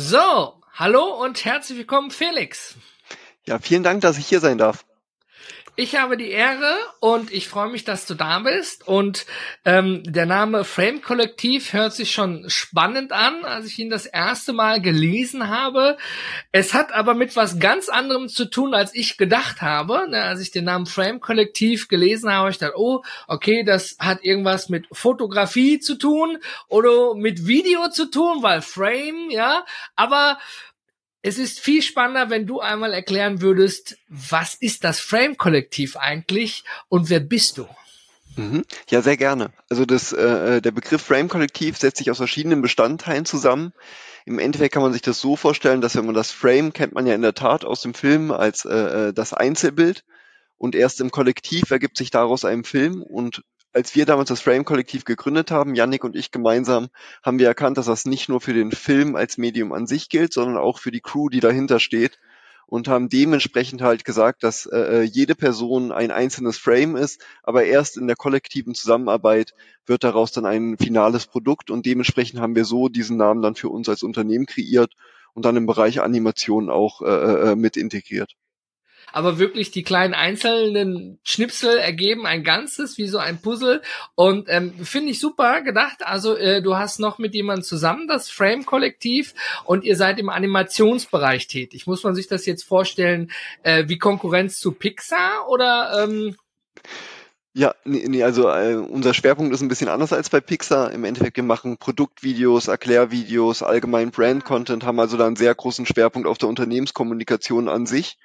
So, 0.00 0.54
hallo 0.74 1.20
und 1.24 1.44
herzlich 1.44 1.76
willkommen, 1.76 2.12
Felix. 2.12 2.76
Ja, 3.46 3.58
vielen 3.58 3.82
Dank, 3.82 4.00
dass 4.00 4.16
ich 4.16 4.28
hier 4.28 4.38
sein 4.38 4.56
darf. 4.56 4.86
Ich 5.80 5.94
habe 5.94 6.16
die 6.16 6.32
Ehre 6.32 6.74
und 6.98 7.32
ich 7.32 7.46
freue 7.46 7.70
mich, 7.70 7.84
dass 7.84 8.04
du 8.04 8.14
da 8.14 8.40
bist. 8.40 8.88
Und 8.88 9.26
ähm, 9.64 10.02
der 10.04 10.26
Name 10.26 10.64
Frame 10.64 11.00
Kollektiv 11.00 11.72
hört 11.72 11.92
sich 11.92 12.10
schon 12.10 12.50
spannend 12.50 13.12
an, 13.12 13.44
als 13.44 13.66
ich 13.66 13.78
ihn 13.78 13.88
das 13.88 14.04
erste 14.04 14.52
Mal 14.52 14.82
gelesen 14.82 15.46
habe. 15.46 15.96
Es 16.50 16.74
hat 16.74 16.92
aber 16.92 17.14
mit 17.14 17.36
was 17.36 17.60
ganz 17.60 17.88
anderem 17.88 18.28
zu 18.28 18.46
tun, 18.46 18.74
als 18.74 18.92
ich 18.92 19.18
gedacht 19.18 19.62
habe. 19.62 20.08
Ne, 20.10 20.20
als 20.20 20.40
ich 20.40 20.50
den 20.50 20.64
Namen 20.64 20.86
Frame 20.86 21.20
Kollektiv 21.20 21.86
gelesen 21.86 22.28
habe, 22.32 22.50
ich 22.50 22.58
dachte, 22.58 22.76
oh, 22.76 23.04
okay, 23.28 23.62
das 23.62 23.98
hat 24.00 24.24
irgendwas 24.24 24.68
mit 24.68 24.88
Fotografie 24.90 25.78
zu 25.78 25.94
tun 25.94 26.38
oder 26.66 27.14
mit 27.14 27.46
Video 27.46 27.88
zu 27.88 28.10
tun, 28.10 28.42
weil 28.42 28.62
Frame, 28.62 29.30
ja. 29.30 29.64
Aber 29.94 30.38
es 31.28 31.36
ist 31.36 31.60
viel 31.60 31.82
spannender, 31.82 32.30
wenn 32.30 32.46
du 32.46 32.60
einmal 32.60 32.94
erklären 32.94 33.42
würdest, 33.42 33.98
was 34.08 34.54
ist 34.54 34.82
das 34.82 34.98
Frame-Kollektiv 34.98 35.96
eigentlich 35.96 36.64
und 36.88 37.10
wer 37.10 37.20
bist 37.20 37.58
du? 37.58 37.68
Mhm. 38.36 38.64
Ja, 38.88 39.02
sehr 39.02 39.18
gerne. 39.18 39.50
Also 39.68 39.84
das, 39.84 40.12
äh, 40.12 40.62
der 40.62 40.70
Begriff 40.70 41.02
Frame-Kollektiv 41.02 41.76
setzt 41.76 41.98
sich 41.98 42.10
aus 42.10 42.16
verschiedenen 42.16 42.62
Bestandteilen 42.62 43.26
zusammen. 43.26 43.74
Im 44.24 44.38
Endeffekt 44.38 44.72
kann 44.72 44.82
man 44.82 44.94
sich 44.94 45.02
das 45.02 45.20
so 45.20 45.36
vorstellen, 45.36 45.82
dass 45.82 45.96
wenn 45.96 46.06
man 46.06 46.14
das 46.14 46.30
Frame 46.30 46.72
kennt 46.72 46.94
man 46.94 47.06
ja 47.06 47.14
in 47.14 47.22
der 47.22 47.34
Tat 47.34 47.62
aus 47.62 47.82
dem 47.82 47.92
Film 47.92 48.30
als 48.30 48.64
äh, 48.64 49.08
äh 49.08 49.12
das 49.12 49.34
Einzelbild 49.34 50.04
und 50.56 50.74
erst 50.74 51.00
im 51.02 51.10
Kollektiv 51.10 51.70
ergibt 51.70 51.98
sich 51.98 52.10
daraus 52.10 52.46
ein 52.46 52.64
Film 52.64 53.02
und 53.02 53.42
als 53.72 53.94
wir 53.94 54.06
damals 54.06 54.28
das 54.28 54.40
Frame-Kollektiv 54.40 55.04
gegründet 55.04 55.50
haben, 55.50 55.74
Yannick 55.74 56.04
und 56.04 56.16
ich 56.16 56.30
gemeinsam, 56.30 56.88
haben 57.22 57.38
wir 57.38 57.46
erkannt, 57.46 57.78
dass 57.78 57.86
das 57.86 58.04
nicht 58.04 58.28
nur 58.28 58.40
für 58.40 58.54
den 58.54 58.72
Film 58.72 59.16
als 59.16 59.38
Medium 59.38 59.72
an 59.72 59.86
sich 59.86 60.08
gilt, 60.08 60.32
sondern 60.32 60.56
auch 60.56 60.78
für 60.78 60.90
die 60.90 61.00
Crew, 61.00 61.28
die 61.28 61.40
dahinter 61.40 61.78
steht 61.78 62.18
und 62.66 62.86
haben 62.86 63.08
dementsprechend 63.08 63.80
halt 63.80 64.04
gesagt, 64.04 64.42
dass 64.42 64.66
äh, 64.66 65.02
jede 65.02 65.34
Person 65.34 65.90
ein 65.90 66.10
einzelnes 66.10 66.58
Frame 66.58 66.96
ist, 66.96 67.24
aber 67.42 67.64
erst 67.64 67.96
in 67.96 68.06
der 68.06 68.16
kollektiven 68.16 68.74
Zusammenarbeit 68.74 69.54
wird 69.86 70.04
daraus 70.04 70.32
dann 70.32 70.44
ein 70.44 70.76
finales 70.76 71.26
Produkt 71.26 71.70
und 71.70 71.86
dementsprechend 71.86 72.40
haben 72.40 72.54
wir 72.54 72.66
so 72.66 72.88
diesen 72.88 73.16
Namen 73.16 73.40
dann 73.42 73.54
für 73.54 73.70
uns 73.70 73.88
als 73.88 74.02
Unternehmen 74.02 74.44
kreiert 74.44 74.92
und 75.32 75.46
dann 75.46 75.56
im 75.56 75.66
Bereich 75.66 76.00
Animation 76.02 76.68
auch 76.68 77.00
äh, 77.00 77.52
äh 77.52 77.56
mit 77.56 77.76
integriert 77.76 78.34
aber 79.12 79.38
wirklich 79.38 79.70
die 79.70 79.82
kleinen 79.82 80.14
einzelnen 80.14 81.18
Schnipsel 81.22 81.78
ergeben 81.78 82.26
ein 82.26 82.44
Ganzes, 82.44 82.98
wie 82.98 83.08
so 83.08 83.18
ein 83.18 83.40
Puzzle. 83.40 83.82
Und 84.14 84.48
ähm, 84.48 84.72
finde 84.84 85.10
ich 85.10 85.20
super 85.20 85.62
gedacht. 85.62 85.98
Also 86.04 86.36
äh, 86.36 86.62
du 86.62 86.76
hast 86.76 87.00
noch 87.00 87.18
mit 87.18 87.34
jemandem 87.34 87.64
zusammen 87.64 88.08
das 88.08 88.30
Frame-Kollektiv 88.30 89.34
und 89.64 89.84
ihr 89.84 89.96
seid 89.96 90.18
im 90.18 90.28
Animationsbereich 90.28 91.48
tätig. 91.48 91.86
Muss 91.86 92.04
man 92.04 92.14
sich 92.14 92.28
das 92.28 92.46
jetzt 92.46 92.64
vorstellen 92.64 93.30
äh, 93.62 93.84
wie 93.88 93.98
Konkurrenz 93.98 94.58
zu 94.58 94.72
Pixar 94.72 95.48
oder? 95.48 96.04
Ähm 96.04 96.36
ja, 97.54 97.74
nee, 97.84 98.04
nee 98.06 98.22
also 98.22 98.48
äh, 98.48 98.76
unser 98.76 99.14
Schwerpunkt 99.14 99.52
ist 99.52 99.62
ein 99.62 99.68
bisschen 99.68 99.88
anders 99.88 100.12
als 100.12 100.30
bei 100.30 100.40
Pixar. 100.40 100.92
Im 100.92 101.04
Endeffekt, 101.04 101.36
wir 101.36 101.42
machen 101.42 101.76
Produktvideos, 101.76 102.68
Erklärvideos, 102.68 103.64
allgemein 103.64 104.12
Brand-Content, 104.12 104.84
haben 104.84 105.00
also 105.00 105.16
da 105.16 105.26
einen 105.26 105.34
sehr 105.34 105.54
großen 105.54 105.84
Schwerpunkt 105.84 106.28
auf 106.28 106.38
der 106.38 106.48
Unternehmenskommunikation 106.48 107.68
an 107.68 107.86
sich. 107.86 108.16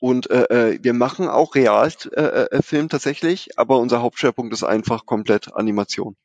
Und 0.00 0.30
äh, 0.30 0.72
äh, 0.72 0.78
wir 0.82 0.92
machen 0.92 1.28
auch 1.28 1.54
Realfilm 1.54 2.12
äh, 2.14 2.86
äh, 2.86 2.88
tatsächlich, 2.88 3.58
aber 3.58 3.78
unser 3.78 4.02
Hauptschwerpunkt 4.02 4.52
ist 4.52 4.64
einfach 4.64 5.06
komplett 5.06 5.54
Animation. 5.54 6.16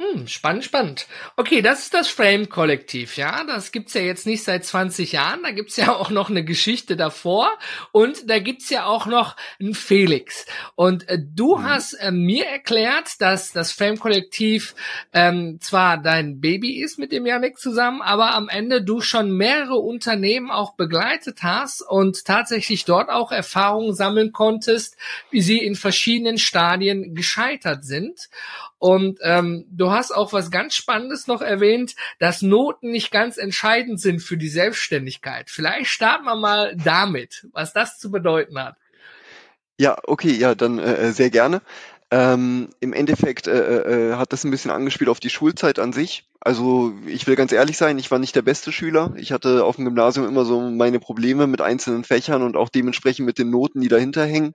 Hm, 0.00 0.26
spannend, 0.28 0.64
spannend. 0.64 1.06
Okay, 1.36 1.60
das 1.60 1.80
ist 1.80 1.92
das 1.92 2.08
Frame-Kollektiv, 2.08 3.18
ja. 3.18 3.44
Das 3.44 3.70
gibt's 3.70 3.92
ja 3.92 4.00
jetzt 4.00 4.26
nicht 4.26 4.42
seit 4.42 4.64
20 4.64 5.12
Jahren. 5.12 5.42
Da 5.42 5.50
gibt's 5.50 5.76
ja 5.76 5.92
auch 5.94 6.08
noch 6.08 6.30
eine 6.30 6.42
Geschichte 6.42 6.96
davor. 6.96 7.50
Und 7.92 8.30
da 8.30 8.38
gibt's 8.38 8.70
ja 8.70 8.86
auch 8.86 9.04
noch 9.04 9.36
einen 9.60 9.74
Felix. 9.74 10.46
Und 10.74 11.06
äh, 11.10 11.18
du 11.20 11.56
mhm. 11.56 11.64
hast 11.64 11.92
äh, 11.92 12.12
mir 12.12 12.46
erklärt, 12.46 13.20
dass 13.20 13.52
das 13.52 13.72
Frame-Kollektiv 13.72 14.74
ähm, 15.12 15.58
zwar 15.60 15.98
dein 15.98 16.40
Baby 16.40 16.80
ist 16.80 16.98
mit 16.98 17.12
dem 17.12 17.26
Janik 17.26 17.58
zusammen, 17.58 18.00
aber 18.00 18.34
am 18.34 18.48
Ende 18.48 18.82
du 18.82 19.02
schon 19.02 19.30
mehrere 19.36 19.76
Unternehmen 19.76 20.50
auch 20.50 20.76
begleitet 20.76 21.42
hast 21.42 21.82
und 21.82 22.24
tatsächlich 22.24 22.86
dort 22.86 23.10
auch 23.10 23.32
Erfahrungen 23.32 23.94
sammeln 23.94 24.32
konntest, 24.32 24.96
wie 25.30 25.42
sie 25.42 25.58
in 25.58 25.74
verschiedenen 25.74 26.38
Stadien 26.38 27.14
gescheitert 27.14 27.84
sind. 27.84 28.30
Und 28.80 29.18
ähm, 29.22 29.66
du 29.70 29.90
hast 29.90 30.10
auch 30.10 30.32
was 30.32 30.50
ganz 30.50 30.74
Spannendes 30.74 31.26
noch 31.26 31.42
erwähnt, 31.42 31.94
dass 32.18 32.40
Noten 32.40 32.90
nicht 32.90 33.10
ganz 33.10 33.36
entscheidend 33.36 34.00
sind 34.00 34.20
für 34.20 34.38
die 34.38 34.48
Selbstständigkeit. 34.48 35.50
Vielleicht 35.50 35.90
starten 35.90 36.24
wir 36.24 36.34
mal 36.34 36.74
damit, 36.82 37.46
was 37.52 37.74
das 37.74 37.98
zu 37.98 38.10
bedeuten 38.10 38.58
hat. 38.58 38.76
Ja, 39.78 39.98
okay, 40.04 40.32
ja, 40.32 40.54
dann 40.54 40.78
äh, 40.78 40.94
äh 40.94 41.10
sehr 41.12 41.28
gerne. 41.28 41.60
Ähm, 42.10 42.70
Im 42.80 42.94
Endeffekt 42.94 43.46
äh, 43.46 43.52
äh, 43.52 44.12
äh, 44.12 44.14
hat 44.14 44.32
das 44.32 44.44
ein 44.44 44.50
bisschen 44.50 44.70
angespielt 44.70 45.10
auf 45.10 45.20
die 45.20 45.30
Schulzeit 45.30 45.78
an 45.78 45.92
sich. 45.92 46.26
Also 46.40 46.94
ich 47.06 47.26
will 47.26 47.36
ganz 47.36 47.52
ehrlich 47.52 47.76
sein, 47.76 47.98
ich 47.98 48.10
war 48.10 48.18
nicht 48.18 48.34
der 48.34 48.42
beste 48.42 48.72
Schüler. 48.72 49.12
Ich 49.16 49.30
hatte 49.30 49.62
auf 49.62 49.76
dem 49.76 49.84
Gymnasium 49.84 50.26
immer 50.26 50.46
so 50.46 50.58
meine 50.62 51.00
Probleme 51.00 51.46
mit 51.46 51.60
einzelnen 51.60 52.02
Fächern 52.02 52.42
und 52.42 52.56
auch 52.56 52.70
dementsprechend 52.70 53.26
mit 53.26 53.36
den 53.36 53.50
Noten, 53.50 53.82
die 53.82 53.88
dahinter 53.88 54.24
hängen. 54.24 54.54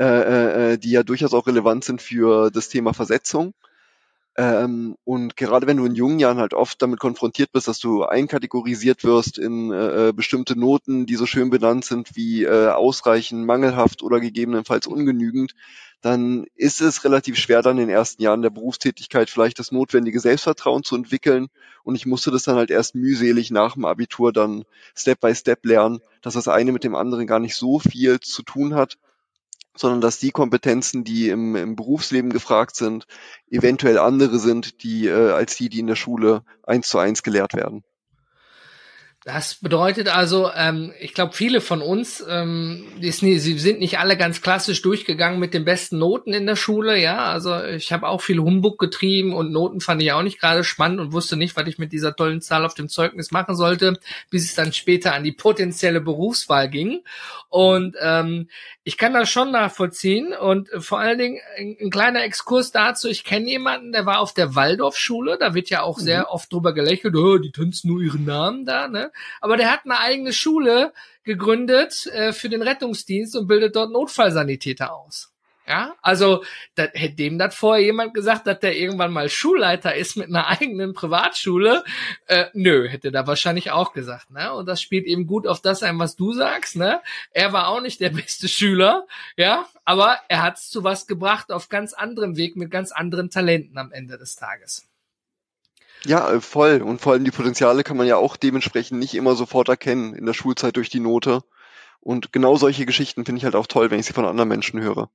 Äh, 0.00 0.04
äh, 0.06 0.72
äh, 0.72 0.78
die 0.78 0.92
ja 0.92 1.02
durchaus 1.02 1.34
auch 1.34 1.46
relevant 1.46 1.84
sind 1.84 2.00
für 2.00 2.50
das 2.50 2.70
Thema 2.70 2.94
Versetzung. 2.94 3.52
Ähm, 4.34 4.96
und 5.04 5.36
gerade 5.36 5.66
wenn 5.66 5.76
du 5.76 5.84
in 5.84 5.94
jungen 5.94 6.18
Jahren 6.18 6.38
halt 6.38 6.54
oft 6.54 6.80
damit 6.80 6.98
konfrontiert 6.98 7.52
bist, 7.52 7.68
dass 7.68 7.80
du 7.80 8.04
einkategorisiert 8.04 9.04
wirst 9.04 9.36
in 9.36 9.70
äh, 9.70 10.08
äh, 10.08 10.12
bestimmte 10.14 10.58
Noten, 10.58 11.04
die 11.04 11.16
so 11.16 11.26
schön 11.26 11.50
benannt 11.50 11.84
sind 11.84 12.16
wie 12.16 12.44
äh, 12.44 12.68
ausreichend, 12.68 13.44
mangelhaft 13.44 14.02
oder 14.02 14.20
gegebenenfalls 14.20 14.86
ungenügend, 14.86 15.54
dann 16.00 16.46
ist 16.54 16.80
es 16.80 17.04
relativ 17.04 17.36
schwer, 17.36 17.60
dann 17.60 17.76
in 17.76 17.88
den 17.88 17.94
ersten 17.94 18.22
Jahren 18.22 18.40
der 18.40 18.48
Berufstätigkeit 18.48 19.28
vielleicht 19.28 19.58
das 19.58 19.70
notwendige 19.70 20.18
Selbstvertrauen 20.18 20.82
zu 20.82 20.96
entwickeln. 20.96 21.48
Und 21.84 21.94
ich 21.94 22.06
musste 22.06 22.30
das 22.30 22.44
dann 22.44 22.56
halt 22.56 22.70
erst 22.70 22.94
mühselig 22.94 23.50
nach 23.50 23.74
dem 23.74 23.84
Abitur 23.84 24.32
dann 24.32 24.64
Step 24.96 25.20
by 25.20 25.34
Step 25.34 25.66
lernen, 25.66 26.00
dass 26.22 26.32
das 26.32 26.48
eine 26.48 26.72
mit 26.72 26.84
dem 26.84 26.94
anderen 26.94 27.26
gar 27.26 27.38
nicht 27.38 27.54
so 27.54 27.80
viel 27.80 28.18
zu 28.20 28.42
tun 28.42 28.74
hat 28.74 28.96
sondern 29.76 30.00
dass 30.00 30.18
die 30.18 30.30
Kompetenzen, 30.30 31.04
die 31.04 31.28
im, 31.28 31.56
im 31.56 31.76
Berufsleben 31.76 32.30
gefragt 32.30 32.76
sind, 32.76 33.06
eventuell 33.50 33.98
andere 33.98 34.38
sind, 34.38 34.82
die 34.82 35.06
äh, 35.06 35.30
als 35.30 35.56
die, 35.56 35.68
die 35.68 35.80
in 35.80 35.86
der 35.86 35.96
Schule 35.96 36.42
eins 36.62 36.88
zu 36.88 36.98
eins 36.98 37.22
gelehrt 37.22 37.54
werden. 37.54 37.84
Das 39.32 39.54
bedeutet 39.54 40.08
also, 40.08 40.50
ähm, 40.56 40.92
ich 40.98 41.14
glaube, 41.14 41.34
viele 41.34 41.60
von 41.60 41.82
uns, 41.82 42.24
ähm, 42.28 42.84
ist 43.00 43.22
nie, 43.22 43.38
sie 43.38 43.56
sind 43.60 43.78
nicht 43.78 44.00
alle 44.00 44.16
ganz 44.16 44.42
klassisch 44.42 44.82
durchgegangen 44.82 45.38
mit 45.38 45.54
den 45.54 45.64
besten 45.64 45.98
Noten 45.98 46.32
in 46.32 46.46
der 46.46 46.56
Schule, 46.56 46.98
ja. 46.98 47.26
Also 47.26 47.62
ich 47.62 47.92
habe 47.92 48.08
auch 48.08 48.22
viel 48.22 48.40
Humbug 48.40 48.80
getrieben 48.80 49.32
und 49.32 49.52
Noten 49.52 49.80
fand 49.80 50.02
ich 50.02 50.10
auch 50.10 50.22
nicht 50.22 50.40
gerade 50.40 50.64
spannend 50.64 50.98
und 50.98 51.12
wusste 51.12 51.36
nicht, 51.36 51.56
was 51.56 51.68
ich 51.68 51.78
mit 51.78 51.92
dieser 51.92 52.16
tollen 52.16 52.40
Zahl 52.40 52.64
auf 52.64 52.74
dem 52.74 52.88
Zeugnis 52.88 53.30
machen 53.30 53.54
sollte, 53.54 54.00
bis 54.30 54.46
es 54.46 54.56
dann 54.56 54.72
später 54.72 55.14
an 55.14 55.22
die 55.22 55.30
potenzielle 55.30 56.00
Berufswahl 56.00 56.68
ging. 56.68 57.04
Und 57.48 57.96
ähm, 58.00 58.48
ich 58.82 58.96
kann 58.96 59.14
das 59.14 59.30
schon 59.30 59.52
nachvollziehen 59.52 60.32
und 60.32 60.68
vor 60.78 60.98
allen 60.98 61.18
Dingen 61.18 61.38
ein, 61.56 61.76
ein 61.80 61.90
kleiner 61.90 62.24
Exkurs 62.24 62.72
dazu. 62.72 63.08
Ich 63.08 63.22
kenne 63.22 63.48
jemanden, 63.48 63.92
der 63.92 64.06
war 64.06 64.18
auf 64.18 64.34
der 64.34 64.56
Waldorfschule, 64.56 65.36
da 65.38 65.54
wird 65.54 65.70
ja 65.70 65.82
auch 65.82 65.98
mhm. 65.98 66.02
sehr 66.02 66.32
oft 66.32 66.52
drüber 66.52 66.72
gelächelt, 66.72 67.14
oh, 67.14 67.38
die 67.38 67.52
tanzen 67.52 67.88
nur 67.88 68.00
ihren 68.00 68.24
Namen 68.24 68.64
da, 68.64 68.88
ne? 68.88 69.12
Aber 69.40 69.56
der 69.56 69.70
hat 69.70 69.80
eine 69.84 69.98
eigene 69.98 70.32
Schule 70.32 70.92
gegründet 71.24 72.06
äh, 72.06 72.32
für 72.32 72.48
den 72.48 72.62
Rettungsdienst 72.62 73.36
und 73.36 73.46
bildet 73.46 73.76
dort 73.76 73.92
Notfallsanitäter 73.92 74.94
aus. 74.94 75.30
Ja, 75.70 75.94
also 76.02 76.42
da, 76.74 76.88
hätte 76.94 77.14
dem 77.14 77.38
das 77.38 77.54
vorher 77.54 77.84
jemand 77.84 78.12
gesagt, 78.12 78.48
dass 78.48 78.58
der 78.58 78.76
irgendwann 78.76 79.12
mal 79.12 79.28
Schulleiter 79.28 79.94
ist 79.94 80.16
mit 80.16 80.26
einer 80.26 80.48
eigenen 80.48 80.94
Privatschule, 80.94 81.84
äh, 82.26 82.46
nö, 82.54 82.88
hätte 82.88 83.12
da 83.12 83.28
wahrscheinlich 83.28 83.70
auch 83.70 83.92
gesagt, 83.92 84.32
ne? 84.32 84.52
Und 84.52 84.66
das 84.66 84.82
spielt 84.82 85.06
eben 85.06 85.28
gut 85.28 85.46
auf 85.46 85.60
das 85.60 85.84
ein, 85.84 85.96
was 86.00 86.16
du 86.16 86.32
sagst, 86.32 86.74
ne? 86.74 87.00
Er 87.30 87.52
war 87.52 87.68
auch 87.68 87.80
nicht 87.80 88.00
der 88.00 88.10
beste 88.20 88.48
Schüler, 88.48 89.06
ja, 89.36 89.68
aber 89.84 90.18
er 90.26 90.42
hat 90.42 90.56
es 90.56 90.70
zu 90.70 90.82
was 90.82 91.06
gebracht 91.06 91.52
auf 91.52 91.68
ganz 91.68 91.92
anderem 91.92 92.36
Weg 92.36 92.56
mit 92.56 92.72
ganz 92.72 92.90
anderen 92.90 93.30
Talenten 93.30 93.78
am 93.78 93.92
Ende 93.92 94.18
des 94.18 94.34
Tages. 94.34 94.89
Ja, 96.06 96.32
äh, 96.32 96.40
voll. 96.40 96.82
Und 96.82 97.00
vor 97.00 97.12
allem 97.12 97.24
die 97.24 97.30
Potenziale 97.30 97.84
kann 97.84 97.96
man 97.96 98.06
ja 98.06 98.16
auch 98.16 98.36
dementsprechend 98.36 98.98
nicht 98.98 99.14
immer 99.14 99.34
sofort 99.34 99.68
erkennen 99.68 100.14
in 100.14 100.26
der 100.26 100.34
Schulzeit 100.34 100.76
durch 100.76 100.88
die 100.88 101.00
Note. 101.00 101.42
Und 102.00 102.32
genau 102.32 102.56
solche 102.56 102.86
Geschichten 102.86 103.24
finde 103.24 103.38
ich 103.38 103.44
halt 103.44 103.54
auch 103.54 103.66
toll, 103.66 103.90
wenn 103.90 104.00
ich 104.00 104.06
sie 104.06 104.14
von 104.14 104.24
anderen 104.24 104.48
Menschen 104.48 104.80
höre. 104.80 105.10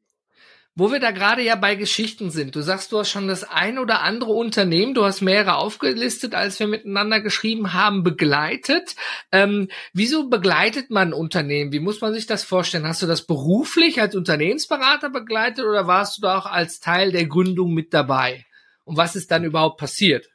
Wo 0.78 0.92
wir 0.92 1.00
da 1.00 1.12
gerade 1.12 1.42
ja 1.42 1.56
bei 1.56 1.76
Geschichten 1.76 2.32
sind. 2.32 2.54
Du 2.54 2.62
sagst, 2.62 2.92
du 2.92 3.00
hast 3.00 3.10
schon 3.10 3.30
das 3.30 3.46
ein 3.46 3.80
oder 3.80 4.02
andere 4.02 4.34
Unternehmen, 4.34 4.94
du 4.94 5.06
hast 5.06 5.22
mehrere 5.22 5.56
aufgelistet, 5.56 6.36
als 6.36 6.60
wir 6.60 6.68
miteinander 6.68 7.22
geschrieben 7.22 7.72
haben, 7.72 8.04
begleitet. 8.04 8.96
Ähm, 9.32 9.70
wieso 9.94 10.30
begleitet 10.30 10.90
man 10.90 11.14
Unternehmen? 11.14 11.72
Wie 11.72 11.80
muss 11.80 12.02
man 12.02 12.14
sich 12.14 12.28
das 12.28 12.44
vorstellen? 12.44 12.86
Hast 12.86 13.02
du 13.02 13.08
das 13.08 13.26
beruflich 13.26 14.02
als 14.02 14.16
Unternehmensberater 14.16 15.10
begleitet 15.10 15.64
oder 15.64 15.88
warst 15.88 16.18
du 16.18 16.22
da 16.24 16.38
auch 16.38 16.46
als 16.46 16.82
Teil 16.82 17.14
der 17.14 17.26
Gründung 17.26 17.74
mit 17.74 17.94
dabei? 17.94 18.46
Und 18.84 18.98
was 18.98 19.16
ist 19.16 19.32
dann 19.32 19.46
überhaupt 19.46 19.80
passiert? 19.80 20.30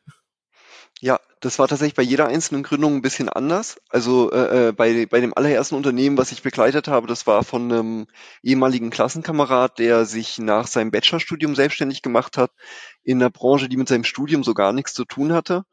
Das 1.40 1.58
war 1.58 1.68
tatsächlich 1.68 1.94
bei 1.94 2.02
jeder 2.02 2.28
einzelnen 2.28 2.62
Gründung 2.62 2.96
ein 2.96 3.02
bisschen 3.02 3.30
anders. 3.30 3.80
Also 3.88 4.30
äh, 4.30 4.68
äh, 4.68 4.72
bei, 4.72 5.06
bei 5.06 5.20
dem 5.20 5.32
allerersten 5.34 5.74
Unternehmen, 5.74 6.18
was 6.18 6.32
ich 6.32 6.42
begleitet 6.42 6.86
habe, 6.86 7.06
das 7.06 7.26
war 7.26 7.44
von 7.44 7.72
einem 7.72 8.06
ehemaligen 8.42 8.90
Klassenkamerad, 8.90 9.78
der 9.78 10.04
sich 10.04 10.38
nach 10.38 10.66
seinem 10.66 10.90
Bachelorstudium 10.90 11.54
selbstständig 11.54 12.02
gemacht 12.02 12.36
hat, 12.36 12.52
in 13.02 13.22
einer 13.22 13.30
Branche, 13.30 13.70
die 13.70 13.78
mit 13.78 13.88
seinem 13.88 14.04
Studium 14.04 14.44
so 14.44 14.52
gar 14.52 14.74
nichts 14.74 14.92
zu 14.92 15.06
tun 15.06 15.32
hatte. 15.32 15.64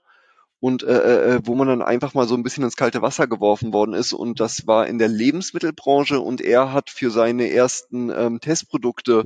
Und 0.60 0.84
äh, 0.84 0.98
äh, 0.98 1.36
äh 1.36 1.40
wo 1.44 1.54
man 1.54 1.68
dann 1.68 1.82
einfach 1.82 2.14
mal 2.14 2.28
so 2.28 2.36
ein 2.36 2.44
bisschen 2.44 2.64
ins 2.64 2.78
kalte 2.78 3.02
Wasser 3.02 3.28
geworfen 3.28 3.74
worden 3.74 3.94
ist. 3.94 4.14
Und 4.14 4.40
das 4.40 4.68
war 4.68 4.88
in 4.88 5.00
der 5.00 5.10
Lebensmittelbranche 5.10 6.22
und 6.22 6.40
er 6.40 6.72
hat 6.72 6.90
für 6.90 7.12
seine 7.12 7.52
ersten 7.52 8.10
ähm, 8.10 8.40
Testprodukte 8.40 9.26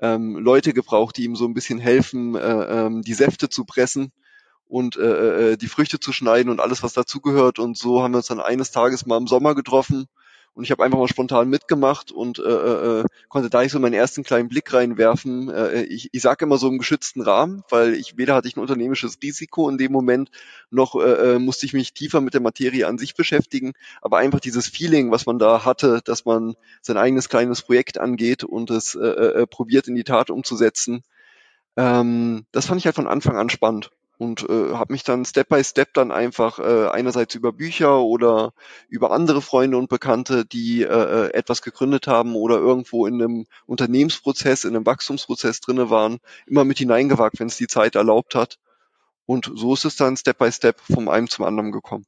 ähm, 0.00 0.36
Leute 0.38 0.72
gebraucht, 0.72 1.16
die 1.16 1.24
ihm 1.24 1.36
so 1.36 1.46
ein 1.46 1.54
bisschen 1.54 1.78
helfen, 1.78 2.34
äh, 2.34 2.40
ähm, 2.40 3.02
die 3.02 3.14
Säfte 3.14 3.48
zu 3.48 3.64
pressen 3.64 4.12
und 4.68 4.96
äh, 4.96 5.52
äh, 5.52 5.56
die 5.56 5.68
Früchte 5.68 5.98
zu 5.98 6.12
schneiden 6.12 6.50
und 6.50 6.60
alles, 6.60 6.82
was 6.82 6.92
dazugehört. 6.92 7.58
Und 7.58 7.76
so 7.76 8.02
haben 8.02 8.12
wir 8.12 8.18
uns 8.18 8.26
dann 8.26 8.40
eines 8.40 8.70
Tages 8.70 9.06
mal 9.06 9.16
im 9.16 9.26
Sommer 9.26 9.54
getroffen 9.54 10.06
und 10.58 10.64
ich 10.64 10.72
habe 10.72 10.82
einfach 10.82 10.98
mal 10.98 11.06
spontan 11.06 11.48
mitgemacht 11.48 12.10
und 12.10 12.40
äh, 12.40 12.42
äh, 12.42 13.00
äh, 13.00 13.04
konnte 13.28 13.48
da 13.48 13.62
ich 13.62 13.70
so 13.70 13.78
meinen 13.78 13.94
ersten 13.94 14.24
kleinen 14.24 14.48
Blick 14.48 14.72
reinwerfen. 14.72 15.48
Äh, 15.48 15.82
ich 15.82 16.08
ich 16.10 16.20
sage 16.20 16.44
immer 16.44 16.58
so 16.58 16.66
im 16.66 16.78
geschützten 16.78 17.20
Rahmen, 17.20 17.62
weil 17.70 17.94
ich 17.94 18.16
weder 18.16 18.34
hatte 18.34 18.48
ich 18.48 18.56
ein 18.56 18.60
unternehmisches 18.60 19.18
Risiko 19.22 19.68
in 19.68 19.78
dem 19.78 19.92
Moment, 19.92 20.32
noch 20.70 20.96
äh, 20.96 21.34
äh, 21.36 21.38
musste 21.38 21.64
ich 21.64 21.74
mich 21.74 21.94
tiefer 21.94 22.20
mit 22.20 22.34
der 22.34 22.40
Materie 22.40 22.88
an 22.88 22.98
sich 22.98 23.14
beschäftigen. 23.14 23.74
Aber 24.02 24.18
einfach 24.18 24.40
dieses 24.40 24.66
Feeling, 24.66 25.12
was 25.12 25.26
man 25.26 25.38
da 25.38 25.64
hatte, 25.64 26.00
dass 26.04 26.24
man 26.24 26.56
sein 26.82 26.96
eigenes 26.96 27.28
kleines 27.28 27.62
Projekt 27.62 27.98
angeht 27.98 28.42
und 28.42 28.70
es 28.70 28.96
äh, 28.96 29.06
äh, 29.06 29.46
probiert 29.46 29.86
in 29.86 29.94
die 29.94 30.02
Tat 30.02 30.28
umzusetzen, 30.28 31.04
ähm, 31.76 32.46
das 32.50 32.66
fand 32.66 32.80
ich 32.80 32.86
halt 32.86 32.96
von 32.96 33.06
Anfang 33.06 33.36
an 33.36 33.48
spannend 33.48 33.92
und 34.18 34.42
äh, 34.48 34.74
habe 34.74 34.92
mich 34.92 35.04
dann 35.04 35.24
Step 35.24 35.48
by 35.48 35.62
Step 35.62 35.94
dann 35.94 36.10
einfach 36.10 36.58
äh, 36.58 36.88
einerseits 36.88 37.36
über 37.36 37.52
Bücher 37.52 38.00
oder 38.00 38.52
über 38.88 39.12
andere 39.12 39.40
Freunde 39.40 39.78
und 39.78 39.88
Bekannte, 39.88 40.44
die 40.44 40.82
äh, 40.82 40.86
äh, 40.86 41.32
etwas 41.32 41.62
gegründet 41.62 42.08
haben 42.08 42.34
oder 42.34 42.56
irgendwo 42.56 43.06
in 43.06 43.14
einem 43.14 43.46
Unternehmensprozess, 43.66 44.64
in 44.64 44.74
einem 44.74 44.86
Wachstumsprozess 44.86 45.60
drinne 45.60 45.88
waren, 45.88 46.18
immer 46.46 46.64
mit 46.64 46.78
hineingewagt, 46.78 47.38
wenn 47.38 47.46
es 47.46 47.56
die 47.56 47.68
Zeit 47.68 47.94
erlaubt 47.94 48.34
hat. 48.34 48.58
Und 49.24 49.50
so 49.54 49.74
ist 49.74 49.84
es 49.84 49.96
dann 49.96 50.16
Step 50.16 50.38
by 50.38 50.50
Step 50.50 50.80
vom 50.80 51.08
einen 51.08 51.28
zum 51.28 51.44
anderen 51.44 51.70
gekommen. 51.70 52.04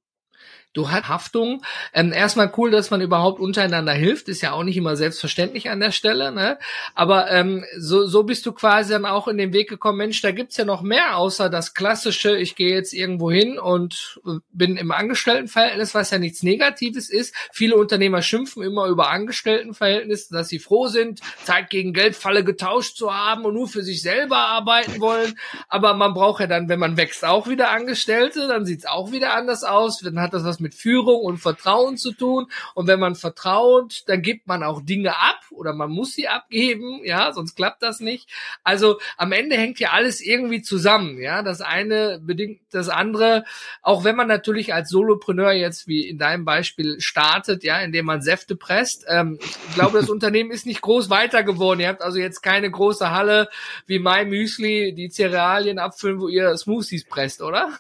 Du 0.73 0.89
hast 0.89 1.09
Haftung. 1.09 1.63
Ähm, 1.93 2.13
erstmal 2.13 2.53
cool, 2.57 2.71
dass 2.71 2.91
man 2.91 3.01
überhaupt 3.01 3.41
untereinander 3.41 3.93
hilft. 3.93 4.29
Ist 4.29 4.41
ja 4.41 4.53
auch 4.53 4.63
nicht 4.63 4.77
immer 4.77 4.95
selbstverständlich 4.95 5.69
an 5.69 5.81
der 5.81 5.91
Stelle. 5.91 6.31
Ne? 6.31 6.59
Aber 6.95 7.29
ähm, 7.29 7.65
so, 7.77 8.07
so 8.07 8.23
bist 8.23 8.47
du 8.47 8.53
quasi 8.53 8.93
dann 8.93 9.05
auch 9.05 9.27
in 9.27 9.37
den 9.37 9.53
Weg 9.53 9.69
gekommen, 9.69 9.99
Mensch, 9.99 10.23
da 10.23 10.31
gibt's 10.31 10.57
ja 10.57 10.65
noch 10.65 10.83
mehr, 10.83 11.17
außer 11.17 11.51
das 11.51 11.75
klassische, 11.75 12.37
ich 12.37 12.55
gehe 12.55 12.73
jetzt 12.73 12.93
irgendwo 12.93 13.33
hin 13.33 13.59
und 13.59 14.21
äh, 14.25 14.39
bin 14.53 14.77
im 14.77 14.93
Angestelltenverhältnis, 14.93 15.93
was 15.97 16.13
ja 16.13 16.19
nichts 16.19 16.45
Negatives 16.45 17.11
ist. 17.11 17.35
Viele 17.53 17.75
Unternehmer 17.75 18.23
schimpfen 18.23 18.63
immer 18.63 18.87
über 18.87 19.11
Angestelltenverhältnisse, 19.11 20.33
dass 20.33 20.49
sie 20.49 20.61
froh 20.61 20.87
sind, 20.87 21.19
Zeit 21.43 21.71
gegen 21.71 21.93
Geldfalle 21.93 22.45
getauscht 22.45 22.97
zu 22.97 23.13
haben 23.13 23.45
und 23.45 23.55
nur 23.55 23.67
für 23.67 23.83
sich 23.83 24.03
selber 24.03 24.37
arbeiten 24.37 25.01
wollen. 25.01 25.37
Aber 25.69 25.95
man 25.95 26.15
braucht 26.15 26.41
ja 26.41 26.47
dann, 26.47 26.69
wenn 26.69 26.79
man 26.79 26.97
wächst, 26.97 27.25
auch 27.25 27.49
wieder 27.49 27.71
Angestellte, 27.71 28.47
dann 28.47 28.65
sieht's 28.65 28.87
auch 28.87 29.11
wieder 29.11 29.35
anders 29.35 29.65
aus. 29.65 29.99
Dann 29.99 30.21
hat 30.21 30.33
das 30.33 30.45
was 30.45 30.60
mit 30.61 30.75
Führung 30.75 31.23
und 31.23 31.39
Vertrauen 31.39 31.97
zu 31.97 32.13
tun. 32.13 32.47
Und 32.75 32.87
wenn 32.87 33.01
man 33.01 33.15
vertraut, 33.15 34.03
dann 34.07 34.23
gibt 34.23 34.47
man 34.47 34.63
auch 34.63 34.81
Dinge 34.83 35.17
ab 35.19 35.41
oder 35.51 35.73
man 35.73 35.91
muss 35.91 36.15
sie 36.15 36.29
abgeben, 36.29 37.01
ja, 37.05 37.33
sonst 37.33 37.55
klappt 37.55 37.83
das 37.83 38.01
nicht. 38.01 38.29
Also 38.65 38.99
am 39.17 39.33
Ende 39.33 39.57
hängt 39.57 39.81
ja 39.81 39.91
alles 39.91 40.21
irgendwie 40.21 40.63
zusammen, 40.63 41.21
ja. 41.21 41.43
Das 41.43 41.61
eine 41.61 42.21
bedingt 42.23 42.61
das 42.71 42.89
andere. 42.89 43.45
Auch 43.83 44.05
wenn 44.05 44.17
man 44.17 44.29
natürlich 44.29 44.75
als 44.75 44.91
Solopreneur 44.91 45.53
jetzt 45.53 45.87
wie 45.87 46.09
in 46.09 46.19
deinem 46.19 46.45
Beispiel 46.45 47.01
startet, 47.01 47.65
ja, 47.65 47.81
indem 47.81 48.07
man 48.07 48.23
Säfte 48.23 48.57
presst. 48.57 49.05
Ähm, 49.09 49.39
ich 49.41 49.75
glaube, 49.75 49.99
das 49.99 50.11
Unternehmen 50.21 50.51
ist 50.51 50.67
nicht 50.67 50.83
groß 50.83 51.11
weiter 51.11 51.43
geworden. 51.43 51.81
Ihr 51.81 51.89
habt 51.89 52.03
also 52.03 52.19
jetzt 52.19 52.43
keine 52.43 52.71
große 52.71 53.11
Halle 53.11 53.49
wie 53.87 53.99
My 53.99 54.25
Müsli, 54.25 54.95
die 54.95 55.11
Cerealien 55.11 55.79
abfüllen, 55.79 56.21
wo 56.21 56.29
ihr 56.29 56.57
Smoothies 56.57 57.05
presst, 57.05 57.43
oder? 57.43 57.79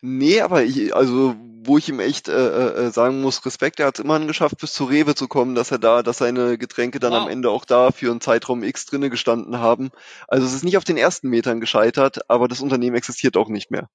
Nee, 0.00 0.40
aber 0.40 0.62
ich, 0.62 0.94
also 0.94 1.36
wo 1.62 1.78
ich 1.78 1.88
ihm 1.88 2.00
echt 2.00 2.19
äh, 2.28 2.86
äh, 2.86 2.90
sagen 2.90 3.20
muss, 3.20 3.44
Respekt, 3.44 3.80
er 3.80 3.86
hat 3.86 3.98
es 3.98 4.04
immerhin 4.04 4.26
geschafft, 4.26 4.58
bis 4.58 4.72
zu 4.72 4.84
Rewe 4.84 5.14
zu 5.14 5.28
kommen, 5.28 5.54
dass 5.54 5.70
er 5.70 5.78
da, 5.78 6.02
dass 6.02 6.18
seine 6.18 6.58
Getränke 6.58 7.00
dann 7.00 7.12
wow. 7.12 7.22
am 7.22 7.28
Ende 7.28 7.50
auch 7.50 7.64
da 7.64 7.90
für 7.90 8.10
einen 8.10 8.20
Zeitraum 8.20 8.62
X 8.62 8.86
drinne 8.86 9.10
gestanden 9.10 9.58
haben. 9.58 9.90
Also 10.28 10.46
es 10.46 10.54
ist 10.54 10.64
nicht 10.64 10.76
auf 10.76 10.84
den 10.84 10.96
ersten 10.96 11.28
Metern 11.28 11.60
gescheitert, 11.60 12.28
aber 12.28 12.48
das 12.48 12.60
Unternehmen 12.60 12.96
existiert 12.96 13.36
auch 13.36 13.48
nicht 13.48 13.70
mehr. 13.70 13.88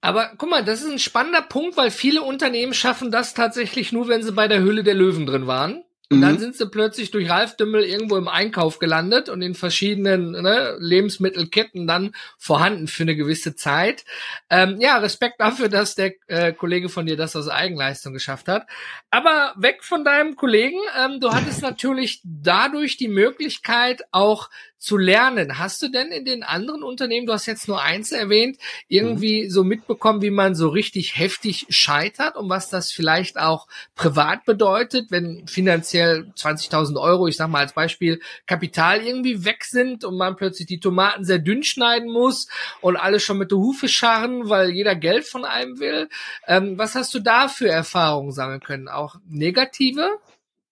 Aber 0.00 0.32
guck 0.36 0.50
mal, 0.50 0.64
das 0.64 0.82
ist 0.82 0.90
ein 0.90 0.98
spannender 0.98 1.42
Punkt, 1.42 1.76
weil 1.76 1.90
viele 1.90 2.22
Unternehmen 2.22 2.74
schaffen 2.74 3.10
das 3.10 3.34
tatsächlich 3.34 3.92
nur, 3.92 4.08
wenn 4.08 4.22
sie 4.22 4.32
bei 4.32 4.48
der 4.48 4.60
Höhle 4.60 4.82
der 4.82 4.94
Löwen 4.94 5.26
drin 5.26 5.46
waren. 5.46 5.84
Und 6.12 6.20
dann 6.20 6.34
mhm. 6.34 6.38
sind 6.38 6.56
sie 6.56 6.66
plötzlich 6.66 7.10
durch 7.10 7.28
Ralf 7.30 7.56
Dümmel 7.56 7.84
irgendwo 7.84 8.16
im 8.16 8.28
Einkauf 8.28 8.78
gelandet 8.78 9.28
und 9.28 9.42
in 9.42 9.54
verschiedenen 9.54 10.32
ne, 10.32 10.76
Lebensmittelketten 10.78 11.86
dann 11.86 12.14
vorhanden 12.38 12.86
für 12.86 13.02
eine 13.02 13.16
gewisse 13.16 13.54
Zeit. 13.54 14.04
Ähm, 14.50 14.80
ja, 14.80 14.98
Respekt 14.98 15.40
dafür, 15.40 15.68
dass 15.68 15.94
der 15.94 16.12
äh, 16.26 16.52
Kollege 16.52 16.88
von 16.88 17.06
dir 17.06 17.16
das 17.16 17.36
aus 17.36 17.48
Eigenleistung 17.48 18.12
geschafft 18.12 18.48
hat. 18.48 18.66
Aber 19.10 19.54
weg 19.56 19.82
von 19.82 20.04
deinem 20.04 20.36
Kollegen, 20.36 20.78
ähm, 20.98 21.20
du 21.20 21.32
hattest 21.32 21.62
natürlich 21.62 22.20
dadurch 22.24 22.96
die 22.96 23.08
Möglichkeit 23.08 24.02
auch 24.10 24.50
zu 24.82 24.96
lernen. 24.96 25.60
Hast 25.60 25.80
du 25.80 25.88
denn 25.88 26.08
in 26.08 26.24
den 26.24 26.42
anderen 26.42 26.82
Unternehmen, 26.82 27.24
du 27.24 27.32
hast 27.32 27.46
jetzt 27.46 27.68
nur 27.68 27.80
eins 27.80 28.10
erwähnt, 28.10 28.58
irgendwie 28.88 29.44
mhm. 29.44 29.50
so 29.50 29.62
mitbekommen, 29.62 30.22
wie 30.22 30.30
man 30.30 30.56
so 30.56 30.68
richtig 30.68 31.16
heftig 31.16 31.66
scheitert 31.68 32.36
und 32.36 32.48
was 32.48 32.68
das 32.68 32.90
vielleicht 32.90 33.38
auch 33.38 33.68
privat 33.94 34.44
bedeutet, 34.44 35.12
wenn 35.12 35.46
finanziell 35.46 36.32
20.000 36.36 37.00
Euro, 37.00 37.28
ich 37.28 37.36
sag 37.36 37.48
mal 37.48 37.60
als 37.60 37.74
Beispiel, 37.74 38.20
Kapital 38.46 39.02
irgendwie 39.02 39.44
weg 39.44 39.64
sind 39.64 40.04
und 40.04 40.16
man 40.16 40.34
plötzlich 40.34 40.66
die 40.66 40.80
Tomaten 40.80 41.24
sehr 41.24 41.38
dünn 41.38 41.62
schneiden 41.62 42.10
muss 42.10 42.48
und 42.80 42.96
alle 42.96 43.20
schon 43.20 43.38
mit 43.38 43.52
der 43.52 43.58
Hufe 43.58 43.86
scharren, 43.86 44.48
weil 44.48 44.70
jeder 44.70 44.96
Geld 44.96 45.24
von 45.26 45.44
einem 45.44 45.78
will. 45.78 46.08
Ähm, 46.48 46.76
was 46.76 46.96
hast 46.96 47.14
du 47.14 47.20
da 47.20 47.46
für 47.46 47.68
Erfahrungen 47.68 48.32
sammeln 48.32 48.60
können? 48.60 48.88
Auch 48.88 49.14
negative? 49.28 50.18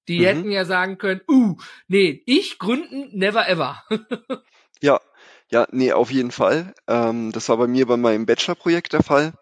Die 0.08 0.20
mhm. 0.20 0.24
hätten 0.24 0.50
ja 0.50 0.64
sagen 0.64 0.98
können, 0.98 1.20
uh, 1.28 1.56
nee, 1.88 2.22
ich 2.26 2.58
gründen, 2.58 3.10
never 3.16 3.48
ever. 3.48 3.82
ja, 4.80 5.00
ja, 5.50 5.66
nee, 5.70 5.92
auf 5.92 6.10
jeden 6.10 6.30
Fall. 6.30 6.74
Ähm, 6.86 7.32
das 7.32 7.48
war 7.48 7.56
bei 7.56 7.66
mir 7.66 7.86
bei 7.86 7.96
meinem 7.96 8.26
Bachelorprojekt 8.26 8.92
der 8.92 9.02
Fall. 9.02 9.32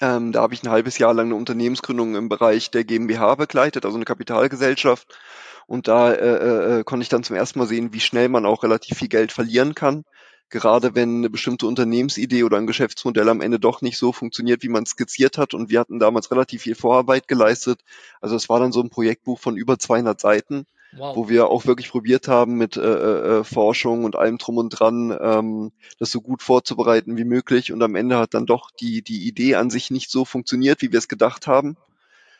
Ähm, 0.00 0.32
da 0.32 0.42
habe 0.42 0.54
ich 0.54 0.62
ein 0.62 0.70
halbes 0.70 0.98
Jahr 0.98 1.12
lang 1.12 1.26
eine 1.26 1.34
Unternehmensgründung 1.34 2.14
im 2.14 2.28
Bereich 2.28 2.70
der 2.70 2.84
GmbH 2.84 3.34
begleitet, 3.34 3.84
also 3.84 3.96
eine 3.96 4.04
Kapitalgesellschaft. 4.04 5.18
Und 5.66 5.88
da 5.88 6.12
äh, 6.12 6.16
äh, 6.16 6.80
äh 6.80 6.84
konnte 6.84 7.02
ich 7.02 7.08
dann 7.08 7.24
zum 7.24 7.36
ersten 7.36 7.58
Mal 7.58 7.66
sehen, 7.66 7.92
wie 7.92 8.00
schnell 8.00 8.28
man 8.28 8.46
auch 8.46 8.62
relativ 8.62 8.98
viel 8.98 9.08
Geld 9.08 9.32
verlieren 9.32 9.74
kann 9.74 10.04
gerade 10.50 10.94
wenn 10.94 11.18
eine 11.18 11.30
bestimmte 11.30 11.66
Unternehmensidee 11.66 12.44
oder 12.44 12.56
ein 12.56 12.66
Geschäftsmodell 12.66 13.28
am 13.28 13.40
Ende 13.40 13.58
doch 13.58 13.82
nicht 13.82 13.98
so 13.98 14.12
funktioniert, 14.12 14.62
wie 14.62 14.68
man 14.68 14.86
skizziert 14.86 15.38
hat. 15.38 15.54
Und 15.54 15.70
wir 15.70 15.80
hatten 15.80 15.98
damals 15.98 16.30
relativ 16.30 16.62
viel 16.62 16.74
Vorarbeit 16.74 17.28
geleistet. 17.28 17.80
Also 18.20 18.36
es 18.36 18.48
war 18.48 18.60
dann 18.60 18.72
so 18.72 18.80
ein 18.80 18.90
Projektbuch 18.90 19.38
von 19.38 19.56
über 19.56 19.78
200 19.78 20.20
Seiten, 20.20 20.66
wow. 20.96 21.16
wo 21.16 21.28
wir 21.28 21.48
auch 21.48 21.66
wirklich 21.66 21.90
probiert 21.90 22.28
haben, 22.28 22.54
mit 22.54 22.76
äh, 22.76 22.80
äh, 22.80 23.38
äh, 23.40 23.44
Forschung 23.44 24.04
und 24.04 24.16
allem 24.16 24.38
drum 24.38 24.56
und 24.56 24.70
dran, 24.70 25.16
ähm, 25.20 25.72
das 25.98 26.10
so 26.10 26.20
gut 26.20 26.42
vorzubereiten 26.42 27.16
wie 27.16 27.24
möglich. 27.24 27.72
Und 27.72 27.82
am 27.82 27.94
Ende 27.94 28.18
hat 28.18 28.34
dann 28.34 28.46
doch 28.46 28.70
die, 28.70 29.02
die 29.02 29.26
Idee 29.26 29.56
an 29.56 29.70
sich 29.70 29.90
nicht 29.90 30.10
so 30.10 30.24
funktioniert, 30.24 30.82
wie 30.82 30.92
wir 30.92 30.98
es 30.98 31.08
gedacht 31.08 31.46
haben. 31.46 31.76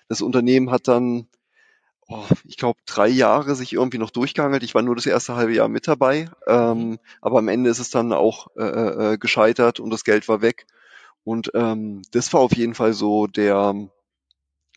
Das 0.09 0.23
Unternehmen 0.23 0.71
hat 0.71 0.89
dann 0.89 1.27
oh, 2.09 2.25
ich 2.45 2.57
glaube, 2.57 2.81
drei 2.87 3.09
Jahre 3.09 3.55
sich 3.55 3.73
irgendwie 3.73 3.99
noch 3.99 4.11
durchgehangelt. 4.11 4.63
Ich 4.63 4.75
war 4.75 4.83
nur 4.83 4.97
das 4.97 5.07
erste 5.07 5.37
halbe 5.37 5.55
Jahr 5.55 5.69
mit 5.69 5.87
dabei. 5.87 6.31
Ähm, 6.47 6.91
mhm. 6.91 6.99
aber 7.21 7.39
am 7.39 7.49
Ende 7.49 7.71
ist 7.71 7.79
es 7.79 7.91
dann 7.91 8.13
auch 8.13 8.49
äh, 8.57 8.63
äh, 8.63 9.13
äh, 9.15 9.19
gescheitert 9.19 9.81
und 9.81 9.91
das 9.91 10.05
Geld 10.05 10.29
war 10.29 10.43
weg. 10.43 10.67
Und 11.25 11.51
ähm, 11.55 12.03
das 12.13 12.33
war 12.33 12.41
auf 12.41 12.55
jeden 12.57 12.75
Fall 12.75 12.95
so 12.95 13.27
der, 13.27 13.75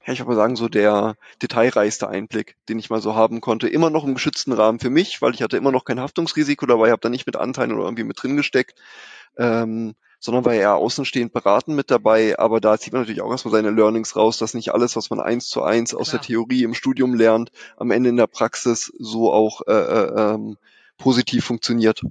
ja, 0.06 0.14
ich 0.14 0.20
würde 0.20 0.30
mal 0.30 0.36
sagen, 0.36 0.56
so 0.56 0.68
der 0.68 1.16
detailreichste 1.42 2.10
Einblick, 2.10 2.58
den 2.68 2.80
ich 2.80 2.90
mal 2.90 3.02
so 3.02 3.16
haben 3.16 3.40
konnte. 3.40 3.70
Immer 3.70 3.90
noch 3.90 4.04
im 4.04 4.16
geschützten 4.16 4.52
Rahmen 4.52 4.80
für 4.80 4.90
mich, 4.90 5.22
weil 5.22 5.34
ich 5.34 5.42
hatte 5.42 5.58
immer 5.58 5.72
noch 5.72 5.86
kein 5.86 6.00
Haftungsrisiko 6.00 6.66
dabei, 6.66 6.92
habe 6.92 7.02
da 7.02 7.10
nicht 7.10 7.26
mit 7.26 7.38
Anteilen 7.38 7.72
oder 7.72 7.84
irgendwie 7.84 8.04
mit 8.04 8.22
drin 8.22 8.36
gesteckt. 8.36 8.80
Ähm, 9.38 9.96
sondern 10.22 10.46
war 10.46 10.54
eher 10.54 10.76
außenstehend 10.76 11.34
beraten 11.34 11.76
mit 11.76 11.92
dabei. 11.92 12.40
Aber 12.40 12.62
da 12.62 12.78
zieht 12.78 12.94
man 12.94 13.02
natürlich 13.02 13.22
auch 13.22 13.32
erstmal 13.32 13.52
seine 13.52 13.72
Learnings 13.72 14.16
raus, 14.16 14.38
dass 14.38 14.54
nicht 14.54 14.74
alles, 14.74 14.96
was 14.96 15.10
man 15.10 15.20
eins 15.20 15.50
zu 15.50 15.64
eins 15.64 15.94
aus 15.94 16.10
Klar. 16.10 16.22
der 16.22 16.28
Theorie 16.28 16.64
im 16.64 16.76
Studium 16.76 17.16
lernt, 17.16 17.52
am 17.76 17.92
Ende 17.92 18.12
in 18.12 18.18
der 18.18 18.28
Praxis 18.28 18.94
so 19.00 19.34
auch 19.34 19.62
äh, 19.68 19.74
äh, 19.74 20.34
ähm, 20.34 20.58
positiv 20.98 21.44
funktioniert. 21.44 22.04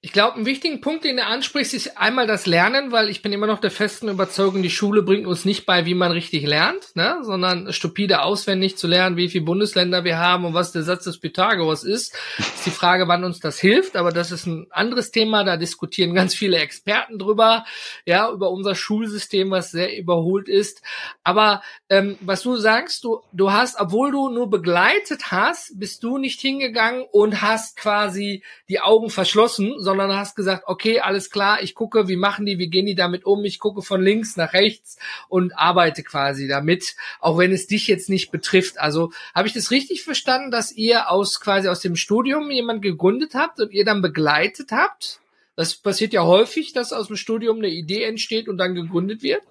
Ich 0.00 0.12
glaube, 0.12 0.36
ein 0.38 0.46
wichtigen 0.46 0.80
Punkt, 0.80 1.02
den 1.02 1.16
du 1.16 1.24
ansprichst, 1.24 1.74
ist 1.74 1.98
einmal 1.98 2.28
das 2.28 2.46
Lernen, 2.46 2.92
weil 2.92 3.08
ich 3.08 3.20
bin 3.20 3.32
immer 3.32 3.48
noch 3.48 3.58
der 3.58 3.72
festen 3.72 4.08
Überzeugung, 4.08 4.62
die 4.62 4.70
Schule 4.70 5.02
bringt 5.02 5.26
uns 5.26 5.44
nicht 5.44 5.66
bei, 5.66 5.86
wie 5.86 5.94
man 5.94 6.12
richtig 6.12 6.46
lernt, 6.46 6.94
ne? 6.94 7.18
sondern 7.22 7.72
stupide 7.72 8.22
auswendig 8.22 8.76
zu 8.76 8.86
lernen, 8.86 9.16
wie 9.16 9.28
viele 9.28 9.44
Bundesländer 9.44 10.04
wir 10.04 10.20
haben 10.20 10.44
und 10.44 10.54
was 10.54 10.70
der 10.70 10.84
Satz 10.84 11.02
des 11.02 11.18
Pythagoras 11.18 11.82
ist. 11.82 12.14
Ist 12.38 12.64
die 12.64 12.70
Frage, 12.70 13.08
wann 13.08 13.24
uns 13.24 13.40
das 13.40 13.58
hilft, 13.58 13.96
aber 13.96 14.12
das 14.12 14.30
ist 14.30 14.46
ein 14.46 14.68
anderes 14.70 15.10
Thema, 15.10 15.42
da 15.42 15.56
diskutieren 15.56 16.14
ganz 16.14 16.32
viele 16.32 16.58
Experten 16.58 17.18
drüber, 17.18 17.64
ja, 18.06 18.30
über 18.30 18.52
unser 18.52 18.76
Schulsystem, 18.76 19.50
was 19.50 19.72
sehr 19.72 19.98
überholt 19.98 20.48
ist. 20.48 20.80
Aber 21.24 21.60
ähm, 21.88 22.16
was 22.20 22.42
du 22.42 22.54
sagst, 22.54 23.02
du, 23.02 23.22
du 23.32 23.50
hast, 23.50 23.80
obwohl 23.80 24.12
du 24.12 24.28
nur 24.28 24.48
begleitet 24.48 25.32
hast, 25.32 25.76
bist 25.76 26.04
du 26.04 26.18
nicht 26.18 26.40
hingegangen 26.40 27.04
und 27.10 27.42
hast 27.42 27.76
quasi 27.76 28.44
die 28.68 28.78
Augen 28.78 29.10
verschlossen, 29.10 29.74
sondern 29.88 30.14
hast 30.14 30.36
gesagt, 30.36 30.64
okay, 30.66 31.00
alles 31.00 31.30
klar, 31.30 31.62
ich 31.62 31.74
gucke, 31.74 32.08
wie 32.08 32.16
machen 32.16 32.44
die, 32.44 32.58
wie 32.58 32.68
gehen 32.68 32.84
die 32.84 32.94
damit 32.94 33.24
um, 33.24 33.42
ich 33.46 33.58
gucke 33.58 33.80
von 33.80 34.02
links 34.02 34.36
nach 34.36 34.52
rechts 34.52 34.98
und 35.30 35.56
arbeite 35.56 36.02
quasi 36.02 36.46
damit, 36.46 36.94
auch 37.20 37.38
wenn 37.38 37.52
es 37.52 37.68
dich 37.68 37.86
jetzt 37.86 38.10
nicht 38.10 38.30
betrifft. 38.30 38.78
Also 38.78 39.12
habe 39.34 39.48
ich 39.48 39.54
das 39.54 39.70
richtig 39.70 40.02
verstanden, 40.02 40.50
dass 40.50 40.72
ihr 40.72 41.10
aus 41.10 41.40
quasi 41.40 41.68
aus 41.68 41.80
dem 41.80 41.96
Studium 41.96 42.50
jemand 42.50 42.82
gegründet 42.82 43.34
habt 43.34 43.60
und 43.60 43.72
ihr 43.72 43.86
dann 43.86 44.02
begleitet 44.02 44.72
habt? 44.72 45.20
Das 45.56 45.74
passiert 45.74 46.12
ja 46.12 46.22
häufig, 46.22 46.74
dass 46.74 46.92
aus 46.92 47.06
dem 47.06 47.16
Studium 47.16 47.56
eine 47.56 47.70
Idee 47.70 48.02
entsteht 48.02 48.46
und 48.46 48.58
dann 48.58 48.74
gegründet 48.74 49.22
wird. 49.22 49.42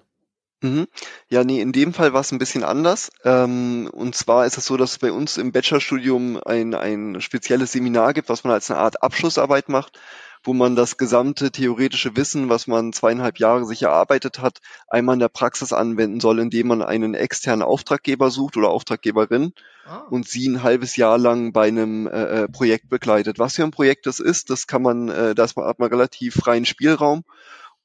Mhm. 0.60 0.88
Ja, 1.28 1.44
nee, 1.44 1.60
in 1.60 1.70
dem 1.70 1.92
Fall 1.94 2.12
war 2.12 2.20
es 2.20 2.32
ein 2.32 2.38
bisschen 2.38 2.64
anders. 2.64 3.10
Ähm, 3.24 3.88
und 3.92 4.16
zwar 4.16 4.44
ist 4.44 4.58
es 4.58 4.66
so, 4.66 4.76
dass 4.76 4.92
es 4.92 4.98
bei 4.98 5.12
uns 5.12 5.36
im 5.36 5.52
Bachelorstudium 5.52 6.40
ein, 6.44 6.74
ein 6.74 7.20
spezielles 7.20 7.72
Seminar 7.72 8.12
gibt, 8.12 8.28
was 8.28 8.42
man 8.42 8.52
als 8.52 8.70
eine 8.70 8.80
Art 8.80 9.02
Abschlussarbeit 9.02 9.68
macht, 9.68 10.00
wo 10.48 10.54
man 10.54 10.74
das 10.74 10.96
gesamte 10.96 11.52
theoretische 11.52 12.16
Wissen, 12.16 12.48
was 12.48 12.66
man 12.66 12.94
zweieinhalb 12.94 13.38
Jahre 13.38 13.66
sich 13.66 13.82
erarbeitet 13.82 14.40
hat, 14.40 14.60
einmal 14.88 15.12
in 15.12 15.20
der 15.20 15.28
Praxis 15.28 15.74
anwenden 15.74 16.20
soll, 16.20 16.38
indem 16.38 16.68
man 16.68 16.80
einen 16.80 17.12
externen 17.12 17.62
Auftraggeber 17.62 18.30
sucht 18.30 18.56
oder 18.56 18.70
Auftraggeberin 18.70 19.52
ah. 19.84 19.98
und 20.08 20.26
sie 20.26 20.48
ein 20.48 20.62
halbes 20.62 20.96
Jahr 20.96 21.18
lang 21.18 21.52
bei 21.52 21.68
einem 21.68 22.06
äh, 22.06 22.44
äh 22.44 22.48
Projekt 22.48 22.88
begleitet. 22.88 23.38
Was 23.38 23.56
für 23.56 23.62
ein 23.62 23.72
Projekt 23.72 24.06
das 24.06 24.20
ist, 24.20 24.48
das 24.48 24.66
kann 24.66 24.80
man, 24.80 25.10
äh, 25.10 25.34
da 25.34 25.46
hat 25.46 25.78
man 25.78 25.90
relativ 25.90 26.36
freien 26.36 26.64
Spielraum 26.64 27.24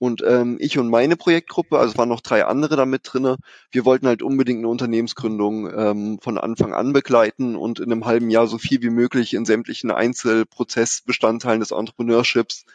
und 0.03 0.22
ähm, 0.27 0.57
ich 0.60 0.77
und 0.77 0.89
meine 0.89 1.15
Projektgruppe, 1.15 1.79
also 1.79 1.98
waren 1.98 2.10
noch 2.10 2.19
drei 2.19 2.43
andere 2.43 2.75
damit 2.75 3.03
drinne, 3.05 3.38
wir 3.72 3.86
wollten 3.86 4.05
halt 4.05 4.22
unbedingt 4.22 4.57
eine 4.57 4.67
Unternehmensgründung 4.67 5.74
ähm, 5.74 6.19
von 6.22 6.38
Anfang 6.38 6.74
an 6.74 6.91
begleiten 6.91 7.55
und 7.55 7.79
in 7.79 7.89
einem 7.89 8.05
halben 8.05 8.29
Jahr 8.29 8.45
so 8.48 8.57
viel 8.57 8.81
wie 8.81 8.89
möglich 8.89 9.33
in 9.33 9.45
sämtlichen 9.45 9.91
Einzelprozessbestandteilen 9.91 11.62
des 11.62 11.72
Entrepreneurships 11.72 12.65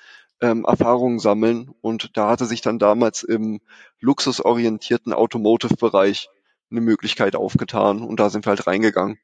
ähm, 0.40 0.64
Erfahrungen 0.64 1.18
sammeln. 1.18 1.70
Und 1.82 2.16
da 2.16 2.30
hatte 2.30 2.46
sich 2.46 2.62
dann 2.62 2.78
damals 2.78 3.24
im 3.24 3.60
luxusorientierten 4.00 5.12
Automotive-Bereich 5.12 6.30
eine 6.70 6.80
Möglichkeit 6.80 7.36
aufgetan 7.36 8.00
und 8.00 8.18
da 8.20 8.30
sind 8.30 8.46
wir 8.46 8.52
halt 8.52 8.66
reingegangen. 8.66 9.18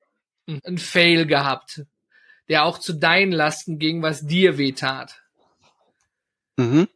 Ein 0.46 0.76
Fail 0.76 1.24
gehabt, 1.24 1.86
der 2.50 2.66
auch 2.66 2.76
zu 2.76 2.92
deinen 2.92 3.32
Lasten 3.32 3.78
ging, 3.78 4.02
was 4.02 4.26
dir 4.26 4.58
wehtat. 4.58 5.23
Mhm. 6.56 6.86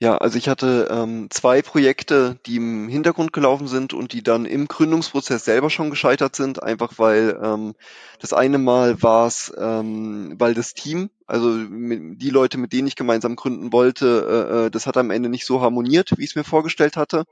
Ja, 0.00 0.18
also 0.18 0.36
ich 0.38 0.48
hatte 0.48 0.88
ähm, 0.90 1.28
zwei 1.30 1.62
Projekte, 1.62 2.38
die 2.46 2.56
im 2.56 2.88
Hintergrund 2.88 3.32
gelaufen 3.32 3.66
sind 3.66 3.94
und 3.94 4.12
die 4.12 4.22
dann 4.22 4.44
im 4.44 4.68
Gründungsprozess 4.68 5.46
selber 5.46 5.70
schon 5.70 5.90
gescheitert 5.90 6.36
sind, 6.36 6.62
einfach 6.62 6.98
weil 6.98 7.40
ähm, 7.42 7.74
das 8.20 8.34
eine 8.34 8.58
Mal 8.58 9.02
war 9.02 9.26
es, 9.26 9.52
ähm, 9.58 10.34
weil 10.38 10.54
das 10.54 10.74
Team, 10.74 11.10
also 11.26 11.48
mit, 11.50 12.20
die 12.20 12.30
Leute, 12.30 12.58
mit 12.58 12.74
denen 12.74 12.88
ich 12.88 12.96
gemeinsam 12.96 13.36
gründen 13.36 13.72
wollte, 13.72 14.26
äh, 14.50 14.66
äh 14.66 14.70
das 14.70 14.86
hat 14.86 14.98
am 14.98 15.10
Ende 15.10 15.30
nicht 15.30 15.46
so 15.46 15.62
harmoniert, 15.62 16.12
wie 16.18 16.24
ich 16.24 16.30
es 16.30 16.36
mir 16.36 16.44
vorgestellt 16.44 16.98
hatte 16.98 17.24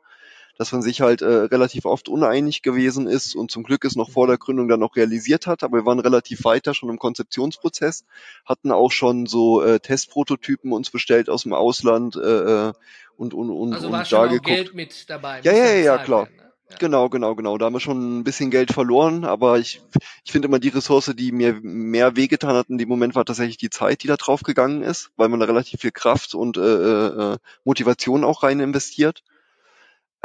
dass 0.59 0.73
man 0.73 0.83
sich 0.83 1.01
halt 1.01 1.23
äh, 1.23 1.27
relativ 1.27 1.85
oft 1.85 2.09
uneinig 2.09 2.63
gewesen 2.63 3.07
ist 3.07 3.35
und 3.35 3.51
zum 3.51 3.63
Glück 3.63 3.85
es 3.85 3.97
noch 3.97 4.11
vor 4.11 4.27
der 4.27 4.39
Gründung 4.39 4.69
dann 4.69 4.81
noch 4.81 4.97
realisiert 4.97 5.47
hat. 5.47 5.63
Aber 5.63 5.79
wir 5.79 5.87
waren 5.87 6.01
relativ 6.01 6.45
weiter 6.45 6.75
schon 6.75 6.89
im 6.89 6.99
Konzeptionsprozess, 6.99 8.05
hatten 8.45 8.73
auch 8.73 8.91
schon 8.91 9.27
so 9.27 9.63
äh, 9.63 9.81
Testprototypen 9.81 10.73
uns 10.73 10.91
bestellt 10.91 11.29
aus 11.29 11.43
dem 11.45 11.53
Ausland 11.53 12.17
äh, 12.17 12.69
äh 12.69 12.73
und 13.19 13.33
und 13.33 13.51
und, 13.51 13.73
also 13.73 13.87
und 13.87 13.93
war 13.93 14.05
schon 14.05 14.19
da 14.21 14.27
geguckt. 14.27 14.47
Geld 14.47 14.75
mit 14.75 15.09
dabei. 15.09 15.41
Ja, 15.43 15.53
ja, 15.53 15.67
ja, 15.67 15.77
ja, 15.77 15.99
klar. 15.99 16.25
Werden, 16.25 16.37
ne? 16.37 16.43
Ja. 16.69 16.77
Genau, 16.79 17.09
genau, 17.09 17.35
genau. 17.37 17.59
Da 17.59 17.67
haben 17.67 17.75
wir 17.75 17.81
schon 17.81 18.19
ein 18.19 18.25
bisschen 18.25 18.51
Geld 18.51 18.73
verloren, 18.73 19.25
aber 19.25 19.59
ich, 19.59 19.81
ich 20.25 20.33
finde 20.33 20.49
immer 20.49 20.59
die 20.59 20.71
Ressource, 20.71 21.13
die 21.17 21.31
mir 21.31 21.55
mehr 21.63 22.17
wehgetan 22.17 22.57
hat 22.57 22.69
in 22.69 22.79
dem 22.79 22.89
Moment, 22.89 23.15
war 23.15 23.25
tatsächlich 23.25 23.57
die 23.57 23.71
Zeit, 23.71 24.03
die 24.03 24.09
da 24.09 24.17
drauf 24.17 24.43
gegangen 24.43 24.83
ist, 24.83 25.11
weil 25.17 25.29
man 25.29 25.39
da 25.39 25.47
relativ 25.47 25.81
viel 25.81 25.93
Kraft 25.93 26.35
und 26.35 26.57
äh, 26.57 26.61
äh, 26.61 27.35
äh 27.35 27.39
Motivation 27.65 28.25
auch 28.25 28.43
rein 28.43 28.59
investiert. 28.59 29.23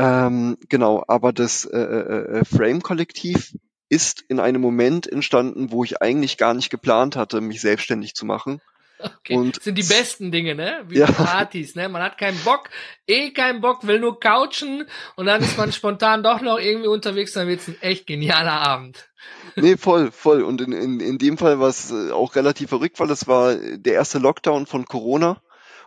Ähm, 0.01 0.57
genau, 0.67 1.03
aber 1.07 1.31
das 1.31 1.63
äh, 1.65 1.77
äh, 1.77 2.39
äh, 2.39 2.45
Frame-Kollektiv 2.45 3.55
ist 3.87 4.25
in 4.29 4.39
einem 4.39 4.59
Moment 4.59 5.05
entstanden, 5.05 5.71
wo 5.71 5.83
ich 5.83 6.01
eigentlich 6.01 6.37
gar 6.37 6.55
nicht 6.55 6.71
geplant 6.71 7.15
hatte, 7.15 7.39
mich 7.39 7.61
selbstständig 7.61 8.15
zu 8.15 8.25
machen. 8.25 8.61
Okay. 8.97 9.35
Und 9.35 9.57
das 9.57 9.63
sind 9.63 9.77
die 9.77 9.83
besten 9.83 10.31
Dinge, 10.31 10.55
ne? 10.55 10.83
Wie 10.87 10.97
ja. 10.97 11.05
Partys, 11.05 11.75
ne? 11.75 11.87
Man 11.87 12.01
hat 12.01 12.17
keinen 12.17 12.39
Bock, 12.39 12.69
eh 13.05 13.29
keinen 13.31 13.61
Bock, 13.61 13.85
will 13.85 13.99
nur 13.99 14.19
couchen 14.19 14.85
und 15.17 15.27
dann 15.27 15.41
ist 15.41 15.57
man 15.57 15.71
spontan 15.71 16.23
doch 16.23 16.41
noch 16.41 16.57
irgendwie 16.57 16.87
unterwegs, 16.87 17.33
dann 17.33 17.47
wird's 17.47 17.67
ein 17.67 17.79
echt 17.81 18.07
genialer 18.07 18.53
Abend. 18.53 19.07
Nee, 19.55 19.77
voll, 19.77 20.11
voll. 20.11 20.41
Und 20.41 20.61
in, 20.61 20.71
in, 20.71 20.99
in 20.99 21.17
dem 21.19 21.37
Fall 21.37 21.59
war 21.59 21.69
es 21.69 21.91
äh, 21.91 22.11
auch 22.11 22.35
relativ 22.35 22.69
verrückt, 22.69 22.99
weil 22.99 23.07
das 23.07 23.27
war 23.27 23.55
der 23.55 23.93
erste 23.93 24.17
Lockdown 24.17 24.65
von 24.65 24.85
Corona. 24.85 25.41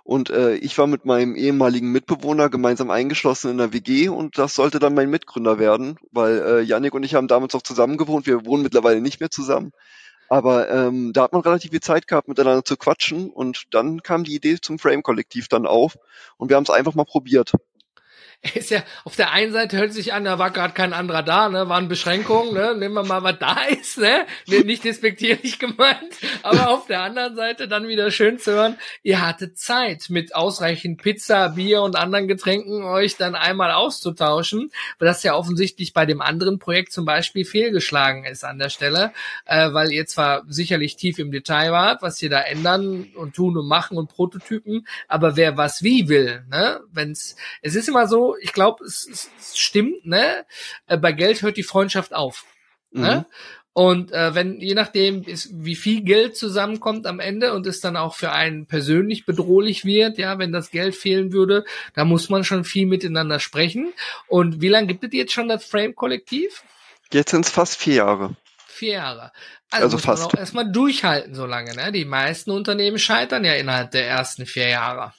Und 0.05 0.29
äh, 0.29 0.55
ich 0.57 0.77
war 0.77 0.87
mit 0.87 1.07
meinem 1.07 1.35
ehemaligen 1.35 1.91
Mitbewohner 1.91 2.51
gemeinsam 2.51 2.91
eingeschlossen 2.91 3.51
in 3.51 3.59
der 3.59 3.73
WG 3.73 4.09
und 4.11 4.37
das 4.37 4.55
sollte 4.55 4.79
dann 4.79 4.95
mein 4.95 5.09
Mitgründer 5.09 5.59
werden, 5.59 5.99
weil 6.13 6.39
äh, 6.41 6.61
Yannick 6.61 6.93
und 6.95 7.05
ich 7.05 7.15
haben 7.15 7.27
damals 7.27 7.55
auch 7.55 7.63
zusammen 7.63 7.97
gewohnt. 7.97 8.27
Wir 8.27 8.45
wohnen 8.45 8.63
mittlerweile 8.63 9.01
nicht 9.01 9.21
mehr 9.21 9.31
zusammen. 9.31 9.73
Aber 10.29 10.71
ähm, 10.71 11.13
da 11.15 11.23
hat 11.23 11.33
man 11.33 11.41
relativ 11.41 11.71
viel 11.71 11.81
Zeit 11.81 12.07
gehabt, 12.07 12.29
miteinander 12.29 12.65
zu 12.65 12.77
quatschen 12.77 13.31
und 13.31 13.65
dann 13.71 14.03
kam 14.03 14.25
die 14.25 14.35
Idee 14.35 14.59
zum 14.61 14.79
Frame-Kollektiv 14.79 15.49
dann 15.49 15.67
auf 15.67 15.97
und 16.37 16.51
wir 16.51 16.57
haben 16.57 16.65
es 16.65 16.71
einfach 16.71 16.95
mal 16.95 17.05
probiert 17.05 17.53
ist 18.55 18.71
ja 18.71 18.83
auf 19.05 19.17
der 19.17 19.33
einen 19.33 19.53
Seite 19.53 19.79
hört 19.79 19.93
sich 19.93 20.13
an, 20.13 20.25
da 20.25 20.39
war 20.39 20.51
gerade 20.51 20.75
kein 20.75 20.93
anderer 20.93 21.23
da, 21.23 21.49
ne, 21.49 21.69
waren 21.69 21.89
Beschränkungen, 21.89 22.55
ne, 22.55 22.75
nehmen 22.77 22.95
wir 22.95 23.05
mal, 23.05 23.23
was 23.23 23.39
da 23.39 23.65
ist, 23.81 23.99
ne, 23.99 24.27
nicht 24.47 24.85
despektierlich 24.85 25.59
gemeint, 25.59 26.15
aber 26.43 26.71
auf 26.71 26.87
der 26.87 27.01
anderen 27.01 27.37
Seite 27.37 27.69
dann 27.69 27.89
wieder 27.89 28.11
schön 28.11 28.39
zu 28.39 28.53
hören, 28.53 28.79
ihr 29.03 29.25
hattet 29.25 29.59
Zeit 29.59 30.07
mit 30.09 30.35
ausreichend 30.35 31.03
Pizza, 31.03 31.51
Bier 31.51 31.83
und 31.83 31.97
anderen 31.97 32.29
Getränken 32.29 32.85
euch 32.85 33.17
dann 33.17 33.35
einmal 33.35 33.73
auszutauschen, 33.73 34.71
weil 34.99 35.09
das 35.09 35.23
ja 35.23 35.35
offensichtlich 35.35 35.93
bei 35.93 36.07
dem 36.07 36.21
anderen 36.21 36.59
Projekt 36.59 36.93
zum 36.93 37.05
Beispiel 37.05 37.45
fehlgeschlagen 37.45 38.25
ist 38.25 38.45
an 38.45 38.59
der 38.59 38.69
Stelle, 38.69 39.13
äh, 39.47 39.73
weil 39.73 39.93
ihr 39.93 40.07
zwar 40.07 40.45
sicherlich 40.49 40.97
tief 40.97 41.19
im 41.19 41.31
Detail 41.31 41.73
wart, 41.73 42.03
was 42.03 42.21
ihr 42.23 42.31
da 42.31 42.41
ändern 42.41 43.09
und 43.15 43.35
tun 43.35 43.57
und 43.57 43.69
machen 43.69 43.97
und 43.97 44.09
Prototypen, 44.11 44.87
aber 45.09 45.37
wer 45.37 45.57
was 45.57 45.83
wie 45.83 46.09
will, 46.09 46.45
ne, 46.51 46.81
wenn's, 46.93 47.37
es 47.63 47.75
ist 47.75 47.89
immer 47.89 48.07
so, 48.07 48.24
ich 48.41 48.53
glaube, 48.53 48.85
es, 48.85 49.09
es, 49.11 49.59
stimmt, 49.59 50.07
ne? 50.07 50.45
Äh, 50.87 50.99
bei 50.99 51.13
Geld 51.13 51.43
hört 51.43 51.57
die 51.57 51.63
Freundschaft 51.63 52.15
auf. 52.15 52.45
Ne? 52.91 53.01
Mhm. 53.01 53.07
Ne? 53.07 53.27
Und 53.77 54.13
äh, 54.13 54.37
wenn, 54.37 54.61
je 54.61 54.75
nachdem, 54.75 55.25
ist, 55.25 55.51
wie 55.53 55.75
viel 55.75 56.03
Geld 56.03 56.37
zusammenkommt 56.37 57.09
am 57.09 57.19
Ende 57.19 57.53
und 57.55 57.67
es 57.67 57.81
dann 57.81 57.97
auch 57.97 58.15
für 58.15 58.31
einen 58.31 58.67
persönlich 58.67 59.27
bedrohlich 59.27 59.85
wird, 59.85 60.17
ja, 60.17 60.39
wenn 60.39 60.53
das 60.53 60.71
Geld 60.71 60.95
fehlen 60.95 61.33
würde, 61.33 61.65
da 61.95 62.05
muss 62.05 62.31
man 62.31 62.45
schon 62.45 62.63
viel 62.63 62.87
miteinander 62.87 63.41
sprechen. 63.41 63.93
Und 64.29 64.61
wie 64.61 64.69
lange 64.69 64.87
gibt 64.87 65.03
es 65.03 65.13
jetzt 65.13 65.33
schon 65.33 65.49
das 65.49 65.65
Frame-Kollektiv? 65.65 66.63
Jetzt 67.13 67.33
sind 67.33 67.47
es 67.47 67.51
fast 67.51 67.77
vier 67.77 67.95
Jahre. 67.95 68.37
Vier 68.65 68.93
Jahre. 68.93 69.33
Also, 69.73 69.85
also 69.85 69.97
muss 69.97 70.05
fast. 70.05 70.23
man 70.23 70.31
auch 70.31 70.39
erstmal 70.39 70.71
durchhalten 70.71 71.35
so 71.35 71.45
lange, 71.45 71.75
ne? 71.75 71.91
Die 71.91 72.05
meisten 72.05 72.53
Unternehmen 72.53 73.01
scheitern 73.01 73.45
ja 73.45 73.55
innerhalb 73.55 73.91
der 73.91 74.07
ersten 74.07 74.47
vier 74.47 74.69
Jahre. 74.69 75.15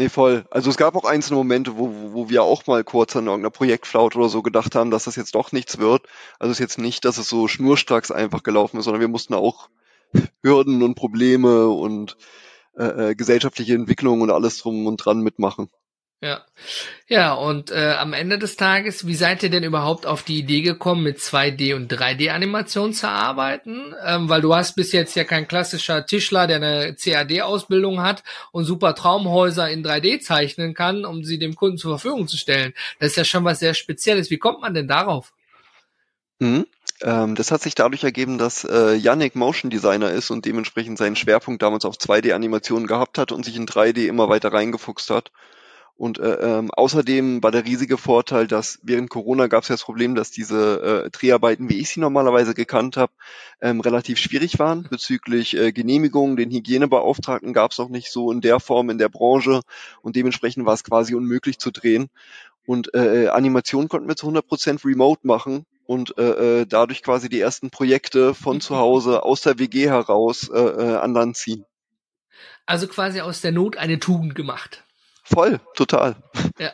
Nee, 0.00 0.08
voll. 0.08 0.46
Also 0.50 0.70
es 0.70 0.78
gab 0.78 0.96
auch 0.96 1.04
einzelne 1.04 1.36
Momente, 1.36 1.76
wo, 1.76 1.92
wo 2.14 2.30
wir 2.30 2.42
auch 2.42 2.66
mal 2.66 2.82
kurz 2.84 3.14
an 3.16 3.26
irgendeiner 3.26 3.50
Projektflaut 3.50 4.16
oder 4.16 4.30
so 4.30 4.40
gedacht 4.40 4.74
haben, 4.74 4.90
dass 4.90 5.04
das 5.04 5.14
jetzt 5.14 5.34
doch 5.34 5.52
nichts 5.52 5.76
wird. 5.76 6.06
Also 6.38 6.52
es 6.52 6.56
ist 6.56 6.60
jetzt 6.60 6.78
nicht, 6.78 7.04
dass 7.04 7.18
es 7.18 7.28
so 7.28 7.48
schnurstracks 7.48 8.10
einfach 8.10 8.42
gelaufen 8.42 8.78
ist, 8.78 8.86
sondern 8.86 9.02
wir 9.02 9.08
mussten 9.08 9.34
auch 9.34 9.68
Hürden 10.42 10.82
und 10.82 10.94
Probleme 10.94 11.68
und 11.68 12.16
äh, 12.78 13.10
äh 13.10 13.14
gesellschaftliche 13.14 13.74
Entwicklungen 13.74 14.22
und 14.22 14.30
alles 14.30 14.56
drum 14.56 14.86
und 14.86 14.96
dran 14.96 15.20
mitmachen. 15.20 15.68
Ja, 16.22 16.44
ja, 17.08 17.32
und 17.32 17.70
äh, 17.70 17.94
am 17.98 18.12
Ende 18.12 18.38
des 18.38 18.56
Tages, 18.56 19.06
wie 19.06 19.14
seid 19.14 19.42
ihr 19.42 19.48
denn 19.48 19.64
überhaupt 19.64 20.04
auf 20.04 20.22
die 20.22 20.38
Idee 20.38 20.60
gekommen, 20.60 21.02
mit 21.02 21.18
2D 21.18 21.74
und 21.74 21.90
3D-Animation 21.90 22.92
zu 22.92 23.08
arbeiten? 23.08 23.94
Ähm, 24.04 24.28
weil 24.28 24.42
du 24.42 24.54
hast 24.54 24.76
bis 24.76 24.92
jetzt 24.92 25.16
ja 25.16 25.24
kein 25.24 25.48
klassischer 25.48 26.04
Tischler, 26.04 26.46
der 26.46 26.56
eine 26.56 26.94
CAD-Ausbildung 26.94 28.02
hat 28.02 28.22
und 28.52 28.66
super 28.66 28.94
Traumhäuser 28.94 29.70
in 29.70 29.82
3D 29.82 30.20
zeichnen 30.20 30.74
kann, 30.74 31.06
um 31.06 31.24
sie 31.24 31.38
dem 31.38 31.56
Kunden 31.56 31.78
zur 31.78 31.98
Verfügung 31.98 32.28
zu 32.28 32.36
stellen. 32.36 32.74
Das 32.98 33.12
ist 33.12 33.16
ja 33.16 33.24
schon 33.24 33.44
was 33.44 33.60
sehr 33.60 33.72
Spezielles. 33.72 34.30
Wie 34.30 34.38
kommt 34.38 34.60
man 34.60 34.74
denn 34.74 34.88
darauf? 34.88 35.32
Mhm. 36.38 36.66
Ähm, 37.00 37.34
das 37.34 37.50
hat 37.50 37.62
sich 37.62 37.74
dadurch 37.74 38.04
ergeben, 38.04 38.36
dass 38.36 38.64
äh, 38.64 38.94
Yannick 38.94 39.36
Motion 39.36 39.70
Designer 39.70 40.10
ist 40.10 40.30
und 40.30 40.44
dementsprechend 40.44 40.98
seinen 40.98 41.16
Schwerpunkt 41.16 41.62
damals 41.62 41.86
auf 41.86 41.96
2D-Animationen 41.96 42.86
gehabt 42.86 43.16
hat 43.16 43.32
und 43.32 43.46
sich 43.46 43.56
in 43.56 43.66
3D 43.66 44.06
immer 44.06 44.28
weiter 44.28 44.52
reingefuchst 44.52 45.08
hat. 45.08 45.30
Und 46.00 46.18
äh, 46.18 46.32
ähm, 46.36 46.70
außerdem 46.70 47.42
war 47.42 47.50
der 47.50 47.66
riesige 47.66 47.98
Vorteil, 47.98 48.46
dass 48.46 48.78
während 48.82 49.10
Corona 49.10 49.48
gab 49.48 49.64
es 49.64 49.68
ja 49.68 49.74
das 49.74 49.84
Problem, 49.84 50.14
dass 50.14 50.30
diese 50.30 51.04
äh, 51.04 51.10
Dreharbeiten, 51.10 51.68
wie 51.68 51.78
ich 51.78 51.90
sie 51.90 52.00
normalerweise 52.00 52.54
gekannt 52.54 52.96
habe, 52.96 53.12
ähm, 53.60 53.82
relativ 53.82 54.16
schwierig 54.16 54.58
waren 54.58 54.84
bezüglich 54.88 55.54
äh, 55.58 55.72
Genehmigungen. 55.72 56.38
Den 56.38 56.50
Hygienebeauftragten 56.52 57.52
gab 57.52 57.72
es 57.72 57.80
auch 57.80 57.90
nicht 57.90 58.10
so 58.10 58.32
in 58.32 58.40
der 58.40 58.60
Form 58.60 58.88
in 58.88 58.96
der 58.96 59.10
Branche 59.10 59.60
und 60.00 60.16
dementsprechend 60.16 60.64
war 60.64 60.72
es 60.72 60.84
quasi 60.84 61.14
unmöglich 61.14 61.58
zu 61.58 61.70
drehen. 61.70 62.08
Und 62.64 62.94
äh, 62.94 63.24
äh 63.24 63.28
Animation 63.28 63.90
konnten 63.90 64.08
wir 64.08 64.16
zu 64.16 64.26
100% 64.26 64.82
remote 64.86 65.26
machen 65.26 65.66
und 65.84 66.16
äh, 66.16 66.60
äh, 66.60 66.66
dadurch 66.66 67.02
quasi 67.02 67.28
die 67.28 67.40
ersten 67.40 67.68
Projekte 67.68 68.32
von 68.32 68.62
zu 68.62 68.78
Hause 68.78 69.22
aus 69.22 69.42
der 69.42 69.58
WG 69.58 69.90
heraus 69.90 70.48
äh, 70.48 70.58
äh, 70.58 70.96
an 70.96 71.12
Land 71.12 71.36
ziehen. 71.36 71.66
Also 72.64 72.88
quasi 72.88 73.20
aus 73.20 73.42
der 73.42 73.52
Not 73.52 73.76
eine 73.76 74.00
Tugend 74.00 74.34
gemacht. 74.34 74.82
Voll, 75.30 75.60
total. 75.74 76.16
Ja. 76.58 76.72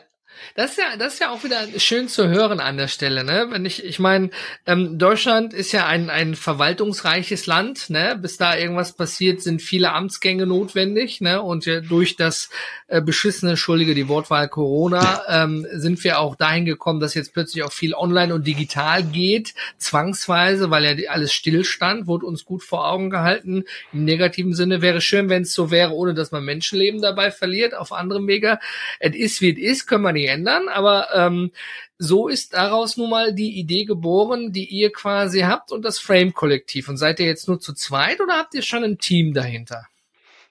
Das 0.55 0.71
ist 0.71 0.77
ja, 0.77 0.97
das 0.97 1.13
ist 1.13 1.19
ja 1.19 1.31
auch 1.31 1.43
wieder 1.43 1.67
schön 1.77 2.07
zu 2.07 2.27
hören 2.27 2.59
an 2.59 2.77
der 2.77 2.87
Stelle, 2.87 3.23
ne? 3.23 3.47
Wenn 3.49 3.65
ich, 3.65 3.83
ich 3.83 3.99
meine, 3.99 4.29
ähm, 4.65 4.97
Deutschland 4.97 5.53
ist 5.53 5.71
ja 5.71 5.85
ein 5.85 6.09
ein 6.09 6.35
verwaltungsreiches 6.35 7.45
Land, 7.45 7.89
ne? 7.89 8.17
Bis 8.21 8.37
da 8.37 8.57
irgendwas 8.57 8.93
passiert, 8.93 9.41
sind 9.41 9.61
viele 9.61 9.93
Amtsgänge 9.93 10.45
notwendig, 10.45 11.21
ne? 11.21 11.41
Und 11.41 11.65
ja, 11.65 11.81
durch 11.81 12.15
das 12.15 12.49
äh, 12.87 13.01
beschissene, 13.01 13.51
entschuldige 13.51 13.95
die 13.95 14.07
Wortwahl 14.07 14.47
Corona, 14.47 15.21
ähm, 15.27 15.67
sind 15.73 16.03
wir 16.03 16.19
auch 16.19 16.35
dahin 16.35 16.65
gekommen, 16.65 16.99
dass 16.99 17.13
jetzt 17.13 17.33
plötzlich 17.33 17.63
auch 17.63 17.71
viel 17.71 17.93
online 17.93 18.33
und 18.33 18.47
digital 18.47 19.03
geht, 19.03 19.53
zwangsweise, 19.77 20.71
weil 20.71 20.85
ja 20.85 21.09
alles 21.09 21.33
stillstand, 21.33 22.07
wurde 22.07 22.25
uns 22.25 22.45
gut 22.45 22.63
vor 22.63 22.87
Augen 22.87 23.09
gehalten. 23.09 23.63
Im 23.93 24.05
negativen 24.05 24.53
Sinne 24.53 24.81
wäre 24.81 25.01
schön, 25.01 25.29
wenn 25.29 25.43
es 25.43 25.53
so 25.53 25.71
wäre, 25.71 25.91
ohne 25.91 26.13
dass 26.13 26.31
man 26.31 26.45
Menschenleben 26.45 27.01
dabei 27.01 27.31
verliert, 27.31 27.75
auf 27.75 27.91
anderem 27.91 28.27
Wege. 28.27 28.59
Es 28.99 29.15
ist 29.15 29.41
wie 29.41 29.51
es 29.51 29.77
ist, 29.77 29.87
können 29.87 30.03
wir 30.03 30.13
nicht 30.13 30.26
ändern, 30.27 30.67
aber 30.69 31.07
ähm, 31.13 31.51
so 31.97 32.27
ist 32.27 32.53
daraus 32.53 32.97
nun 32.97 33.09
mal 33.09 33.33
die 33.33 33.59
Idee 33.59 33.85
geboren, 33.85 34.51
die 34.51 34.65
ihr 34.65 34.91
quasi 34.91 35.41
habt 35.41 35.71
und 35.71 35.83
das 35.83 35.99
Frame-Kollektiv. 35.99 36.89
Und 36.89 36.97
seid 36.97 37.19
ihr 37.19 37.25
jetzt 37.25 37.47
nur 37.47 37.59
zu 37.59 37.73
zweit 37.73 38.21
oder 38.21 38.37
habt 38.37 38.53
ihr 38.53 38.61
schon 38.61 38.83
ein 38.83 38.97
Team 38.99 39.33
dahinter? 39.33 39.87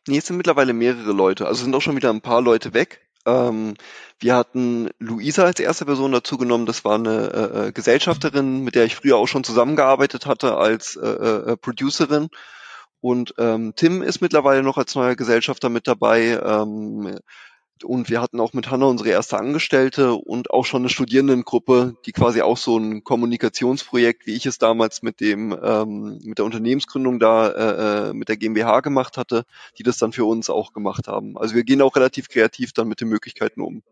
Nee, 0.09 0.18
es 0.18 0.26
sind 0.26 0.37
mittlerweile 0.37 0.73
mehrere 0.73 1.12
Leute. 1.12 1.47
Also 1.47 1.64
sind 1.64 1.75
auch 1.75 1.83
schon 1.83 1.97
wieder 1.97 2.11
ein 2.11 2.21
paar 2.21 2.40
Leute 2.40 2.75
weg. 2.75 3.00
Ähm, 3.26 3.75
wir 4.18 4.35
hatten 4.37 4.90
Luisa 4.99 5.45
als 5.45 5.61
erste 5.61 5.85
Person 5.85 6.12
dazu 6.12 6.38
genommen. 6.38 6.66
Das 6.66 6.85
war 6.85 6.95
eine 6.95 7.33
äh, 7.33 7.68
äh 7.68 7.73
Gesellschafterin, 7.73 8.62
mit 8.62 8.76
der 8.76 8.85
ich 8.85 8.95
früher 8.97 9.16
auch 9.16 9.26
schon 9.26 9.45
zusammengearbeitet 9.45 10.26
hatte 10.26 10.56
als 10.56 10.97
äh, 10.97 11.06
äh, 11.06 11.52
äh, 11.52 11.56
Producerin. 11.56 12.28
Und 13.00 13.35
ähm, 13.38 13.75
Tim 13.76 14.02
ist 14.02 14.21
mittlerweile 14.21 14.62
noch 14.62 14.78
als 14.78 14.95
neuer 14.95 15.16
Gesellschafter 15.16 15.68
mit 15.68 15.87
dabei. 15.87 16.40
Ähm, 16.42 17.18
und 17.85 18.09
wir 18.11 18.21
hatten 18.21 18.40
auch 18.40 18.52
mit 18.52 18.71
Hanna 18.71 18.87
unsere 18.87 19.11
erste 19.11 19.38
Angestellte 19.38 20.14
und 20.14 20.50
auch 20.50 20.64
schon 20.64 20.83
eine 20.83 20.88
Studierendengruppe, 20.88 21.97
die 22.06 22.12
quasi 22.12 22.42
auch 22.42 22.56
so 22.56 22.78
ein 22.78 23.04
Kommunikationsprojekt, 23.04 24.26
wie 24.26 24.35
ich 24.35 24.47
es 24.47 24.59
damals 24.59 25.02
mit 25.02 25.21
dem 25.21 25.56
ähm, 25.62 26.18
mit 26.25 26.38
der 26.38 26.45
Unternehmensgründung 26.45 27.18
da 27.18 27.49
äh, 27.49 28.11
äh 28.11 28.12
mit 28.12 28.28
der 28.28 28.37
GmbH 28.37 28.80
gemacht 28.80 29.16
hatte, 29.16 29.45
die 29.78 29.83
das 29.83 29.99
dann 29.99 30.12
für 30.12 30.25
uns 30.25 30.50
auch 30.50 30.73
gemacht 30.73 31.09
haben. 31.09 31.37
Also 31.37 31.54
wir 31.54 31.64
gehen 31.64 31.83
auch 31.83 31.97
relativ 31.97 32.28
kreativ 32.28 32.73
dann 32.73 32.88
mit 32.88 33.00
den 33.00 33.09
Möglichkeiten 33.09 33.61
um. 33.61 33.83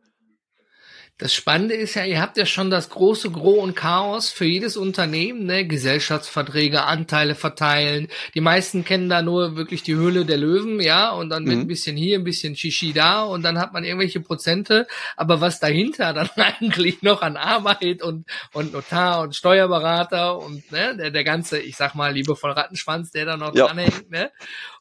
Das 1.16 1.32
Spannende 1.32 1.76
ist 1.76 1.94
ja, 1.94 2.04
ihr 2.04 2.20
habt 2.20 2.36
ja 2.36 2.44
schon 2.44 2.70
das 2.70 2.90
große 2.90 3.30
Gros 3.30 3.62
und 3.62 3.76
Chaos 3.76 4.30
für 4.30 4.46
jedes 4.46 4.76
Unternehmen, 4.76 5.46
ne? 5.46 5.64
Gesellschaftsverträge, 5.64 6.82
Anteile 6.82 7.36
verteilen. 7.36 8.08
Die 8.34 8.40
meisten 8.40 8.84
kennen 8.84 9.08
da 9.08 9.22
nur 9.22 9.54
wirklich 9.54 9.84
die 9.84 9.94
Höhle 9.94 10.24
der 10.24 10.38
Löwen, 10.38 10.80
ja, 10.80 11.10
und 11.10 11.28
dann 11.28 11.44
mit 11.44 11.54
mhm. 11.54 11.60
ein 11.62 11.66
bisschen 11.68 11.96
hier, 11.96 12.18
ein 12.18 12.24
bisschen 12.24 12.56
Shishi 12.56 12.92
da 12.92 13.22
und 13.22 13.44
dann 13.44 13.58
hat 13.58 13.72
man 13.72 13.84
irgendwelche 13.84 14.18
Prozente. 14.18 14.88
Aber 15.16 15.40
was 15.40 15.60
dahinter 15.60 16.12
dann 16.14 16.30
eigentlich 16.36 17.02
noch 17.02 17.22
an 17.22 17.36
Arbeit 17.36 18.02
und, 18.02 18.26
und 18.52 18.72
Notar 18.72 19.20
und 19.20 19.36
Steuerberater 19.36 20.36
und 20.38 20.72
ne, 20.72 20.96
der, 20.96 21.12
der 21.12 21.22
ganze, 21.22 21.60
ich 21.60 21.76
sag 21.76 21.94
mal, 21.94 22.12
liebevoll 22.12 22.50
Rattenschwanz, 22.50 23.12
der 23.12 23.24
da 23.24 23.36
noch 23.36 23.54
ja. 23.54 23.66
dranhängt, 23.66 24.10
ne? 24.10 24.32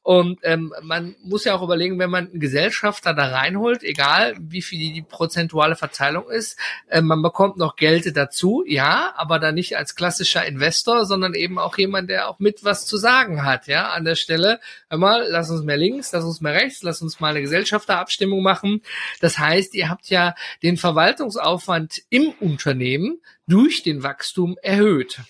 Und 0.03 0.39
ähm, 0.43 0.73
man 0.81 1.15
muss 1.23 1.45
ja 1.45 1.55
auch 1.55 1.61
überlegen, 1.61 1.97
wenn 1.97 2.09
man 2.09 2.27
einen 2.29 2.41
Gesellschafter 2.41 3.13
da 3.13 3.27
reinholt, 3.27 3.83
egal 3.83 4.35
wie 4.37 4.61
viel 4.61 4.93
die, 4.93 5.01
prozentuale 5.01 5.77
Verteilung 5.77 6.29
ist, 6.29 6.59
äh, 6.89 7.01
man 7.01 7.21
bekommt 7.21 7.55
noch 7.55 7.77
Geld 7.77 8.15
dazu, 8.17 8.65
ja, 8.67 9.13
aber 9.15 9.39
dann 9.39 9.55
nicht 9.55 9.77
als 9.77 9.95
klassischer 9.95 10.45
Investor, 10.45 11.05
sondern 11.05 11.33
eben 11.33 11.57
auch 11.57 11.77
jemand, 11.77 12.09
der 12.09 12.27
auch 12.27 12.39
mit 12.39 12.65
was 12.65 12.85
zu 12.85 12.97
sagen 12.97 13.45
hat, 13.45 13.67
ja, 13.67 13.91
an 13.91 14.03
der 14.03 14.15
Stelle. 14.15 14.59
Hör 14.89 14.97
mal, 14.97 15.25
lass 15.29 15.49
uns 15.49 15.63
mehr 15.63 15.77
links, 15.77 16.11
lass 16.11 16.25
uns 16.25 16.41
mehr 16.41 16.53
rechts, 16.53 16.83
lass 16.83 17.01
uns 17.01 17.21
mal 17.21 17.29
eine 17.29 17.41
Gesellschafterabstimmung 17.41 18.43
machen. 18.43 18.81
Das 19.21 19.39
heißt, 19.39 19.73
ihr 19.73 19.87
habt 19.87 20.09
ja 20.09 20.35
den 20.63 20.75
Verwaltungsaufwand 20.75 22.01
im 22.09 22.31
Unternehmen 22.41 23.21
durch 23.47 23.83
den 23.83 24.03
Wachstum 24.03 24.57
erhöht. 24.61 25.21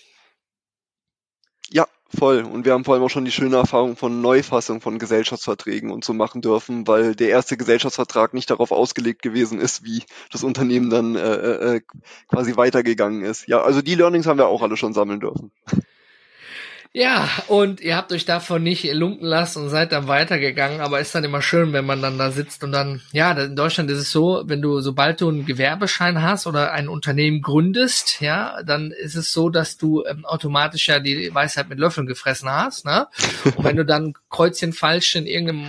Voll. 2.16 2.42
Und 2.42 2.64
wir 2.64 2.72
haben 2.72 2.84
vor 2.84 2.94
allem 2.94 3.02
auch 3.02 3.10
schon 3.10 3.24
die 3.24 3.32
schöne 3.32 3.56
Erfahrung 3.56 3.96
von 3.96 4.20
Neufassung 4.20 4.80
von 4.80 4.98
Gesellschaftsverträgen 4.98 5.90
und 5.90 6.04
so 6.04 6.12
machen 6.12 6.42
dürfen, 6.42 6.86
weil 6.86 7.14
der 7.14 7.28
erste 7.28 7.56
Gesellschaftsvertrag 7.56 8.34
nicht 8.34 8.50
darauf 8.50 8.72
ausgelegt 8.72 9.22
gewesen 9.22 9.60
ist, 9.60 9.84
wie 9.84 10.02
das 10.30 10.44
Unternehmen 10.44 10.90
dann 10.90 11.16
äh, 11.16 11.76
äh, 11.76 11.80
quasi 12.28 12.56
weitergegangen 12.56 13.22
ist. 13.22 13.48
Ja, 13.48 13.62
also 13.62 13.82
die 13.82 13.94
Learnings 13.94 14.26
haben 14.26 14.38
wir 14.38 14.46
auch 14.46 14.62
alle 14.62 14.76
schon 14.76 14.92
sammeln 14.92 15.20
dürfen. 15.20 15.50
Ja, 16.96 17.28
und 17.48 17.80
ihr 17.80 17.96
habt 17.96 18.12
euch 18.12 18.24
davon 18.24 18.62
nicht 18.62 18.84
lumpen 18.92 19.26
lassen 19.26 19.64
und 19.64 19.68
seid 19.68 19.90
dann 19.90 20.06
weitergegangen, 20.06 20.80
aber 20.80 21.00
ist 21.00 21.12
dann 21.12 21.24
immer 21.24 21.42
schön, 21.42 21.72
wenn 21.72 21.84
man 21.84 22.00
dann 22.00 22.18
da 22.18 22.30
sitzt 22.30 22.62
und 22.62 22.70
dann, 22.70 23.00
ja, 23.10 23.32
in 23.32 23.56
Deutschland 23.56 23.90
ist 23.90 23.98
es 23.98 24.12
so, 24.12 24.44
wenn 24.46 24.62
du, 24.62 24.80
sobald 24.80 25.20
du 25.20 25.28
einen 25.28 25.44
Gewerbeschein 25.44 26.22
hast 26.22 26.46
oder 26.46 26.70
ein 26.70 26.88
Unternehmen 26.88 27.42
gründest, 27.42 28.20
ja, 28.20 28.62
dann 28.62 28.92
ist 28.92 29.16
es 29.16 29.32
so, 29.32 29.48
dass 29.48 29.76
du 29.76 30.04
ähm, 30.04 30.24
automatisch 30.24 30.86
ja 30.86 31.00
die 31.00 31.34
Weisheit 31.34 31.68
mit 31.68 31.80
Löffeln 31.80 32.06
gefressen 32.06 32.48
hast, 32.48 32.84
ne? 32.84 33.08
Und 33.56 33.64
wenn 33.64 33.76
du 33.76 33.84
dann 33.84 34.14
Kreuzchen 34.30 34.72
falsch 34.72 35.16
in 35.16 35.26
irgendeinem 35.26 35.66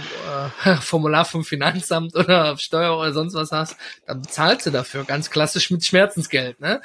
äh, 0.63 0.75
Formular 0.81 1.25
vom 1.25 1.43
Finanzamt 1.43 2.15
oder 2.15 2.55
Steuer 2.57 2.97
oder 2.97 3.13
sonst 3.13 3.33
was 3.33 3.51
hast, 3.51 3.77
dann 4.05 4.21
bezahlst 4.21 4.67
du 4.67 4.71
dafür 4.71 5.03
ganz 5.05 5.31
klassisch 5.31 5.71
mit 5.71 5.83
Schmerzensgeld, 5.83 6.59
ne? 6.59 6.81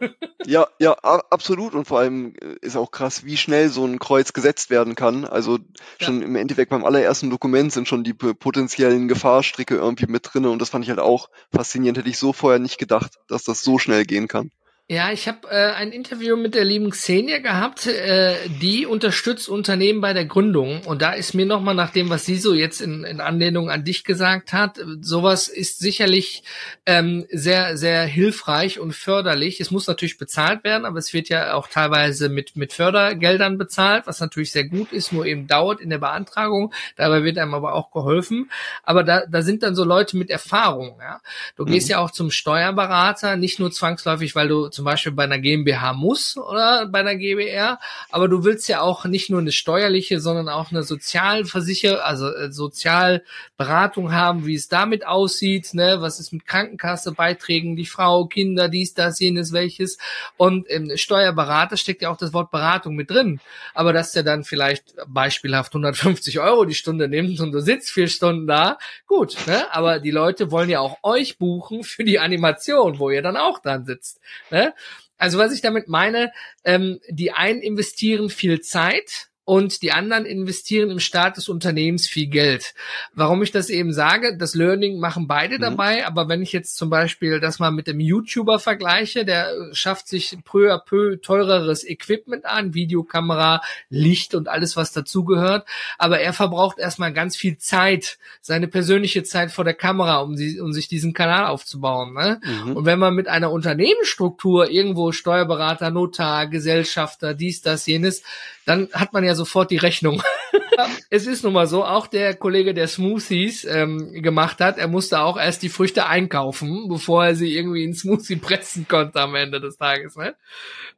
Ja, 0.46 0.68
ja, 0.78 0.92
absolut 0.92 1.74
und 1.74 1.86
vor 1.86 1.98
allem 1.98 2.34
äh, 2.40 2.56
ist 2.62 2.74
auch 2.74 2.90
krass, 2.90 3.26
wie 3.26 3.36
schnell 3.36 3.68
so 3.68 3.80
so 3.80 3.86
ein 3.86 3.98
Kreuz 3.98 4.32
gesetzt 4.32 4.70
werden 4.70 4.94
kann. 4.94 5.24
Also 5.24 5.58
schon 5.98 6.20
ja. 6.20 6.26
im 6.26 6.36
Endeffekt 6.36 6.70
beim 6.70 6.84
allerersten 6.84 7.30
Dokument 7.30 7.72
sind 7.72 7.88
schon 7.88 8.04
die 8.04 8.12
potenziellen 8.12 9.08
Gefahrstricke 9.08 9.74
irgendwie 9.74 10.06
mit 10.06 10.28
drinne 10.30 10.50
und 10.50 10.60
das 10.60 10.68
fand 10.68 10.84
ich 10.84 10.90
halt 10.90 11.00
auch 11.00 11.30
faszinierend. 11.52 11.98
Hätte 11.98 12.10
ich 12.10 12.18
so 12.18 12.32
vorher 12.32 12.58
nicht 12.58 12.78
gedacht, 12.78 13.18
dass 13.28 13.44
das 13.44 13.62
so 13.62 13.78
schnell 13.78 14.04
gehen 14.04 14.28
kann. 14.28 14.50
Ja, 14.90 15.12
ich 15.12 15.28
habe 15.28 15.46
äh, 15.48 15.70
ein 15.74 15.92
Interview 15.92 16.36
mit 16.36 16.56
der 16.56 16.64
lieben 16.64 16.90
Xenia 16.90 17.38
gehabt, 17.38 17.86
äh, 17.86 18.34
die 18.60 18.86
unterstützt 18.86 19.48
Unternehmen 19.48 20.00
bei 20.00 20.12
der 20.14 20.24
Gründung. 20.24 20.80
Und 20.80 21.00
da 21.00 21.12
ist 21.12 21.32
mir 21.32 21.46
nochmal 21.46 21.76
nach 21.76 21.92
dem, 21.92 22.10
was 22.10 22.26
sie 22.26 22.34
so 22.34 22.54
jetzt 22.54 22.80
in, 22.80 23.04
in 23.04 23.20
Anlehnung 23.20 23.70
an 23.70 23.84
dich 23.84 24.02
gesagt 24.02 24.52
hat, 24.52 24.80
sowas 25.00 25.46
ist 25.46 25.78
sicherlich 25.78 26.42
ähm, 26.86 27.24
sehr, 27.30 27.76
sehr 27.76 28.02
hilfreich 28.02 28.80
und 28.80 28.92
förderlich. 28.92 29.60
Es 29.60 29.70
muss 29.70 29.86
natürlich 29.86 30.18
bezahlt 30.18 30.64
werden, 30.64 30.84
aber 30.84 30.98
es 30.98 31.14
wird 31.14 31.28
ja 31.28 31.54
auch 31.54 31.68
teilweise 31.68 32.28
mit, 32.28 32.56
mit 32.56 32.72
Fördergeldern 32.72 33.58
bezahlt, 33.58 34.08
was 34.08 34.18
natürlich 34.18 34.50
sehr 34.50 34.64
gut 34.64 34.92
ist, 34.92 35.12
nur 35.12 35.24
eben 35.24 35.46
dauert 35.46 35.80
in 35.80 35.90
der 35.90 35.98
Beantragung. 35.98 36.74
Dabei 36.96 37.22
wird 37.22 37.38
einem 37.38 37.54
aber 37.54 37.74
auch 37.74 37.92
geholfen. 37.92 38.50
Aber 38.82 39.04
da, 39.04 39.24
da 39.24 39.42
sind 39.42 39.62
dann 39.62 39.76
so 39.76 39.84
Leute 39.84 40.16
mit 40.16 40.30
Erfahrung. 40.30 40.98
Ja? 40.98 41.20
Du 41.54 41.64
mhm. 41.64 41.70
gehst 41.70 41.88
ja 41.88 42.00
auch 42.00 42.10
zum 42.10 42.32
Steuerberater, 42.32 43.36
nicht 43.36 43.60
nur 43.60 43.70
zwangsläufig, 43.70 44.34
weil 44.34 44.48
du 44.48 44.68
zum 44.80 44.86
Beispiel 44.86 45.12
bei 45.12 45.24
einer 45.24 45.38
GmbH 45.38 45.92
muss 45.92 46.38
oder 46.38 46.86
bei 46.86 47.00
einer 47.00 47.14
GbR, 47.14 47.78
aber 48.08 48.28
du 48.28 48.44
willst 48.44 48.66
ja 48.66 48.80
auch 48.80 49.04
nicht 49.04 49.28
nur 49.28 49.38
eine 49.38 49.52
steuerliche, 49.52 50.20
sondern 50.20 50.48
auch 50.48 50.70
eine 50.70 50.84
Sozialversicher, 50.84 52.02
also 52.06 52.34
äh, 52.34 52.50
Sozialberatung 52.50 54.10
haben, 54.10 54.46
wie 54.46 54.54
es 54.54 54.68
damit 54.68 55.06
aussieht, 55.06 55.74
ne, 55.74 55.98
was 56.00 56.18
ist 56.18 56.32
mit 56.32 56.46
Krankenkasse, 56.46 57.12
Beiträgen, 57.12 57.76
die 57.76 57.84
Frau, 57.84 58.24
Kinder, 58.24 58.68
dies, 58.70 58.94
das, 58.94 59.20
jenes, 59.20 59.52
welches. 59.52 59.98
Und 60.38 60.66
im 60.66 60.96
Steuerberater 60.96 61.76
steckt 61.76 62.00
ja 62.00 62.10
auch 62.10 62.16
das 62.16 62.32
Wort 62.32 62.50
Beratung 62.50 62.94
mit 62.94 63.10
drin. 63.10 63.38
Aber 63.74 63.92
dass 63.92 64.12
der 64.12 64.22
dann 64.22 64.44
vielleicht 64.44 64.94
beispielhaft 65.06 65.74
150 65.74 66.40
Euro 66.40 66.64
die 66.64 66.74
Stunde 66.74 67.06
nimmt 67.06 67.38
und 67.40 67.52
du 67.52 67.60
sitzt 67.60 67.90
vier 67.90 68.08
Stunden 68.08 68.46
da, 68.46 68.78
gut, 69.06 69.36
ne? 69.46 69.70
Aber 69.74 69.98
die 69.98 70.10
Leute 70.10 70.50
wollen 70.50 70.70
ja 70.70 70.80
auch 70.80 70.96
euch 71.02 71.36
buchen 71.36 71.82
für 71.82 72.02
die 72.02 72.18
Animation, 72.18 72.98
wo 72.98 73.10
ihr 73.10 73.20
dann 73.20 73.36
auch 73.36 73.58
dran 73.58 73.84
sitzt. 73.84 74.20
Ne? 74.50 74.69
Also 75.16 75.38
was 75.38 75.52
ich 75.52 75.60
damit 75.60 75.88
meine, 75.88 76.32
ähm, 76.64 77.00
die 77.08 77.32
einen 77.32 77.60
investieren 77.60 78.30
viel 78.30 78.60
Zeit 78.60 79.29
und 79.50 79.82
die 79.82 79.90
anderen 79.90 80.26
investieren 80.26 80.90
im 80.90 81.00
Start 81.00 81.36
des 81.36 81.48
Unternehmens 81.48 82.06
viel 82.06 82.28
Geld. 82.28 82.72
Warum 83.14 83.42
ich 83.42 83.50
das 83.50 83.68
eben 83.68 83.92
sage, 83.92 84.36
das 84.36 84.54
Learning 84.54 85.00
machen 85.00 85.26
beide 85.26 85.56
mhm. 85.56 85.62
dabei, 85.62 86.06
aber 86.06 86.28
wenn 86.28 86.40
ich 86.40 86.52
jetzt 86.52 86.76
zum 86.76 86.88
Beispiel 86.88 87.40
das 87.40 87.58
mal 87.58 87.72
mit 87.72 87.88
dem 87.88 87.98
YouTuber 87.98 88.60
vergleiche, 88.60 89.24
der 89.24 89.52
schafft 89.72 90.06
sich 90.06 90.38
peu 90.44 90.72
à 90.72 90.78
peu 90.78 91.16
teureres 91.16 91.84
Equipment 91.84 92.44
an, 92.44 92.74
Videokamera, 92.74 93.60
Licht 93.88 94.36
und 94.36 94.46
alles, 94.46 94.76
was 94.76 94.92
dazugehört, 94.92 95.66
aber 95.98 96.20
er 96.20 96.32
verbraucht 96.32 96.78
erstmal 96.78 97.12
ganz 97.12 97.34
viel 97.34 97.58
Zeit, 97.58 98.18
seine 98.40 98.68
persönliche 98.68 99.24
Zeit 99.24 99.50
vor 99.50 99.64
der 99.64 99.74
Kamera, 99.74 100.18
um, 100.18 100.36
sie, 100.36 100.60
um 100.60 100.72
sich 100.72 100.86
diesen 100.86 101.12
Kanal 101.12 101.46
aufzubauen. 101.46 102.14
Ne? 102.14 102.40
Mhm. 102.44 102.76
Und 102.76 102.84
wenn 102.84 103.00
man 103.00 103.16
mit 103.16 103.26
einer 103.26 103.50
Unternehmensstruktur 103.50 104.70
irgendwo 104.70 105.10
Steuerberater, 105.10 105.90
Notar, 105.90 106.46
Gesellschafter, 106.46 107.34
dies, 107.34 107.62
das, 107.62 107.84
jenes, 107.86 108.22
dann 108.70 108.88
hat 108.92 109.12
man 109.12 109.24
ja 109.24 109.34
sofort 109.34 109.72
die 109.72 109.78
Rechnung. 109.78 110.22
es 111.10 111.26
ist 111.26 111.42
nun 111.42 111.52
mal 111.52 111.66
so, 111.66 111.84
auch 111.84 112.06
der 112.06 112.34
Kollege, 112.34 112.72
der 112.72 112.86
Smoothies 112.86 113.64
ähm, 113.64 114.12
gemacht 114.22 114.60
hat, 114.60 114.78
er 114.78 114.86
musste 114.86 115.20
auch 115.20 115.36
erst 115.36 115.62
die 115.64 115.68
Früchte 115.68 116.06
einkaufen, 116.06 116.88
bevor 116.88 117.26
er 117.26 117.34
sie 117.34 117.56
irgendwie 117.56 117.82
in 117.82 117.94
Smoothie 117.94 118.36
pressen 118.36 118.86
konnte 118.88 119.20
am 119.20 119.34
Ende 119.34 119.60
des 119.60 119.76
Tages. 119.76 120.14
Ne? 120.14 120.36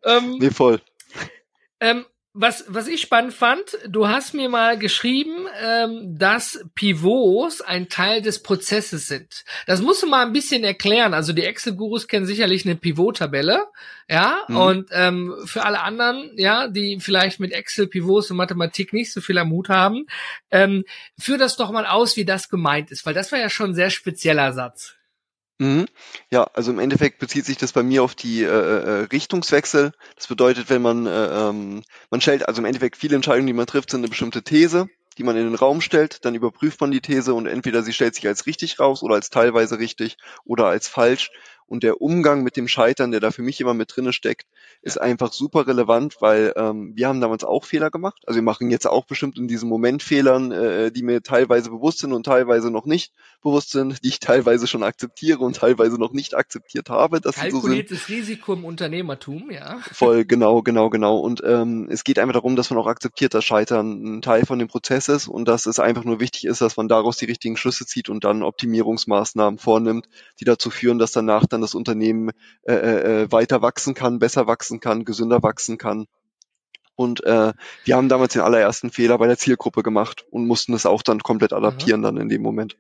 Ähm, 0.05 0.37
nee, 0.39 0.51
voll. 0.51 0.83
Ähm, 1.81 2.05
was, 2.35 2.65
was 2.67 2.89
ich 2.89 3.03
spannend 3.03 3.35
fand, 3.35 3.63
du 3.87 4.09
hast 4.09 4.33
mir 4.33 4.49
mal 4.49 4.79
geschrieben, 4.79 5.47
ähm, 5.63 6.17
dass 6.19 6.65
Pivots 6.75 7.61
ein 7.61 7.91
Teil 7.91 8.23
des 8.23 8.43
Prozesses 8.43 9.07
sind. 9.07 9.45
Das 9.67 9.83
musst 9.83 10.03
du 10.03 10.07
mal 10.07 10.25
ein 10.25 10.33
bisschen 10.33 10.65
erklären. 10.65 11.13
Also 11.13 11.35
die 11.35 11.45
Excel-Gurus 11.45 12.09
kennen 12.09 12.25
sicherlich 12.25 12.65
eine 12.65 12.77
Pivot-Tabelle, 12.77 13.67
ja, 14.09 14.43
mhm. 14.49 14.57
und 14.57 14.89
ähm, 14.93 15.35
für 15.45 15.65
alle 15.65 15.81
anderen, 15.81 16.33
ja, 16.37 16.69
die 16.69 16.99
vielleicht 17.01 17.39
mit 17.39 17.53
Excel, 17.53 17.87
Pivots 17.87 18.31
und 18.31 18.39
Mathematik 18.39 18.93
nicht 18.93 19.13
so 19.13 19.21
viel 19.21 19.37
am 19.37 19.51
Hut 19.51 19.69
haben, 19.69 20.07
ähm, 20.51 20.85
führ 21.19 21.39
das 21.39 21.57
doch 21.57 21.71
mal 21.71 21.87
aus, 21.87 22.17
wie 22.17 22.25
das 22.25 22.49
gemeint 22.49 22.91
ist, 22.91 23.05
weil 23.05 23.15
das 23.15 23.31
war 23.31 23.39
ja 23.39 23.51
schon 23.51 23.71
ein 23.71 23.75
sehr 23.75 23.91
spezieller 23.91 24.53
Satz. 24.53 24.97
Mhm. 25.59 25.87
Ja, 26.31 26.45
also 26.55 26.73
im 26.73 26.79
Endeffekt 26.79 27.19
bezieht 27.19 27.45
sich 27.45 27.57
das 27.57 27.73
bei 27.73 27.83
mir 27.83 28.03
auf 28.03 28.15
die 28.15 28.43
äh, 28.43 28.47
äh, 28.47 29.07
Richtungswechsel. 29.13 29.93
Das 30.17 30.27
bedeutet, 30.27 30.71
wenn 30.71 30.83
man, 30.83 31.07
äh, 31.07 31.11
ähm, 31.49 31.83
man 32.11 32.21
stellt, 32.21 32.49
also 32.49 32.61
im 32.61 32.65
Endeffekt 32.65 32.97
viele 32.97 33.17
Entscheidungen, 33.17 33.47
die 33.47 33.53
man 33.53 33.67
trifft, 33.67 33.91
sind 33.91 34.01
eine 34.01 34.09
bestimmte 34.09 34.43
These, 34.43 34.89
die 35.19 35.23
man 35.23 35.37
in 35.37 35.45
den 35.45 35.55
Raum 35.55 35.81
stellt, 35.81 36.25
dann 36.25 36.35
überprüft 36.35 36.81
man 36.81 36.91
die 36.91 37.01
These 37.01 37.35
und 37.35 37.47
entweder 37.47 37.83
sie 37.83 37.93
stellt 37.93 38.15
sich 38.15 38.27
als 38.27 38.47
richtig 38.47 38.81
raus 38.81 39.03
oder 39.03 39.15
als 39.15 39.31
teilweise 39.31 39.79
richtig 39.79 40.17
oder 40.45 40.67
als 40.67 40.89
falsch 40.89 41.31
und 41.67 41.83
der 41.83 42.01
Umgang 42.01 42.43
mit 42.43 42.57
dem 42.57 42.67
Scheitern, 42.67 43.13
der 43.13 43.21
da 43.21 43.31
für 43.31 43.43
mich 43.43 43.61
immer 43.61 43.75
mit 43.75 43.95
drinne 43.95 44.13
steckt, 44.13 44.47
ist 44.83 45.01
einfach 45.01 45.33
super 45.33 45.67
relevant, 45.67 46.17
weil 46.21 46.53
ähm, 46.57 46.93
wir 46.95 47.09
haben 47.09 47.21
damals 47.21 47.45
auch 47.45 47.65
Fehler 47.65 47.91
gemacht. 47.91 48.23
Also 48.27 48.37
wir 48.37 48.43
machen 48.43 48.71
jetzt 48.71 48.87
auch 48.87 49.07
bestimmt 49.07 49.39
in 49.39 49.47
diesem 49.47 49.69
Moment 49.69 50.03
Fehlern, 50.03 50.51
äh, 50.51 50.91
die 50.91 51.03
mir 51.03 51.23
teilweise 51.23 51.71
bewusst 51.71 52.01
sind 52.01 52.13
und 52.13 52.27
teilweise 52.27 52.71
noch 52.71 52.85
nicht 52.85 53.13
bewusst 53.43 53.71
sind, 53.71 54.03
die 54.05 54.09
ich 54.09 54.21
teilweise 54.21 54.67
schon 54.67 54.83
akzeptiere 54.83 55.39
und 55.39 55.57
teilweise 55.57 55.99
noch 55.99 56.13
nicht 56.13 56.35
akzeptiert 56.35 56.91
habe. 56.91 57.21
Dass 57.21 57.37
Kalkuliertes 57.37 58.01
so 58.01 58.07
sind. 58.07 58.17
Risiko 58.19 58.53
im 58.55 58.65
Unternehmertum, 58.65 59.51
ja. 59.51 59.79
Voll, 59.93 60.25
genau, 60.25 60.63
genau, 60.63 60.91
genau. 60.91 61.19
Und 61.19 61.43
ähm, 61.45 61.89
es 61.91 62.03
geht 62.03 62.19
einfach 62.19 62.35
darum, 62.35 62.57
dass 62.57 62.71
man 62.71 62.79
auch 62.79 62.87
akzeptiert, 62.87 63.35
dass 63.35 63.45
Scheitern 63.45 64.19
ein 64.19 64.23
Teil 64.23 64.45
von 64.47 64.59
dem 64.59 64.69
Prozess 64.69 65.09
ist 65.09 65.29
und 65.29 65.47
dass 65.47 65.67
es 65.67 65.79
einfach 65.79 66.05
nur 66.05 66.19
wichtig 66.19 66.45
ist, 66.45 66.61
dass 66.61 66.77
man 66.77 66.89
daraus 66.89 67.17
die 67.17 67.27
richtigen 67.27 67.57
Schlüsse 67.57 67.87
zieht 67.87 68.09
und 68.09 68.25
dann 68.25 68.43
Optimierungsmaßnahmen 68.43 69.59
vornimmt, 69.59 70.09
die 70.41 70.45
dazu 70.45 70.71
führen, 70.71 70.99
dass 70.99 71.13
danach 71.13 71.47
dann 71.47 71.61
das 71.61 71.75
Unternehmen 71.75 72.31
äh, 72.63 72.73
äh, 72.75 73.23
äh, 73.23 73.33
weiter 73.33 73.63
wachsen 73.63 73.95
kann, 73.95 74.19
besser 74.19 74.47
wachsen 74.47 74.72
kann, 74.81 75.05
gesünder 75.05 75.43
wachsen 75.43 75.79
kann. 75.79 76.07
Und 76.95 77.25
äh, 77.25 77.53
wir 77.85 77.97
haben 77.97 78.09
damals 78.09 78.35
den 78.35 78.43
allerersten 78.43 78.91
Fehler 78.91 79.19
bei 79.19 79.27
der 79.27 79.39
Zielgruppe 79.39 79.83
gemacht 79.83 80.25
und 80.31 80.47
mussten 80.47 80.75
es 80.75 80.87
auch 80.87 81.03
dann 81.03 81.21
komplett 81.21 81.53
adaptieren 81.53 82.01
mhm. 82.01 82.05
dann 82.05 82.17
in 82.19 82.29
dem 82.29 82.43
Moment. 82.43 82.77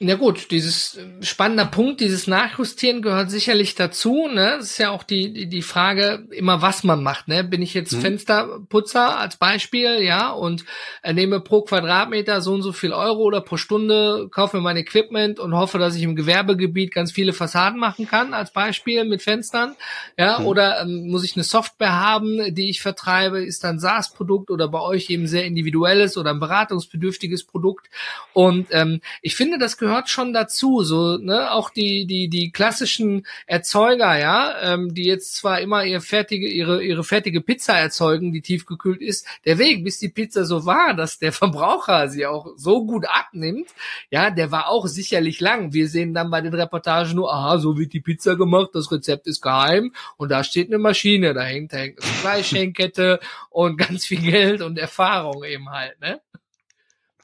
Na 0.00 0.14
gut, 0.14 0.52
dieses 0.52 0.96
äh, 0.96 1.24
spannender 1.24 1.64
Punkt, 1.64 1.98
dieses 1.98 2.28
Nachjustieren 2.28 3.02
gehört 3.02 3.32
sicherlich 3.32 3.74
dazu. 3.74 4.28
Ne? 4.28 4.54
Das 4.58 4.70
ist 4.70 4.78
ja 4.78 4.90
auch 4.90 5.02
die, 5.02 5.32
die, 5.32 5.46
die 5.48 5.62
Frage 5.62 6.24
immer, 6.30 6.62
was 6.62 6.84
man 6.84 7.02
macht. 7.02 7.26
Ne? 7.26 7.42
Bin 7.42 7.62
ich 7.62 7.74
jetzt 7.74 7.92
mhm. 7.94 8.02
Fensterputzer 8.02 9.18
als 9.18 9.38
Beispiel, 9.38 10.00
ja, 10.00 10.30
und 10.30 10.64
äh, 11.02 11.12
nehme 11.12 11.40
pro 11.40 11.62
Quadratmeter 11.62 12.42
so 12.42 12.54
und 12.54 12.62
so 12.62 12.70
viel 12.70 12.92
Euro 12.92 13.24
oder 13.24 13.40
pro 13.40 13.56
Stunde, 13.56 14.28
kaufe 14.30 14.58
mir 14.58 14.62
mein 14.62 14.76
Equipment 14.76 15.40
und 15.40 15.54
hoffe, 15.54 15.78
dass 15.78 15.96
ich 15.96 16.04
im 16.04 16.14
Gewerbegebiet 16.14 16.94
ganz 16.94 17.10
viele 17.10 17.32
Fassaden 17.32 17.80
machen 17.80 18.06
kann, 18.06 18.34
als 18.34 18.52
Beispiel 18.52 19.04
mit 19.04 19.20
Fenstern. 19.20 19.74
Ja, 20.16 20.38
mhm. 20.38 20.46
oder 20.46 20.80
ähm, 20.82 21.08
muss 21.08 21.24
ich 21.24 21.34
eine 21.34 21.42
Software 21.42 21.98
haben, 21.98 22.54
die 22.54 22.70
ich 22.70 22.80
vertreibe, 22.82 23.42
ist 23.42 23.64
dann 23.64 23.80
SaaS-Produkt 23.80 24.52
oder 24.52 24.68
bei 24.68 24.80
euch 24.80 25.10
eben 25.10 25.26
sehr 25.26 25.44
individuelles 25.44 26.16
oder 26.16 26.30
ein 26.30 26.38
beratungsbedürftiges 26.38 27.42
Produkt. 27.42 27.90
Und 28.32 28.68
ähm, 28.70 29.00
ich 29.22 29.34
finde, 29.34 29.58
das 29.58 29.76
gehört 29.76 29.87
gehört 29.88 30.08
schon 30.08 30.32
dazu, 30.32 30.82
so 30.82 31.18
ne, 31.18 31.52
auch 31.52 31.70
die 31.70 32.06
die 32.06 32.28
die 32.28 32.50
klassischen 32.50 33.26
Erzeuger, 33.46 34.18
ja, 34.18 34.74
ähm, 34.74 34.94
die 34.94 35.04
jetzt 35.04 35.36
zwar 35.36 35.60
immer 35.60 35.84
ihr 35.84 36.00
fertige 36.00 36.48
ihre 36.48 36.82
ihre 36.82 37.04
fertige 37.04 37.40
Pizza 37.40 37.74
erzeugen, 37.74 38.32
die 38.32 38.42
tiefgekühlt 38.42 39.00
ist, 39.00 39.26
der 39.44 39.58
Weg, 39.58 39.84
bis 39.84 39.98
die 39.98 40.08
Pizza 40.08 40.44
so 40.44 40.66
war, 40.66 40.94
dass 40.94 41.18
der 41.18 41.32
Verbraucher 41.38 42.08
sie 42.08 42.26
auch 42.26 42.48
so 42.56 42.84
gut 42.84 43.06
abnimmt, 43.08 43.68
ja, 44.10 44.30
der 44.30 44.50
war 44.50 44.68
auch 44.68 44.86
sicherlich 44.86 45.40
lang. 45.40 45.72
Wir 45.72 45.88
sehen 45.88 46.14
dann 46.14 46.30
bei 46.30 46.40
den 46.40 46.54
Reportagen 46.54 47.14
nur, 47.14 47.32
aha, 47.32 47.58
so 47.58 47.78
wird 47.78 47.92
die 47.92 48.00
Pizza 48.00 48.36
gemacht, 48.36 48.70
das 48.74 48.90
Rezept 48.92 49.26
ist 49.26 49.40
geheim 49.40 49.92
und 50.16 50.30
da 50.30 50.44
steht 50.44 50.68
eine 50.68 50.78
Maschine 50.78 51.34
dahinter, 51.34 51.76
da 51.76 51.82
hängt 51.82 52.02
eine 52.02 52.12
Fleischhängkette 52.12 53.20
und 53.50 53.76
ganz 53.76 54.06
viel 54.06 54.20
Geld 54.20 54.62
und 54.62 54.78
Erfahrung 54.78 55.44
eben 55.44 55.70
halt, 55.70 56.00
ne? 56.00 56.20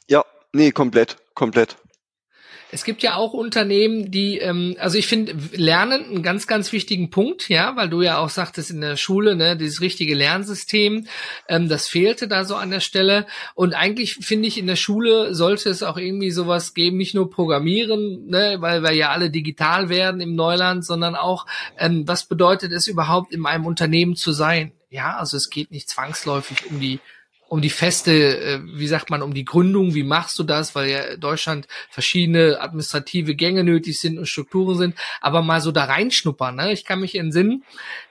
Ja, 0.09 0.25
nee, 0.53 0.71
komplett, 0.71 1.17
komplett. 1.35 1.77
Es 2.75 2.83
gibt 2.83 3.05
ja 3.05 3.15
auch 3.15 3.33
Unternehmen, 3.33 4.11
die, 4.11 4.39
ähm, 4.39 4.75
also 4.81 4.99
ich 4.99 5.07
finde 5.07 5.37
Lernen 5.53 6.07
einen 6.07 6.23
ganz, 6.25 6.49
ganz 6.49 6.73
wichtigen 6.73 7.09
Punkt, 7.09 7.49
ja, 7.49 7.77
weil 7.77 7.89
du 7.89 8.03
ja 8.03 8.19
auch 8.19 8.31
sagtest 8.31 8.73
in 8.73 8.81
der 8.81 8.97
Schule, 8.97 9.37
ne, 9.37 9.57
dieses 9.57 9.81
richtige 9.81 10.17
Lernsystem, 10.17 11.07
ähm, 11.49 11.69
das 11.69 11.87
fehlte 11.87 12.27
da 12.27 12.45
so 12.45 12.57
an 12.57 12.73
der 12.73 12.81
Stelle. 12.81 13.27
Und 13.55 13.75
eigentlich 13.75 14.15
finde 14.15 14.49
ich, 14.49 14.59
in 14.59 14.67
der 14.67 14.75
Schule 14.75 15.37
sollte 15.37 15.71
es 15.71 15.85
auch 15.85 15.97
irgendwie 15.97 16.33
sowas 16.33 16.75
geben, 16.75 16.97
nicht 16.97 17.15
nur 17.15 17.31
Programmieren, 17.31 18.27
ne, 18.27 18.57
weil 18.59 18.83
wir 18.83 18.91
ja 18.91 19.11
alle 19.11 19.31
digital 19.31 19.89
werden 19.89 20.21
im 20.21 20.35
Neuland, 20.35 20.85
sondern 20.85 21.15
auch, 21.15 21.47
ähm, 21.79 22.09
was 22.09 22.25
bedeutet 22.25 22.73
es 22.73 22.89
überhaupt 22.89 23.33
in 23.33 23.47
einem 23.47 23.67
Unternehmen 23.67 24.17
zu 24.17 24.33
sein? 24.33 24.73
Ja, 24.91 25.17
also 25.17 25.37
es 25.37 25.49
geht 25.49 25.71
nicht 25.71 25.89
zwangsläufig 25.89 26.67
um 26.71 26.81
die 26.81 26.99
um 27.55 27.61
die 27.61 27.71
feste, 27.71 28.13
äh, 28.13 28.61
wie 28.65 28.89
sagt 28.89 29.11
man, 29.11 29.23
um 29.23 29.33
die 29.33 29.45
Gründung, 29.45 29.95
wie 29.95 30.03
machst 30.03 30.37
du 30.41 30.43
das, 30.43 30.75
weil 30.75 30.91
ja 30.91 31.03
in 31.03 31.21
Deutschland 31.21 31.69
verschiedene 31.89 32.61
administrative 32.61 33.37
Gänge 33.37 33.63
nötig 33.63 34.01
sind 34.01 34.19
und 34.19 34.27
Strukturen 34.27 34.77
sind, 34.77 34.97
aber 35.21 35.41
mal 35.41 35.61
so 35.61 35.71
da 35.71 35.85
reinschnuppern. 35.85 36.57
Ne? 36.57 36.73
Ich 36.73 36.85
kann 36.85 36.99
mich 36.99 37.15
entsinnen, 37.15 37.63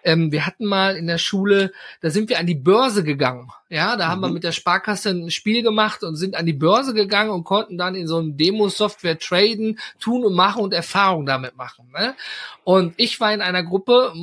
ähm, 0.06 0.32
wir 0.32 0.46
hatten 0.46 0.66
mal 0.66 0.96
in 0.96 1.08
der 1.08 1.18
Schule, 1.18 1.74
da 2.00 2.10
sind 2.10 2.30
wir 2.30 2.40
an 2.40 2.48
die 2.48 2.56
Börse 2.56 3.04
gegangen. 3.04 3.50
Ja, 3.68 3.98
da 3.98 4.06
mhm. 4.06 4.12
haben 4.12 4.22
wir 4.22 4.28
mhm. 4.30 4.36
mit 4.36 4.44
der 4.46 4.54
Sparkasse 4.54 5.10
ein 5.10 5.30
Spiel 5.30 5.62
gemacht 5.62 6.06
und 6.06 6.16
sind 6.16 6.38
an 6.38 6.46
die 6.46 6.54
Börse 6.54 6.94
gegangen 6.94 7.32
und 7.32 7.44
konnten 7.44 7.78
dann 7.78 7.96
in 7.96 8.08
so 8.08 8.20
einem 8.20 8.38
Demo-Software 8.38 9.20
traden, 9.20 9.78
tun 10.00 10.24
und 10.24 10.36
machen 10.36 10.64
und 10.64 10.74
Erfahrung 10.74 11.26
damit 11.26 11.58
machen. 11.58 11.92
Ne? 11.92 12.16
Und 12.64 12.94
ich 12.96 13.20
war 13.20 13.34
in 13.34 13.42
einer 13.42 13.64
Gruppe, 13.64 14.14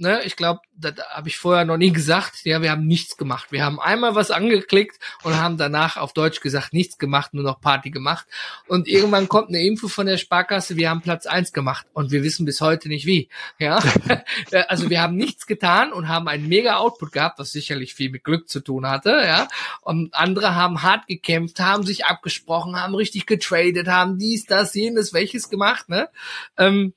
ne, 0.00 0.22
ich 0.24 0.36
glaube, 0.36 0.60
das 0.74 0.94
habe 1.10 1.28
ich 1.28 1.38
vorher 1.38 1.64
noch 1.64 1.76
nie 1.76 1.92
gesagt, 1.92 2.44
ja, 2.44 2.62
wir 2.62 2.70
haben 2.70 2.86
nichts 2.86 3.16
gemacht. 3.16 3.50
Wir 3.50 3.64
haben 3.64 3.80
einmal 3.80 4.14
was 4.14 4.30
angeklickt 4.30 4.98
und 5.24 5.36
haben 5.36 5.56
danach 5.56 5.96
auf 5.96 6.12
Deutsch 6.12 6.40
gesagt, 6.40 6.72
nichts 6.72 6.98
gemacht, 6.98 7.34
nur 7.34 7.44
noch 7.44 7.60
Party 7.60 7.90
gemacht. 7.90 8.26
Und 8.66 8.86
irgendwann 8.86 9.28
kommt 9.28 9.48
eine 9.48 9.62
Info 9.62 9.88
von 9.88 10.06
der 10.06 10.16
Sparkasse, 10.16 10.76
wir 10.76 10.90
haben 10.90 11.02
Platz 11.02 11.26
eins 11.26 11.52
gemacht 11.52 11.86
und 11.92 12.10
wir 12.10 12.22
wissen 12.22 12.46
bis 12.46 12.60
heute 12.60 12.88
nicht 12.88 13.06
wie. 13.06 13.28
Ja, 13.58 13.82
also 14.68 14.90
wir 14.90 15.02
haben 15.02 15.16
nichts 15.16 15.46
getan 15.46 15.92
und 15.92 16.08
haben 16.08 16.28
einen 16.28 16.48
mega 16.48 16.76
Output 16.76 17.12
gehabt, 17.12 17.38
was 17.38 17.52
sicherlich 17.52 17.94
viel 17.94 18.10
mit 18.10 18.24
Glück 18.24 18.48
zu 18.48 18.60
tun 18.60 18.86
hatte, 18.86 19.10
ja. 19.10 19.48
Und 19.82 20.14
andere 20.14 20.54
haben 20.54 20.82
hart 20.82 21.06
gekämpft, 21.06 21.60
haben 21.60 21.84
sich 21.84 22.06
abgesprochen, 22.06 22.76
haben 22.76 22.94
richtig 22.94 23.26
getradet, 23.26 23.88
haben 23.88 24.18
dies, 24.18 24.46
das, 24.46 24.74
jenes, 24.74 25.12
welches 25.12 25.50
gemacht, 25.50 25.88
ne? 25.88 26.08
Ähm, 26.56 26.94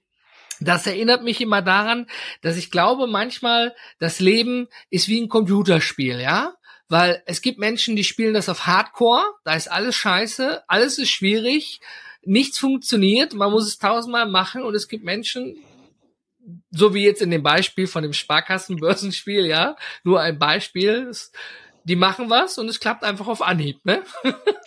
das 0.61 0.87
erinnert 0.87 1.23
mich 1.23 1.41
immer 1.41 1.61
daran, 1.61 2.07
dass 2.41 2.57
ich 2.57 2.71
glaube, 2.71 3.07
manchmal 3.07 3.75
das 3.99 4.19
Leben 4.19 4.67
ist 4.89 5.07
wie 5.07 5.19
ein 5.19 5.29
Computerspiel, 5.29 6.19
ja? 6.19 6.53
Weil 6.87 7.23
es 7.25 7.41
gibt 7.41 7.57
Menschen, 7.57 7.95
die 7.95 8.03
spielen 8.03 8.33
das 8.33 8.49
auf 8.49 8.67
Hardcore, 8.67 9.23
da 9.43 9.55
ist 9.55 9.71
alles 9.71 9.95
scheiße, 9.95 10.63
alles 10.67 10.97
ist 10.97 11.09
schwierig, 11.09 11.79
nichts 12.23 12.59
funktioniert, 12.59 13.33
man 13.33 13.51
muss 13.51 13.65
es 13.65 13.77
tausendmal 13.77 14.27
machen 14.27 14.63
und 14.63 14.75
es 14.75 14.87
gibt 14.87 15.03
Menschen, 15.03 15.57
so 16.69 16.93
wie 16.93 17.05
jetzt 17.05 17.21
in 17.21 17.31
dem 17.31 17.43
Beispiel 17.43 17.87
von 17.87 18.03
dem 18.03 18.13
Sparkassenbörsenspiel, 18.13 19.45
ja, 19.45 19.75
nur 20.03 20.21
ein 20.21 20.37
Beispiel, 20.37 21.11
die 21.85 21.95
machen 21.95 22.29
was 22.29 22.57
und 22.57 22.67
es 22.69 22.79
klappt 22.79 23.03
einfach 23.03 23.27
auf 23.27 23.41
Anhieb, 23.41 23.83
ne? 23.85 24.03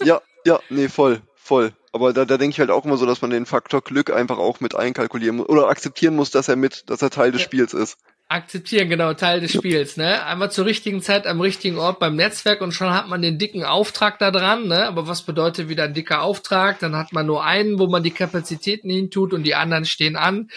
Ja, 0.02 0.22
ja, 0.44 0.60
nee, 0.70 0.88
voll, 0.88 1.22
voll. 1.44 1.72
Aber 1.92 2.12
da, 2.12 2.24
da 2.24 2.38
denke 2.38 2.54
ich 2.54 2.60
halt 2.60 2.70
auch 2.70 2.84
immer 2.84 2.96
so, 2.96 3.06
dass 3.06 3.20
man 3.20 3.30
den 3.30 3.46
Faktor 3.46 3.82
Glück 3.82 4.10
einfach 4.10 4.38
auch 4.38 4.60
mit 4.60 4.74
einkalkulieren 4.74 5.36
muss 5.36 5.48
oder 5.48 5.68
akzeptieren 5.68 6.16
muss, 6.16 6.30
dass 6.30 6.48
er 6.48 6.56
mit, 6.56 6.90
dass 6.90 7.02
er 7.02 7.10
Teil 7.10 7.30
des 7.30 7.42
ja. 7.42 7.44
Spiels 7.44 7.74
ist. 7.74 7.98
Akzeptieren, 8.26 8.88
genau, 8.88 9.12
Teil 9.12 9.40
des 9.40 9.52
Spiels, 9.52 9.98
ne? 9.98 10.24
Einmal 10.24 10.50
zur 10.50 10.64
richtigen 10.64 11.02
Zeit 11.02 11.26
am 11.26 11.42
richtigen 11.42 11.76
Ort 11.76 11.98
beim 11.98 12.16
Netzwerk 12.16 12.62
und 12.62 12.72
schon 12.72 12.90
hat 12.90 13.06
man 13.06 13.20
den 13.20 13.38
dicken 13.38 13.64
Auftrag 13.64 14.18
da 14.18 14.30
dran, 14.30 14.66
ne? 14.66 14.86
Aber 14.86 15.06
was 15.06 15.22
bedeutet 15.22 15.68
wieder 15.68 15.84
ein 15.84 15.92
dicker 15.92 16.22
Auftrag? 16.22 16.78
Dann 16.78 16.96
hat 16.96 17.12
man 17.12 17.26
nur 17.26 17.44
einen, 17.44 17.78
wo 17.78 17.86
man 17.86 18.02
die 18.02 18.10
Kapazitäten 18.10 18.88
hintut 18.88 19.34
und 19.34 19.42
die 19.42 19.54
anderen 19.54 19.84
stehen 19.84 20.16
an. 20.16 20.48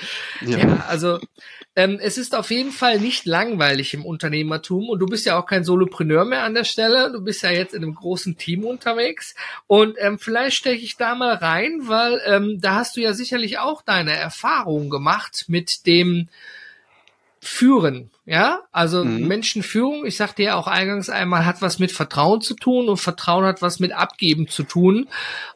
Ja, 0.41 0.59
ja 0.59 0.85
also 0.87 1.19
ähm, 1.75 1.99
es 2.01 2.17
ist 2.17 2.35
auf 2.35 2.49
jeden 2.49 2.71
Fall 2.71 2.99
nicht 2.99 3.25
langweilig 3.25 3.93
im 3.93 4.03
Unternehmertum 4.05 4.89
und 4.89 4.99
du 4.99 5.05
bist 5.05 5.27
ja 5.27 5.37
auch 5.37 5.45
kein 5.45 5.63
Solopreneur 5.63 6.25
mehr 6.25 6.43
an 6.43 6.55
der 6.55 6.63
Stelle. 6.63 7.11
Du 7.11 7.21
bist 7.21 7.43
ja 7.43 7.51
jetzt 7.51 7.75
in 7.75 7.83
einem 7.83 7.93
großen 7.93 8.37
Team 8.37 8.63
unterwegs 8.63 9.35
und 9.67 9.95
ähm, 9.99 10.17
vielleicht 10.17 10.55
steche 10.55 10.83
ich 10.83 10.95
da 10.95 11.13
mal 11.15 11.35
rein, 11.35 11.81
weil 11.83 12.21
ähm, 12.25 12.59
da 12.59 12.75
hast 12.75 12.95
du 12.95 13.01
ja 13.01 13.13
sicherlich 13.13 13.59
auch 13.59 13.83
deine 13.83 14.15
Erfahrungen 14.15 14.89
gemacht 14.89 15.45
mit 15.49 15.85
dem 15.85 16.29
führen, 17.47 18.11
ja, 18.25 18.59
also 18.73 19.05
mhm. 19.05 19.25
Menschenführung, 19.25 20.05
ich 20.05 20.17
sagte 20.17 20.43
ja 20.43 20.55
auch 20.55 20.67
eingangs 20.67 21.09
einmal, 21.09 21.45
hat 21.45 21.61
was 21.61 21.79
mit 21.79 21.93
Vertrauen 21.93 22.41
zu 22.41 22.55
tun 22.55 22.89
und 22.89 22.97
Vertrauen 22.97 23.45
hat 23.45 23.61
was 23.61 23.79
mit 23.79 23.93
Abgeben 23.93 24.49
zu 24.49 24.63
tun. 24.63 25.07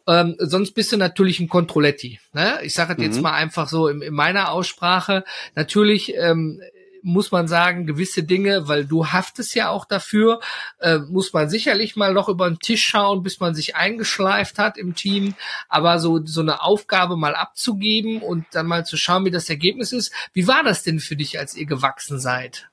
Ähm, 0.08 0.36
sonst 0.40 0.72
bist 0.72 0.94
du 0.94 0.98
natürlich 0.98 1.42
ein 1.42 1.50
Kontrolletti. 1.50 2.20
Ne? 2.32 2.60
Ich 2.64 2.74
sage 2.74 2.96
mhm. 2.98 3.04
jetzt 3.04 3.22
mal 3.22 3.34
einfach 3.34 3.68
so 3.68 3.90
in, 3.90 4.02
in 4.02 4.14
meiner 4.14 4.52
Aussprache. 4.52 5.26
Natürlich 5.56 6.14
ähm, 6.16 6.62
muss 7.04 7.32
man 7.32 7.48
sagen, 7.48 7.86
gewisse 7.86 8.24
Dinge, 8.24 8.68
weil 8.68 8.86
du 8.86 9.08
haftest 9.08 9.56
ja 9.56 9.70
auch 9.70 9.86
dafür, 9.86 10.40
äh, 10.80 11.00
muss 11.00 11.34
man 11.34 11.50
sicherlich 11.50 11.96
mal 11.96 12.14
noch 12.14 12.30
über 12.30 12.50
den 12.50 12.60
Tisch 12.60 12.86
schauen, 12.86 13.24
bis 13.24 13.40
man 13.40 13.56
sich 13.56 13.76
eingeschleift 13.76 14.58
hat 14.58 14.78
im 14.78 14.96
Team. 14.96 15.36
Aber 15.70 16.00
so, 16.00 16.26
so 16.26 16.42
eine 16.42 16.62
Aufgabe 16.62 17.18
mal 17.18 17.36
abzugeben 17.36 18.22
und 18.22 18.46
dann 18.52 18.68
mal 18.68 18.86
zu 18.86 18.98
schauen, 18.98 19.26
wie 19.26 19.32
das 19.32 19.50
Ergebnis 19.50 19.92
ist. 19.92 20.12
Wie 20.34 20.48
war 20.48 20.64
das 20.64 20.84
denn 20.84 21.00
für 21.00 21.16
dich, 21.16 21.40
als 21.40 21.56
ihr 21.56 21.66
gewachsen 21.66 22.20
seid? 22.20 22.70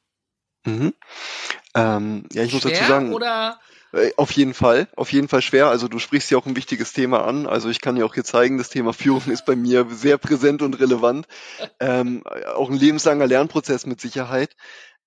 Mhm. 0.65 0.95
Ähm, 1.75 2.25
ja, 2.33 2.43
ich 2.43 2.51
Schwer 2.51 2.61
muss 2.63 2.73
dazu 2.73 2.85
sagen. 2.85 3.13
Oder 3.13 3.61
Auf 4.17 4.33
jeden 4.33 4.53
Fall, 4.53 4.89
auf 4.97 5.13
jeden 5.13 5.29
Fall 5.29 5.41
schwer. 5.41 5.69
Also 5.69 5.89
du 5.89 5.99
sprichst 5.99 6.31
ja 6.31 6.37
auch 6.37 6.45
ein 6.45 6.57
wichtiges 6.57 6.93
Thema 6.93 7.25
an. 7.25 7.47
Also 7.47 7.71
ich 7.71 7.81
kann 7.81 7.97
dir 7.97 8.05
auch 8.05 8.13
hier 8.15 8.25
zeigen, 8.25 8.59
das 8.59 8.69
Thema 8.69 8.93
Führung 8.93 9.23
ist 9.31 9.47
bei 9.47 9.57
mir 9.57 9.87
sehr 9.91 10.19
präsent 10.19 10.61
und 10.61 10.79
relevant. 10.79 11.27
Ähm, 11.81 12.23
auch 12.55 12.69
ein 12.69 12.77
lebenslanger 12.77 13.27
Lernprozess 13.27 13.87
mit 13.87 14.01
Sicherheit. 14.01 14.55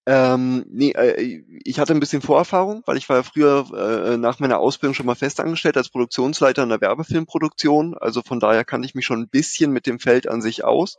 Ähm, 0.07 0.65
nee, 0.67 0.91
äh, 0.93 1.43
ich 1.63 1.79
hatte 1.79 1.93
ein 1.93 1.99
bisschen 1.99 2.23
Vorerfahrung, 2.23 2.81
weil 2.87 2.97
ich 2.97 3.07
war 3.07 3.17
ja 3.17 3.23
früher 3.23 3.67
äh, 3.71 4.17
nach 4.17 4.39
meiner 4.39 4.57
Ausbildung 4.57 4.95
schon 4.95 5.05
mal 5.05 5.13
festangestellt 5.13 5.77
als 5.77 5.89
Produktionsleiter 5.89 6.63
in 6.63 6.69
der 6.69 6.81
Werbefilmproduktion. 6.81 7.95
Also 7.95 8.23
von 8.23 8.39
daher 8.39 8.65
kannte 8.65 8.87
ich 8.87 8.95
mich 8.95 9.05
schon 9.05 9.21
ein 9.21 9.29
bisschen 9.29 9.71
mit 9.71 9.85
dem 9.85 9.99
Feld 9.99 10.27
an 10.27 10.41
sich 10.41 10.63
aus. 10.63 10.97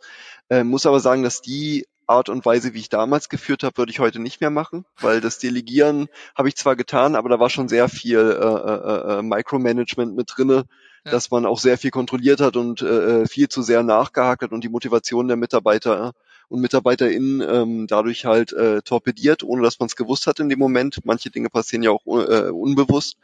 Äh, 0.51 0.63
muss 0.63 0.87
aber 0.87 1.01
sagen, 1.01 1.25
dass 1.25 1.41
die 1.41 1.85
Art 2.07 2.29
und 2.29 2.45
Weise, 2.45 2.75
wie 2.75 2.79
ich 2.79 2.89
damals 2.89 3.29
geführt 3.29 3.63
habe, 3.63 3.77
würde 3.77 3.93
ich 3.93 4.01
heute 4.01 4.19
nicht 4.19 4.41
mehr 4.41 4.51
machen, 4.51 4.85
weil 5.01 5.21
das 5.21 5.39
Delegieren 5.39 6.09
habe 6.35 6.49
ich 6.49 6.57
zwar 6.57 6.77
getan, 6.77 7.17
aber 7.17 7.29
da 7.29 7.41
war 7.41 7.51
schon 7.51 7.69
sehr 7.69 7.89
viel 7.89 8.19
äh, 8.19 8.21
äh, 8.21 9.19
äh, 9.19 9.23
Micromanagement 9.23 10.15
mit 10.17 10.33
drinne, 10.35 10.65
ja. 11.05 11.11
dass 11.11 11.31
man 11.31 11.47
auch 11.47 11.59
sehr 11.59 11.79
viel 11.79 11.91
kontrolliert 11.91 12.41
hat 12.41 12.57
und 12.57 12.83
äh, 12.83 13.23
äh 13.23 13.27
viel 13.27 13.49
zu 13.49 13.63
sehr 13.63 13.83
nachgehakt 13.83 14.43
hat 14.43 14.53
und 14.53 14.65
die 14.65 14.69
Motivation 14.69 15.29
der 15.29 15.37
Mitarbeiter 15.37 16.13
und 16.49 16.61
MitarbeiterInnen 16.61 17.41
ähm, 17.41 17.87
dadurch 17.87 18.27
halt 18.27 18.53
äh, 18.53 18.83
torpediert, 18.83 19.43
ohne 19.43 19.63
dass 19.63 19.79
man 19.79 19.87
es 19.87 19.97
gewusst 19.97 20.27
hat 20.27 20.39
in 20.39 20.51
dem 20.51 20.59
Moment. 20.59 21.01
Manche 21.05 21.31
Dinge 21.31 21.49
passieren 21.49 21.83
ja 21.83 21.91
auch 21.91 22.05
äh, 22.07 22.51
unbewusst 22.51 23.17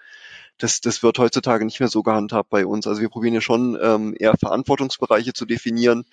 das, 0.59 0.81
das 0.81 1.03
wird 1.03 1.18
heutzutage 1.18 1.64
nicht 1.64 1.81
mehr 1.81 1.88
so 1.88 2.03
gehandhabt 2.03 2.51
bei 2.51 2.66
uns. 2.66 2.87
Also 2.87 3.01
wir 3.01 3.09
probieren 3.09 3.35
ja 3.35 3.40
schon 3.40 3.79
ähm, 3.81 4.14
eher 4.18 4.37
Verantwortungsbereiche 4.37 5.33
zu 5.33 5.47
definieren, 5.47 6.05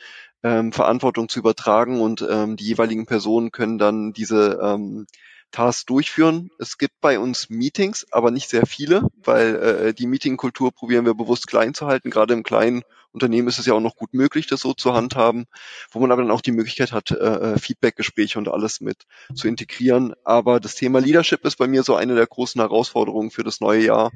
ähm, 0.44 0.72
Verantwortung 0.72 1.30
zu 1.30 1.40
übertragen 1.40 2.00
und 2.00 2.26
ähm, 2.30 2.56
die 2.56 2.66
jeweiligen 2.66 3.06
Personen 3.06 3.52
können 3.52 3.78
dann 3.78 4.14
diese 4.14 4.60
ähm, 4.62 5.08
Tasks 5.52 5.86
durchführen. 5.86 6.52
Es 6.60 6.78
gibt 6.78 7.00
bei 7.02 7.18
uns 7.18 7.50
Meetings, 7.50 8.06
aber 8.12 8.32
nicht 8.32 8.50
sehr 8.50 8.66
viele, 8.66 9.08
weil 9.24 9.56
äh, 9.56 9.94
die 9.94 10.08
Meetingkultur 10.08 10.72
probieren 10.72 11.06
wir 11.06 11.14
bewusst 11.14 11.48
klein 11.48 11.74
zu 11.74 11.88
halten. 11.88 12.10
Gerade 12.10 12.34
im 12.34 12.44
kleinen 12.44 12.84
Unternehmen 13.16 13.48
ist 13.48 13.58
es 13.58 13.66
ja 13.66 13.74
auch 13.74 13.80
noch 13.80 13.96
gut 13.96 14.14
möglich, 14.14 14.46
das 14.46 14.60
so 14.60 14.74
zu 14.74 14.94
handhaben, 14.94 15.46
wo 15.90 16.00
man 16.00 16.12
aber 16.12 16.22
dann 16.22 16.32
auch 16.32 16.42
die 16.42 16.52
Möglichkeit 16.52 16.92
hat, 16.92 17.12
äh, 17.12 17.16
äh 17.16 17.58
Feedbackgespräche 17.58 18.38
und 18.38 18.48
alles 18.48 18.82
mit 18.82 19.06
zu 19.34 19.48
integrieren. 19.48 20.14
Aber 20.24 20.60
das 20.60 20.76
Thema 20.76 21.00
Leadership 21.00 21.44
ist 21.46 21.58
bei 21.58 21.68
mir 21.68 21.84
so 21.84 21.96
eine 21.96 22.14
der 22.14 22.28
großen 22.28 22.62
Herausforderungen 22.62 23.32
für 23.32 23.44
das 23.44 23.62
neue 23.62 23.86
Jahr, 23.86 24.12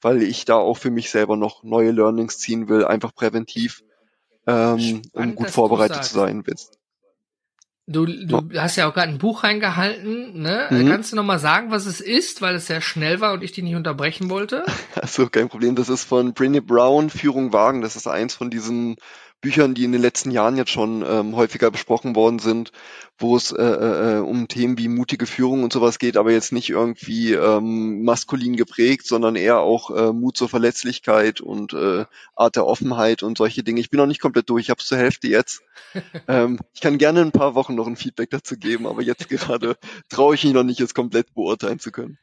weil 0.00 0.22
ich 0.22 0.44
da 0.44 0.56
auch 0.56 0.78
für 0.78 0.90
mich 0.90 1.10
selber 1.10 1.36
noch 1.36 1.62
neue 1.64 1.90
Learnings 1.90 2.38
ziehen 2.38 2.68
will, 2.68 2.84
einfach 2.84 3.14
präventiv, 3.14 3.82
ähm, 4.46 4.78
Spannend, 4.78 5.10
um 5.14 5.34
gut 5.34 5.50
vorbereitet 5.50 6.04
zu 6.04 6.14
sein. 6.14 6.44
Du, 7.86 8.06
du 8.06 8.38
oh. 8.38 8.42
hast 8.56 8.76
ja 8.76 8.88
auch 8.88 8.94
gerade 8.94 9.12
ein 9.12 9.18
Buch 9.18 9.44
reingehalten, 9.44 10.40
ne? 10.40 10.68
Mhm. 10.70 10.88
Kannst 10.88 11.12
du 11.12 11.16
nochmal 11.16 11.38
sagen, 11.38 11.70
was 11.70 11.84
es 11.84 12.00
ist, 12.00 12.40
weil 12.40 12.54
es 12.54 12.66
sehr 12.66 12.80
schnell 12.80 13.20
war 13.20 13.34
und 13.34 13.42
ich 13.42 13.52
dich 13.52 13.62
nicht 13.62 13.74
unterbrechen 13.74 14.30
wollte? 14.30 14.64
Achso, 14.94 15.28
kein 15.28 15.50
Problem. 15.50 15.74
Das 15.74 15.90
ist 15.90 16.04
von 16.04 16.32
Brené 16.32 16.62
Brown, 16.62 17.10
Führung 17.10 17.52
wagen. 17.52 17.82
Das 17.82 17.96
ist 17.96 18.06
eins 18.06 18.34
von 18.34 18.48
diesen 18.48 18.96
Büchern, 19.44 19.74
die 19.74 19.84
in 19.84 19.92
den 19.92 20.00
letzten 20.00 20.30
Jahren 20.30 20.56
jetzt 20.56 20.70
schon 20.70 21.04
ähm, 21.06 21.36
häufiger 21.36 21.70
besprochen 21.70 22.16
worden 22.16 22.38
sind, 22.38 22.72
wo 23.18 23.36
es 23.36 23.52
äh, 23.52 23.62
äh, 23.62 24.18
um 24.20 24.48
Themen 24.48 24.78
wie 24.78 24.88
mutige 24.88 25.26
Führung 25.26 25.62
und 25.62 25.72
sowas 25.72 25.98
geht, 25.98 26.16
aber 26.16 26.32
jetzt 26.32 26.50
nicht 26.50 26.70
irgendwie 26.70 27.34
ähm, 27.34 28.04
maskulin 28.04 28.56
geprägt, 28.56 29.06
sondern 29.06 29.36
eher 29.36 29.60
auch 29.60 29.90
äh, 29.90 30.12
Mut 30.14 30.38
zur 30.38 30.48
Verletzlichkeit 30.48 31.42
und 31.42 31.74
äh, 31.74 32.06
Art 32.34 32.56
der 32.56 32.66
Offenheit 32.66 33.22
und 33.22 33.36
solche 33.36 33.62
Dinge. 33.62 33.80
Ich 33.80 33.90
bin 33.90 33.98
noch 33.98 34.06
nicht 34.06 34.22
komplett 34.22 34.48
durch, 34.48 34.64
ich 34.64 34.70
habe 34.70 34.80
es 34.80 34.86
zur 34.86 34.96
Hälfte 34.96 35.28
jetzt. 35.28 35.62
ähm, 36.28 36.58
ich 36.72 36.80
kann 36.80 36.96
gerne 36.96 37.20
in 37.20 37.28
ein 37.28 37.32
paar 37.32 37.54
Wochen 37.54 37.74
noch 37.74 37.86
ein 37.86 37.96
Feedback 37.96 38.30
dazu 38.30 38.56
geben, 38.56 38.86
aber 38.86 39.02
jetzt 39.02 39.28
gerade 39.28 39.76
traue 40.08 40.36
ich 40.36 40.44
mich 40.44 40.54
noch 40.54 40.64
nicht, 40.64 40.80
es 40.80 40.94
komplett 40.94 41.34
beurteilen 41.34 41.78
zu 41.78 41.92
können. 41.92 42.16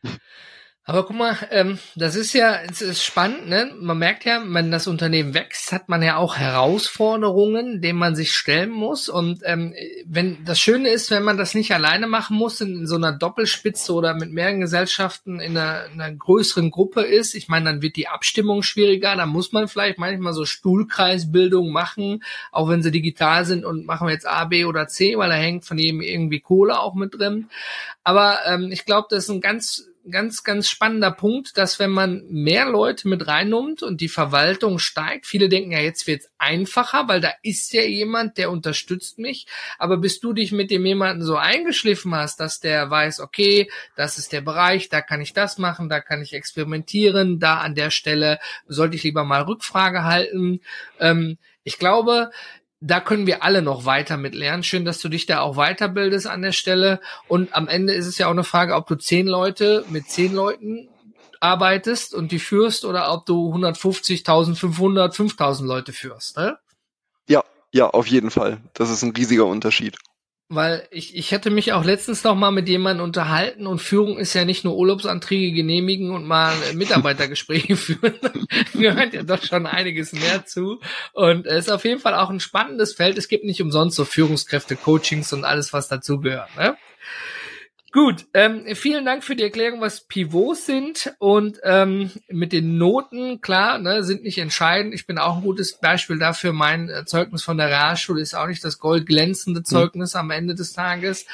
Aber 0.83 1.05
guck 1.05 1.15
mal, 1.15 1.37
ähm, 1.51 1.77
das 1.95 2.15
ist 2.15 2.33
ja, 2.33 2.59
es 2.63 2.81
ist 2.81 3.03
spannend, 3.03 3.47
ne? 3.47 3.71
Man 3.79 3.99
merkt 3.99 4.25
ja, 4.25 4.41
wenn 4.43 4.71
das 4.71 4.87
Unternehmen 4.87 5.35
wächst, 5.35 5.71
hat 5.71 5.89
man 5.89 6.01
ja 6.01 6.17
auch 6.17 6.37
Herausforderungen, 6.37 7.81
denen 7.81 7.99
man 7.99 8.15
sich 8.15 8.33
stellen 8.33 8.71
muss. 8.71 9.07
Und 9.07 9.41
ähm, 9.45 9.75
wenn 10.07 10.43
das 10.43 10.59
Schöne 10.59 10.89
ist, 10.89 11.11
wenn 11.11 11.21
man 11.21 11.37
das 11.37 11.53
nicht 11.53 11.71
alleine 11.71 12.07
machen 12.07 12.35
muss, 12.35 12.61
in, 12.61 12.79
in 12.79 12.87
so 12.87 12.95
einer 12.95 13.11
Doppelspitze 13.11 13.93
oder 13.93 14.15
mit 14.15 14.31
mehreren 14.31 14.59
Gesellschaften 14.59 15.39
in 15.39 15.55
einer, 15.55 15.85
in 15.93 16.01
einer 16.01 16.15
größeren 16.15 16.71
Gruppe 16.71 17.01
ist, 17.01 17.35
ich 17.35 17.47
meine, 17.47 17.65
dann 17.65 17.83
wird 17.83 17.95
die 17.95 18.07
Abstimmung 18.07 18.63
schwieriger, 18.63 19.15
da 19.15 19.27
muss 19.27 19.51
man 19.51 19.67
vielleicht 19.67 19.99
manchmal 19.99 20.33
so 20.33 20.45
Stuhlkreisbildung 20.45 21.71
machen, 21.71 22.23
auch 22.51 22.69
wenn 22.69 22.81
sie 22.81 22.89
digital 22.89 23.45
sind 23.45 23.65
und 23.65 23.85
machen 23.85 24.07
wir 24.07 24.13
jetzt 24.13 24.27
A, 24.27 24.45
B 24.45 24.65
oder 24.65 24.87
C, 24.87 25.15
weil 25.15 25.29
da 25.29 25.35
hängt 25.35 25.63
von 25.63 25.77
jedem 25.77 26.01
irgendwie 26.01 26.39
Kohle 26.39 26.79
auch 26.79 26.95
mit 26.95 27.13
drin. 27.13 27.49
Aber 28.03 28.39
ähm, 28.47 28.71
ich 28.71 28.85
glaube, 28.85 29.07
das 29.11 29.25
ist 29.25 29.29
ein 29.29 29.41
ganz 29.41 29.90
ganz, 30.09 30.43
ganz 30.43 30.69
spannender 30.69 31.11
Punkt, 31.11 31.57
dass 31.57 31.79
wenn 31.79 31.91
man 31.91 32.23
mehr 32.29 32.65
Leute 32.65 33.07
mit 33.07 33.27
reinnimmt 33.27 33.83
und 33.83 34.01
die 34.01 34.07
Verwaltung 34.07 34.79
steigt, 34.79 35.25
viele 35.25 35.49
denken 35.49 35.71
ja, 35.71 35.79
jetzt 35.79 36.07
wird's 36.07 36.29
einfacher, 36.37 37.07
weil 37.07 37.21
da 37.21 37.31
ist 37.43 37.73
ja 37.73 37.83
jemand, 37.83 38.37
der 38.37 38.51
unterstützt 38.51 39.19
mich. 39.19 39.47
Aber 39.77 39.97
bis 39.97 40.19
du 40.19 40.33
dich 40.33 40.51
mit 40.51 40.71
dem 40.71 40.85
jemanden 40.85 41.23
so 41.23 41.35
eingeschliffen 41.35 42.15
hast, 42.15 42.39
dass 42.39 42.59
der 42.59 42.89
weiß, 42.89 43.19
okay, 43.19 43.69
das 43.95 44.17
ist 44.17 44.31
der 44.31 44.41
Bereich, 44.41 44.89
da 44.89 45.01
kann 45.01 45.21
ich 45.21 45.33
das 45.33 45.57
machen, 45.57 45.89
da 45.89 45.99
kann 45.99 46.21
ich 46.21 46.33
experimentieren, 46.33 47.39
da 47.39 47.57
an 47.57 47.75
der 47.75 47.91
Stelle 47.91 48.39
sollte 48.67 48.95
ich 48.95 49.03
lieber 49.03 49.23
mal 49.23 49.43
Rückfrage 49.43 50.03
halten. 50.03 50.61
Ähm, 50.99 51.37
ich 51.63 51.77
glaube, 51.77 52.31
da 52.81 52.99
können 52.99 53.27
wir 53.27 53.43
alle 53.43 53.61
noch 53.61 53.85
weiter 53.85 54.17
mit 54.17 54.33
lernen. 54.33 54.63
Schön, 54.63 54.85
dass 54.85 54.99
du 54.99 55.07
dich 55.07 55.27
da 55.27 55.41
auch 55.41 55.55
weiterbildest 55.55 56.25
an 56.25 56.41
der 56.41 56.51
Stelle. 56.51 56.99
Und 57.27 57.55
am 57.55 57.67
Ende 57.67 57.93
ist 57.93 58.07
es 58.07 58.17
ja 58.17 58.25
auch 58.25 58.31
eine 58.31 58.43
Frage, 58.43 58.75
ob 58.75 58.87
du 58.87 58.95
zehn 58.95 59.27
Leute 59.27 59.85
mit 59.89 60.09
zehn 60.09 60.33
Leuten 60.33 60.89
arbeitest 61.39 62.13
und 62.13 62.31
die 62.31 62.39
führst 62.39 62.83
oder 62.83 63.13
ob 63.13 63.25
du 63.27 63.47
150, 63.47 64.21
1500, 64.21 65.15
5000 65.15 65.67
Leute 65.67 65.93
führst. 65.93 66.37
Ne? 66.37 66.57
Ja, 67.27 67.43
ja, 67.71 67.87
auf 67.87 68.07
jeden 68.07 68.31
Fall. 68.31 68.57
Das 68.73 68.89
ist 68.89 69.03
ein 69.03 69.11
riesiger 69.11 69.45
Unterschied. 69.45 69.97
Weil 70.53 70.85
ich, 70.91 71.15
ich 71.15 71.31
hätte 71.31 71.49
mich 71.49 71.71
auch 71.71 71.85
letztens 71.85 72.25
noch 72.25 72.35
mal 72.35 72.51
mit 72.51 72.67
jemandem 72.67 73.05
unterhalten 73.05 73.67
und 73.67 73.79
Führung 73.79 74.17
ist 74.17 74.33
ja 74.33 74.43
nicht 74.43 74.65
nur 74.65 74.75
Urlaubsanträge 74.75 75.53
genehmigen 75.53 76.11
und 76.11 76.27
mal 76.27 76.53
Mitarbeitergespräche 76.73 77.75
führen. 77.77 78.19
gehört 78.73 79.13
ja 79.13 79.23
doch 79.23 79.41
schon 79.41 79.65
einiges 79.65 80.11
mehr 80.11 80.45
zu. 80.45 80.81
Und 81.13 81.45
es 81.45 81.67
ist 81.67 81.71
auf 81.71 81.85
jeden 81.85 82.01
Fall 82.01 82.15
auch 82.15 82.29
ein 82.29 82.41
spannendes 82.41 82.93
Feld. 82.93 83.17
Es 83.17 83.29
gibt 83.29 83.45
nicht 83.45 83.61
umsonst 83.61 83.95
so 83.95 84.03
Führungskräfte, 84.03 84.75
Coachings 84.75 85.31
und 85.31 85.45
alles, 85.45 85.71
was 85.71 85.87
dazugehört. 85.87 86.49
Ne? 86.57 86.75
Gut, 87.93 88.25
ähm, 88.33 88.63
vielen 88.75 89.03
Dank 89.03 89.21
für 89.21 89.35
die 89.35 89.43
Erklärung, 89.43 89.81
was 89.81 90.07
Pivots 90.07 90.65
sind 90.65 91.13
und 91.19 91.59
ähm, 91.63 92.09
mit 92.29 92.53
den 92.53 92.77
Noten, 92.77 93.41
klar, 93.41 93.79
ne, 93.79 94.05
sind 94.05 94.23
nicht 94.23 94.37
entscheidend. 94.37 94.93
Ich 94.93 95.05
bin 95.05 95.17
auch 95.17 95.37
ein 95.37 95.43
gutes 95.43 95.77
Beispiel 95.77 96.17
dafür. 96.17 96.53
Mein 96.53 96.87
äh, 96.87 97.03
Zeugnis 97.03 97.43
von 97.43 97.57
der 97.57 97.67
Realschule 97.67 98.21
ist 98.21 98.33
auch 98.33 98.47
nicht 98.47 98.63
das 98.63 98.79
goldglänzende 98.79 99.59
mhm. 99.59 99.65
Zeugnis 99.65 100.13
mhm. 100.13 100.19
am 100.21 100.31
Ende 100.31 100.55
des 100.55 100.71
Tages. 100.71 101.25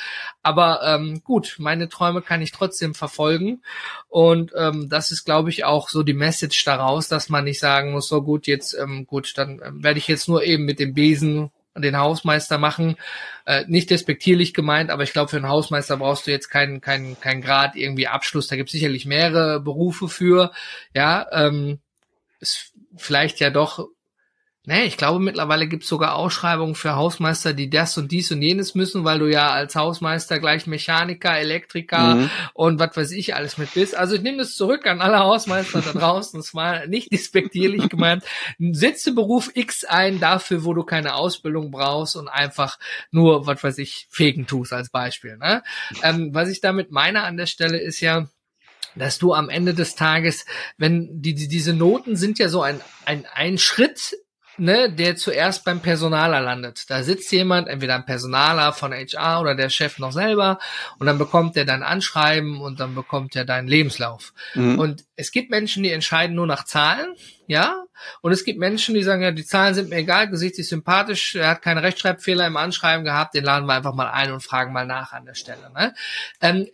Aber 0.42 0.82
ähm, 0.84 1.22
gut, 1.24 1.58
meine 1.60 1.90
Träume 1.90 2.24
kann 2.24 2.42
ich 2.42 2.52
trotzdem 2.54 2.96
verfolgen. 2.96 3.62
Und 4.10 4.52
ähm, 4.58 4.90
das 4.90 5.12
ist, 5.12 5.26
glaube 5.26 5.52
ich, 5.52 5.64
auch 5.64 5.90
so 5.90 6.02
die 6.02 6.16
Message 6.16 6.66
daraus, 6.66 7.08
dass 7.08 7.30
man 7.30 7.44
nicht 7.44 7.60
sagen 7.60 7.92
muss, 7.92 8.08
so 8.08 8.24
gut, 8.24 8.48
jetzt 8.48 8.74
ähm, 8.74 9.06
gut, 9.06 9.34
dann 9.38 9.62
ähm, 9.64 9.84
werde 9.84 10.00
ich 10.00 10.08
jetzt 10.08 10.28
nur 10.28 10.44
eben 10.44 10.66
mit 10.66 10.80
dem 10.80 10.96
Besen 10.96 11.52
den 11.82 11.98
Hausmeister 11.98 12.58
machen. 12.58 12.98
Äh, 13.46 13.66
nicht 13.68 13.90
despektierlich 13.90 14.54
gemeint, 14.54 14.90
aber 14.90 15.04
ich 15.04 15.14
glaube, 15.14 15.30
für 15.30 15.38
einen 15.38 15.48
Hausmeister 15.48 15.98
brauchst 15.98 16.28
du 16.28 16.32
jetzt 16.32 16.50
keinen 16.50 16.82
keinen 16.82 17.20
keinen 17.20 17.42
Grad 17.42 17.76
irgendwie 17.76 18.08
Abschluss. 18.08 18.48
Da 18.48 18.56
gibt 18.56 18.70
es 18.70 18.74
sicherlich 18.74 19.06
mehrere 19.06 19.60
Berufe 19.60 20.10
für. 20.10 20.52
Ja, 20.94 21.28
ähm, 21.32 21.80
ist 22.40 22.74
vielleicht 22.96 23.40
ja 23.40 23.50
doch 23.50 23.88
Nee, 24.70 24.84
ich 24.84 24.98
glaube, 24.98 25.22
mittlerweile 25.22 25.66
gibt's 25.66 25.88
sogar 25.88 26.16
Ausschreibungen 26.16 26.76
für 26.76 26.98
Hausmeister, 26.98 27.54
die 27.54 27.70
das 27.70 27.98
und 27.98 28.12
dies 28.12 28.34
und 28.34 28.42
jenes 28.42 28.76
müssen, 28.76 29.06
weil 29.06 29.20
du 29.20 29.32
ja 29.32 29.50
als 29.52 29.76
Hausmeister 29.76 30.40
gleich 30.40 30.68
Mechaniker, 30.68 31.38
Elektriker 31.38 32.16
mhm. 32.16 32.30
und 32.54 32.78
was 32.78 32.98
weiß 32.98 33.12
ich 33.12 33.34
alles 33.34 33.58
mit 33.58 33.74
bist. 33.76 33.96
Also 33.96 34.16
ich 34.16 34.24
nehme 34.24 34.40
das 34.40 34.56
zurück 34.56 34.86
an 34.86 35.00
alle 35.00 35.20
Hausmeister 35.20 35.80
da 35.80 35.94
draußen. 35.98 36.38
Es 36.42 36.54
war 36.54 36.86
nicht 36.86 37.14
despektierlich 37.14 37.88
gemeint. 37.90 38.26
Setze 38.60 39.14
Beruf 39.14 39.52
X 39.54 39.86
ein 39.86 40.20
dafür, 40.20 40.66
wo 40.66 40.74
du 40.74 40.84
keine 40.84 41.16
Ausbildung 41.16 41.72
brauchst 41.72 42.18
und 42.18 42.28
einfach 42.28 42.78
nur, 43.10 43.48
was 43.48 43.64
weiß 43.64 43.78
ich, 43.78 44.08
Fegen 44.10 44.48
tust 44.48 44.74
als 44.74 44.90
Beispiel. 44.90 45.38
Ne? 45.38 45.64
Ähm, 46.04 46.32
was 46.34 46.50
ich 46.50 46.60
damit 46.60 46.92
meine 46.92 47.24
an 47.24 47.38
der 47.38 47.46
Stelle 47.46 47.78
ist 47.78 48.02
ja, 48.02 48.28
dass 48.96 49.18
du 49.18 49.34
am 49.34 49.48
Ende 49.48 49.74
des 49.74 49.96
Tages, 49.96 50.46
wenn 50.78 51.22
die, 51.22 51.36
die 51.36 51.48
diese 51.48 51.72
Noten 51.72 52.18
sind 52.18 52.38
ja 52.38 52.50
so 52.50 52.64
ein, 52.64 52.82
ein, 53.06 53.26
ein 53.34 53.58
Schritt 53.58 54.18
ne, 54.58 54.92
der 54.92 55.16
zuerst 55.16 55.64
beim 55.64 55.82
Personaler 55.82 56.42
landet. 56.42 56.90
Da 56.90 57.04
sitzt 57.04 57.32
jemand, 57.32 57.68
entweder 57.68 57.96
ein 57.96 58.06
Personaler 58.06 58.74
von 58.74 58.94
HR 58.94 59.42
oder 59.42 59.56
der 59.56 59.70
Chef 59.70 60.00
noch 60.00 60.12
selber 60.12 60.60
und 61.00 61.08
dann 61.08 61.18
bekommt 61.18 61.58
er 61.58 61.66
dein 61.66 61.84
Anschreiben 61.84 62.60
und 62.60 62.80
dann 62.80 62.96
bekommt 62.96 63.36
er 63.36 63.46
deinen 63.46 63.68
Lebenslauf. 63.68 64.34
Mhm. 64.56 64.80
Und 64.80 65.06
es 65.16 65.32
gibt 65.32 65.50
Menschen, 65.50 65.84
die 65.84 65.92
entscheiden 65.92 66.36
nur 66.36 66.48
nach 66.48 66.66
Zahlen, 66.66 67.16
ja, 67.48 67.84
und 68.22 68.32
es 68.32 68.44
gibt 68.44 68.60
Menschen, 68.60 68.94
die 68.94 69.04
sagen, 69.04 69.22
ja, 69.22 69.32
die 69.32 69.46
Zahlen 69.46 69.74
sind 69.74 69.90
mir 69.90 69.98
egal, 69.98 70.30
Gesicht 70.30 70.60
ist 70.60 70.70
sympathisch, 70.70 71.36
er 71.36 71.50
hat 71.50 71.62
keine 71.62 71.84
Rechtschreibfehler 71.84 72.46
im 72.46 72.58
Anschreiben 72.58 73.06
gehabt, 73.06 73.34
den 73.34 73.44
laden 73.44 73.66
wir 73.66 73.74
einfach 73.74 73.94
mal 73.94 74.10
ein 74.10 74.32
und 74.32 74.42
fragen 74.42 74.74
mal 74.74 74.86
nach 74.86 75.14
an 75.14 75.26
der 75.26 75.36
Stelle. 75.36 75.72
Ne? 75.74 75.94
Ähm, 76.42 76.68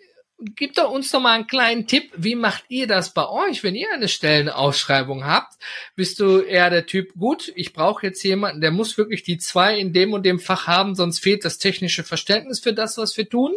Gib 0.55 0.73
doch 0.75 0.91
uns 0.91 1.09
doch 1.11 1.21
mal 1.21 1.33
einen 1.33 1.47
kleinen 1.47 1.87
Tipp. 1.87 2.11
Wie 2.15 2.35
macht 2.35 2.65
ihr 2.69 2.87
das 2.87 3.13
bei 3.13 3.27
euch, 3.27 3.63
wenn 3.63 3.75
ihr 3.75 3.91
eine 3.93 4.07
Stellenausschreibung 4.07 5.25
habt? 5.25 5.53
Bist 5.95 6.19
du 6.19 6.39
eher 6.39 6.69
der 6.69 6.85
Typ, 6.85 7.13
gut, 7.13 7.51
ich 7.55 7.73
brauche 7.73 8.05
jetzt 8.07 8.23
jemanden, 8.23 8.61
der 8.61 8.71
muss 8.71 8.97
wirklich 8.97 9.23
die 9.23 9.37
zwei 9.37 9.77
in 9.77 9.93
dem 9.93 10.13
und 10.13 10.25
dem 10.25 10.39
Fach 10.39 10.67
haben, 10.67 10.95
sonst 10.95 11.19
fehlt 11.19 11.45
das 11.45 11.57
technische 11.57 12.03
Verständnis 12.03 12.59
für 12.59 12.73
das, 12.73 12.97
was 12.97 13.15
wir 13.17 13.29
tun? 13.29 13.53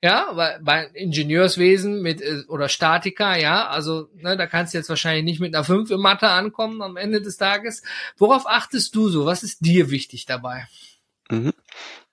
Ja, 0.00 0.28
weil 0.34 0.60
bei 0.62 0.84
Ingenieurswesen 0.94 2.02
mit 2.02 2.22
äh, 2.22 2.44
oder 2.46 2.68
Statiker, 2.68 3.36
ja, 3.36 3.66
also 3.66 4.08
ne, 4.14 4.36
da 4.36 4.46
kannst 4.46 4.72
du 4.72 4.78
jetzt 4.78 4.88
wahrscheinlich 4.88 5.24
nicht 5.24 5.40
mit 5.40 5.54
einer 5.54 5.64
5 5.64 5.90
in 5.90 6.00
Mathe 6.00 6.28
ankommen 6.28 6.82
am 6.82 6.96
Ende 6.96 7.20
des 7.20 7.36
Tages. 7.36 7.82
Worauf 8.16 8.46
achtest 8.46 8.94
du 8.94 9.08
so? 9.08 9.26
Was 9.26 9.42
ist 9.42 9.64
dir 9.64 9.90
wichtig 9.90 10.24
dabei? 10.24 10.68
Mhm. 11.30 11.52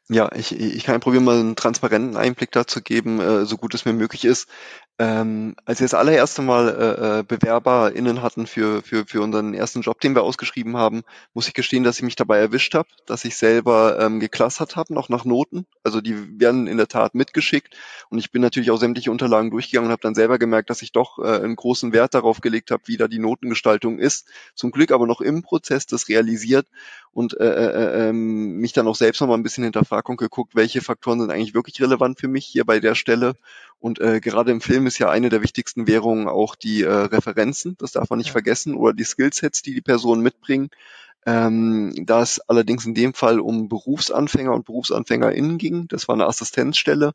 Ja, 0.08 0.30
ich, 0.36 0.52
ich 0.52 0.84
kann 0.84 1.00
probieren, 1.00 1.24
mal 1.24 1.40
einen 1.40 1.56
transparenten 1.56 2.16
Einblick 2.16 2.52
dazu 2.52 2.80
geben, 2.80 3.20
äh, 3.20 3.46
so 3.46 3.58
gut 3.58 3.74
es 3.74 3.86
mir 3.86 3.94
möglich 3.94 4.24
ist. 4.24 4.48
Ähm, 5.00 5.56
als 5.66 5.80
wir 5.80 5.86
das 5.86 5.96
allererste 5.96 6.44
Mal 6.44 6.70
äh, 6.70 7.20
äh 7.20 7.24
BewerberInnen 7.24 8.22
hatten 8.22 8.46
für, 8.46 8.84
für, 8.84 9.08
für 9.08 9.22
unseren 9.22 9.56
ersten 9.56 9.82
Job, 9.82 10.00
den 10.00 10.14
wir 10.14 10.22
ausgeschrieben 10.22 10.78
haben, 10.78 11.04
muss 11.34 11.48
ich 11.48 11.56
gestehen, 11.56 11.84
dass 11.84 11.98
ich 11.98 12.04
mich 12.04 12.16
dabei 12.16 12.38
erwischt 12.38 12.76
habe, 12.76 12.88
dass 13.08 13.26
ich 13.26 13.36
selber 13.36 14.00
ähm, 14.00 14.20
geklustert 14.20 14.76
habe, 14.76 14.94
noch 14.94 15.10
nach 15.10 15.26
Noten. 15.26 15.66
Also 15.84 16.02
die 16.02 16.40
werden 16.40 16.68
in 16.68 16.78
der 16.78 16.88
Tat 16.88 17.16
mitgeschickt 17.16 17.76
und 18.10 18.20
ich 18.20 18.32
bin 18.32 18.44
natürlich 18.44 18.70
auch 18.70 18.78
sämtliche 18.78 19.12
Unterlagen 19.12 19.50
durchgegangen 19.50 19.88
und 19.88 19.92
habe 19.92 20.04
dann 20.04 20.16
selber 20.16 20.38
gemerkt, 20.38 20.70
dass 20.70 20.84
ich 20.84 20.92
doch 20.92 21.18
äh, 21.18 21.24
einen 21.24 21.56
großen 21.56 21.94
Wert 21.94 22.14
darauf 22.14 22.42
gelegt 22.42 22.70
habe, 22.70 22.84
wie 22.86 22.98
da 22.98 23.08
die 23.08 23.20
Notengestaltung 23.20 23.98
ist. 23.98 24.28
Zum 24.54 24.70
Glück 24.70 24.92
aber 24.92 25.08
noch 25.08 25.20
im 25.20 25.42
Prozess 25.42 25.88
das 25.88 26.10
realisiert 26.10 26.68
und 27.16 27.40
äh, 27.40 27.46
äh, 27.46 27.74
äh, 27.74 28.10
ähm, 28.10 28.58
mich 28.58 28.74
dann 28.74 28.88
auch 28.88 28.96
selbst 28.96 29.22
noch 29.22 29.30
mal 29.30 29.36
ein 29.36 29.44
bisschen 29.44 29.64
hinterfragt 29.64 29.95
und 30.04 30.18
geguckt, 30.18 30.56
welche 30.56 30.82
Faktoren 30.82 31.20
sind 31.20 31.32
eigentlich 31.32 31.54
wirklich 31.54 31.82
relevant 31.82 32.20
für 32.20 32.28
mich 32.28 32.46
hier 32.46 32.66
bei 32.66 32.80
der 32.80 32.96
Stelle 32.96 33.36
und 33.80 34.00
äh, 34.00 34.20
gerade 34.20 34.52
im 34.52 34.62
Film 34.62 34.88
ist 34.88 34.98
ja 34.98 35.10
eine 35.10 35.30
der 35.30 35.42
wichtigsten 35.42 35.88
Währungen 35.88 36.28
auch 36.28 36.56
die 36.56 36.84
äh, 36.84 36.92
Referenzen, 36.92 37.76
das 37.78 37.92
darf 37.92 38.10
man 38.10 38.18
nicht 38.18 38.28
ja. 38.28 38.34
vergessen, 38.34 38.76
oder 38.76 38.94
die 38.94 39.04
Skillsets, 39.04 39.62
die 39.62 39.74
die 39.74 39.82
Personen 39.82 40.22
mitbringen. 40.22 40.70
Ähm, 41.28 41.94
da 42.06 42.22
es 42.22 42.40
allerdings 42.40 42.86
in 42.86 42.94
dem 42.94 43.14
Fall 43.16 43.40
um 43.40 43.68
Berufsanfänger 43.68 44.54
und 44.54 44.66
BerufsanfängerInnen 44.66 45.58
ging, 45.58 45.88
das 45.88 46.08
war 46.08 46.14
eine 46.14 46.28
Assistenzstelle 46.28 47.14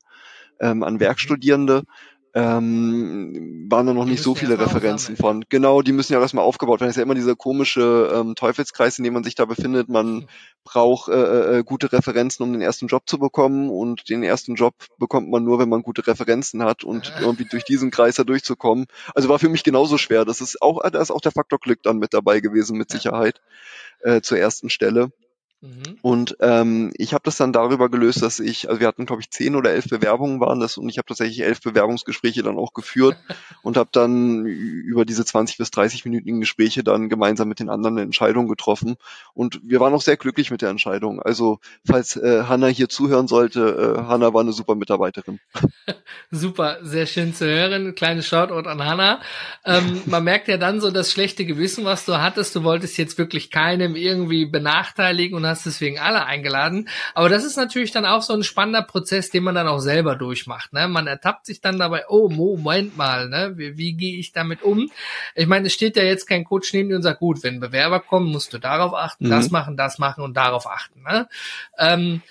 ähm, 0.60 0.82
an 0.82 1.00
Werkstudierende, 1.00 1.84
ähm, 2.32 3.66
waren 3.68 3.86
da 3.86 3.92
noch 3.92 4.04
die 4.04 4.12
nicht 4.12 4.22
so 4.22 4.34
viele 4.34 4.58
Referenzen 4.58 5.16
von. 5.16 5.44
Genau, 5.48 5.82
die 5.82 5.92
müssen 5.92 6.12
ja 6.12 6.20
erstmal 6.20 6.44
aufgebaut 6.44 6.80
werden. 6.80 6.88
Das 6.88 6.96
ist 6.96 7.00
ja 7.00 7.02
immer 7.02 7.14
dieser 7.14 7.34
komische 7.34 8.10
ähm, 8.14 8.34
Teufelskreis, 8.36 8.98
in 8.98 9.04
dem 9.04 9.14
man 9.14 9.24
sich 9.24 9.34
da 9.34 9.44
befindet. 9.46 9.88
Man 9.88 10.28
braucht 10.62 11.08
äh, 11.08 11.12
äh, 11.12 11.58
äh, 11.58 11.64
gute 11.64 11.92
Referenzen, 11.92 12.44
um 12.44 12.52
den 12.52 12.62
ersten 12.62 12.86
Job 12.86 13.02
zu 13.06 13.18
bekommen 13.18 13.70
und 13.70 14.08
den 14.08 14.22
ersten 14.22 14.54
Job 14.54 14.74
bekommt 14.98 15.28
man 15.28 15.42
nur, 15.42 15.58
wenn 15.58 15.68
man 15.68 15.82
gute 15.82 16.06
Referenzen 16.06 16.62
hat 16.62 16.84
und 16.84 17.12
irgendwie 17.20 17.46
durch 17.46 17.64
diesen 17.64 17.90
Kreis 17.90 18.16
da 18.16 18.24
durchzukommen. 18.24 18.86
Also 19.14 19.28
war 19.28 19.38
für 19.38 19.48
mich 19.48 19.64
genauso 19.64 19.98
schwer. 19.98 20.24
Das 20.24 20.40
ist 20.40 20.62
auch, 20.62 20.88
da 20.88 21.00
ist 21.00 21.10
auch 21.10 21.20
der 21.20 21.32
Faktor 21.32 21.58
Glück 21.58 21.82
dann 21.82 21.98
mit 21.98 22.14
dabei 22.14 22.40
gewesen, 22.40 22.78
mit 22.78 22.90
Sicherheit, 22.90 23.40
äh, 24.02 24.20
zur 24.20 24.38
ersten 24.38 24.70
Stelle. 24.70 25.10
Mhm. 25.62 25.98
Und 26.00 26.36
ähm, 26.40 26.90
ich 26.96 27.12
habe 27.12 27.22
das 27.24 27.36
dann 27.36 27.52
darüber 27.52 27.90
gelöst, 27.90 28.22
dass 28.22 28.40
ich, 28.40 28.68
also 28.68 28.80
wir 28.80 28.86
hatten 28.86 29.04
glaube 29.04 29.20
ich 29.20 29.30
zehn 29.30 29.54
oder 29.56 29.70
elf 29.70 29.88
Bewerbungen 29.88 30.40
waren 30.40 30.58
das 30.58 30.78
und 30.78 30.88
ich 30.88 30.96
habe 30.96 31.06
tatsächlich 31.06 31.42
elf 31.42 31.60
Bewerbungsgespräche 31.60 32.42
dann 32.42 32.58
auch 32.58 32.72
geführt 32.72 33.16
und 33.62 33.76
habe 33.76 33.90
dann 33.92 34.46
über 34.46 35.04
diese 35.04 35.24
20 35.24 35.58
bis 35.58 35.70
30 35.70 36.06
minütigen 36.06 36.40
Gespräche 36.40 36.82
dann 36.82 37.10
gemeinsam 37.10 37.48
mit 37.48 37.60
den 37.60 37.68
anderen 37.68 37.96
eine 37.96 38.04
Entscheidung 38.04 38.48
getroffen 38.48 38.96
und 39.34 39.60
wir 39.62 39.80
waren 39.80 39.92
auch 39.92 40.00
sehr 40.00 40.16
glücklich 40.16 40.50
mit 40.50 40.62
der 40.62 40.70
Entscheidung. 40.70 41.20
Also 41.20 41.58
falls 41.86 42.16
äh, 42.16 42.44
Hanna 42.44 42.68
hier 42.68 42.88
zuhören 42.88 43.28
sollte, 43.28 43.96
äh, 43.98 44.02
Hanna 44.02 44.32
war 44.32 44.40
eine 44.40 44.52
super 44.52 44.74
Mitarbeiterin. 44.74 45.40
super, 46.30 46.78
sehr 46.82 47.06
schön 47.06 47.34
zu 47.34 47.46
hören. 47.46 47.94
Kleines 47.94 48.26
Shoutout 48.26 48.68
an 48.68 48.84
Hanna. 48.84 49.20
Ähm, 49.64 50.02
man 50.06 50.24
merkt 50.24 50.48
ja 50.48 50.56
dann 50.56 50.80
so 50.80 50.90
das 50.90 51.12
schlechte 51.12 51.44
Gewissen, 51.44 51.84
was 51.84 52.04
du 52.06 52.20
hattest. 52.20 52.56
Du 52.56 52.64
wolltest 52.64 52.96
jetzt 52.98 53.18
wirklich 53.18 53.50
keinem 53.50 53.94
irgendwie 53.94 54.46
benachteiligen 54.46 55.36
und 55.36 55.49
hast 55.50 55.66
deswegen 55.66 55.98
alle 55.98 56.24
eingeladen. 56.24 56.88
Aber 57.14 57.28
das 57.28 57.44
ist 57.44 57.56
natürlich 57.56 57.92
dann 57.92 58.06
auch 58.06 58.22
so 58.22 58.32
ein 58.32 58.42
spannender 58.42 58.82
Prozess, 58.82 59.30
den 59.30 59.44
man 59.44 59.54
dann 59.54 59.68
auch 59.68 59.80
selber 59.80 60.16
durchmacht. 60.16 60.72
Ne? 60.72 60.88
Man 60.88 61.06
ertappt 61.06 61.46
sich 61.46 61.60
dann 61.60 61.78
dabei, 61.78 62.04
oh, 62.08 62.28
Moment 62.28 62.96
mal, 62.96 63.28
ne? 63.28 63.52
wie, 63.56 63.76
wie 63.76 63.92
gehe 63.92 64.18
ich 64.18 64.32
damit 64.32 64.62
um? 64.62 64.90
Ich 65.34 65.46
meine, 65.46 65.66
es 65.66 65.74
steht 65.74 65.96
ja 65.96 66.02
jetzt 66.02 66.26
kein 66.26 66.44
Coach 66.44 66.72
neben 66.72 66.88
dir 66.88 66.96
und 66.96 67.02
sagt, 67.02 67.20
gut, 67.20 67.42
wenn 67.42 67.60
Bewerber 67.60 68.00
kommen, 68.00 68.30
musst 68.30 68.52
du 68.52 68.58
darauf 68.58 68.94
achten, 68.94 69.26
mhm. 69.26 69.30
das 69.30 69.50
machen, 69.50 69.76
das 69.76 69.98
machen 69.98 70.24
und 70.24 70.36
darauf 70.36 70.66
achten. 70.66 71.02
Ne? 71.02 71.28
Ähm, 71.78 72.22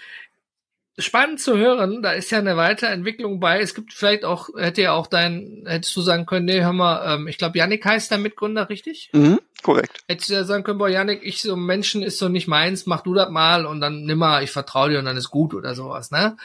spannend 1.00 1.40
zu 1.40 1.58
hören, 1.58 2.02
da 2.02 2.12
ist 2.12 2.32
ja 2.32 2.40
eine 2.40 2.58
Weiterentwicklung 2.58 3.40
bei. 3.40 3.60
Es 3.60 3.74
gibt 3.74 3.94
vielleicht 3.94 4.26
auch, 4.26 4.50
hätte 4.58 4.82
ja 4.82 4.94
auch 4.94 5.08
dein, 5.08 5.64
hättest 5.66 5.96
du 5.96 6.02
sagen 6.02 6.26
können, 6.26 6.46
nee, 6.46 6.62
hör 6.62 6.74
mal, 6.74 7.16
ähm, 7.16 7.28
ich 7.28 7.38
glaube, 7.38 7.58
Yannick 7.58 7.86
heißt 7.86 8.12
der 8.12 8.18
Mitgründer, 8.18 8.70
richtig? 8.70 9.10
Mhm, 9.14 9.40
korrekt. 9.64 10.04
Hättest 10.08 10.30
du 10.30 10.34
ja 10.34 10.44
sagen 10.44 10.64
können, 10.64 10.80
boah, 10.80 10.90
Yannick, 10.90 11.22
ich 11.24 11.42
so 11.42 11.56
Menschen 11.56 12.04
ist 12.04 12.18
so 12.18 12.30
nicht 12.30 12.48
meins, 12.48 12.86
mach 12.86 13.02
du 13.02 13.14
das 13.14 13.30
mal 13.30 13.66
und 13.66 13.82
dann 13.82 14.04
nimm 14.04 14.20
mal, 14.20 14.44
ich 14.44 14.52
vertraue 14.52 14.90
dir 14.90 15.00
und 15.00 15.06
dann 15.06 15.18
ist 15.18 15.30
gut 15.30 15.54
oder 15.54 15.76
sowas, 15.76 16.12
ne? 16.12 16.38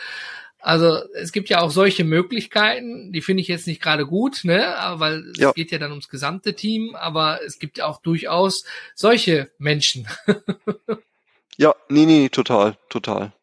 Also 0.64 0.98
es 1.12 1.32
gibt 1.32 1.50
ja 1.50 1.60
auch 1.60 1.70
solche 1.70 2.04
Möglichkeiten, 2.04 3.12
die 3.12 3.20
finde 3.20 3.42
ich 3.42 3.48
jetzt 3.48 3.66
nicht 3.66 3.82
gerade 3.82 4.06
gut, 4.06 4.44
ne? 4.44 4.74
Weil 4.94 5.28
es 5.32 5.38
ja. 5.38 5.52
geht 5.52 5.70
ja 5.70 5.78
dann 5.78 5.90
ums 5.90 6.08
gesamte 6.08 6.54
Team, 6.54 6.96
aber 6.96 7.40
es 7.44 7.58
gibt 7.58 7.76
ja 7.76 7.86
auch 7.86 8.00
durchaus 8.00 8.64
solche 8.94 9.50
Menschen. 9.58 10.08
ja, 11.58 11.74
nee, 11.90 12.06
nee, 12.06 12.30
total, 12.30 12.78
total. 12.88 13.34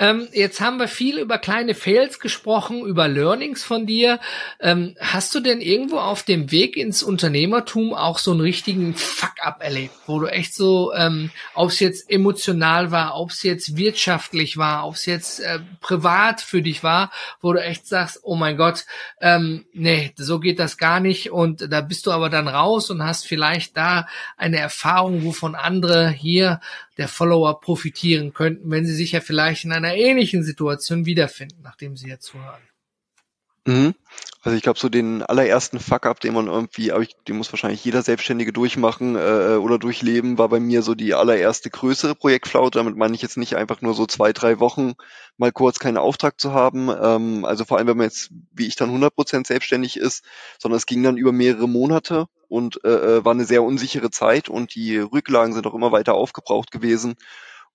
Ähm, 0.00 0.28
jetzt 0.32 0.62
haben 0.62 0.78
wir 0.78 0.88
viel 0.88 1.18
über 1.18 1.36
kleine 1.36 1.74
Fails 1.74 2.20
gesprochen, 2.20 2.86
über 2.86 3.06
Learnings 3.06 3.62
von 3.62 3.84
dir. 3.84 4.18
Ähm, 4.58 4.96
hast 4.98 5.34
du 5.34 5.40
denn 5.40 5.60
irgendwo 5.60 5.98
auf 5.98 6.22
dem 6.22 6.50
Weg 6.50 6.78
ins 6.78 7.02
Unternehmertum 7.02 7.92
auch 7.92 8.18
so 8.18 8.30
einen 8.30 8.40
richtigen 8.40 8.94
Fuck-up 8.94 9.62
erlebt, 9.62 9.94
wo 10.06 10.18
du 10.18 10.26
echt 10.26 10.54
so, 10.54 10.94
ähm, 10.94 11.30
ob 11.52 11.68
es 11.68 11.80
jetzt 11.80 12.10
emotional 12.10 12.90
war, 12.90 13.20
ob 13.20 13.30
es 13.30 13.42
jetzt 13.42 13.76
wirtschaftlich 13.76 14.56
war, 14.56 14.86
ob 14.88 14.94
es 14.94 15.04
jetzt 15.04 15.40
äh, 15.40 15.58
privat 15.82 16.40
für 16.40 16.62
dich 16.62 16.82
war, 16.82 17.12
wo 17.42 17.52
du 17.52 17.62
echt 17.62 17.86
sagst, 17.86 18.20
oh 18.22 18.36
mein 18.36 18.56
Gott, 18.56 18.86
ähm, 19.20 19.66
nee, 19.74 20.14
so 20.16 20.40
geht 20.40 20.58
das 20.58 20.78
gar 20.78 21.00
nicht 21.00 21.30
und 21.30 21.70
da 21.70 21.82
bist 21.82 22.06
du 22.06 22.12
aber 22.12 22.30
dann 22.30 22.48
raus 22.48 22.88
und 22.88 23.04
hast 23.04 23.26
vielleicht 23.26 23.76
da 23.76 24.08
eine 24.38 24.56
Erfahrung, 24.56 25.24
wovon 25.24 25.54
andere 25.54 26.08
hier 26.08 26.62
der 27.00 27.08
Follower 27.08 27.60
profitieren 27.60 28.32
könnten, 28.32 28.70
wenn 28.70 28.86
sie 28.86 28.94
sich 28.94 29.12
ja 29.12 29.20
vielleicht 29.20 29.64
in 29.64 29.72
einer 29.72 29.94
ähnlichen 29.94 30.44
Situation 30.44 31.06
wiederfinden, 31.06 31.62
nachdem 31.62 31.96
sie 31.96 32.08
jetzt 32.08 32.26
zuhören. 32.26 32.60
Mhm. 33.66 33.94
Also 34.42 34.56
ich 34.56 34.62
glaube, 34.62 34.78
so 34.78 34.88
den 34.88 35.22
allerersten 35.22 35.80
Fuck-up, 35.80 36.20
den 36.20 36.32
man 36.32 36.46
irgendwie, 36.46 36.92
aber 36.92 37.02
ich, 37.02 37.14
den 37.28 37.36
muss 37.36 37.52
wahrscheinlich 37.52 37.84
jeder 37.84 38.02
Selbstständige 38.02 38.52
durchmachen 38.52 39.14
äh, 39.16 39.56
oder 39.56 39.78
durchleben, 39.78 40.38
war 40.38 40.48
bei 40.48 40.60
mir 40.60 40.82
so 40.82 40.94
die 40.94 41.14
allererste 41.14 41.68
größere 41.68 42.14
Projektflaute. 42.14 42.78
Damit 42.78 42.96
meine 42.96 43.14
ich 43.14 43.22
jetzt 43.22 43.36
nicht 43.36 43.56
einfach 43.56 43.82
nur 43.82 43.94
so 43.94 44.06
zwei, 44.06 44.32
drei 44.32 44.60
Wochen 44.60 44.94
mal 45.36 45.52
kurz 45.52 45.78
keinen 45.78 45.98
Auftrag 45.98 46.40
zu 46.40 46.52
haben. 46.52 46.88
Ähm, 46.88 47.44
also 47.44 47.66
vor 47.66 47.76
allem, 47.76 47.86
wenn 47.86 47.98
man 47.98 48.06
jetzt, 48.06 48.30
wie 48.52 48.66
ich 48.66 48.76
dann 48.76 48.90
100% 48.90 49.46
selbstständig 49.46 49.98
ist, 49.98 50.24
sondern 50.58 50.78
es 50.78 50.86
ging 50.86 51.02
dann 51.02 51.18
über 51.18 51.32
mehrere 51.32 51.68
Monate 51.68 52.26
und 52.50 52.84
äh, 52.84 52.88
äh, 53.18 53.24
war 53.24 53.32
eine 53.32 53.44
sehr 53.44 53.62
unsichere 53.62 54.10
Zeit 54.10 54.48
und 54.48 54.74
die 54.74 54.98
Rücklagen 54.98 55.54
sind 55.54 55.66
auch 55.66 55.74
immer 55.74 55.92
weiter 55.92 56.14
aufgebraucht 56.14 56.70
gewesen. 56.70 57.14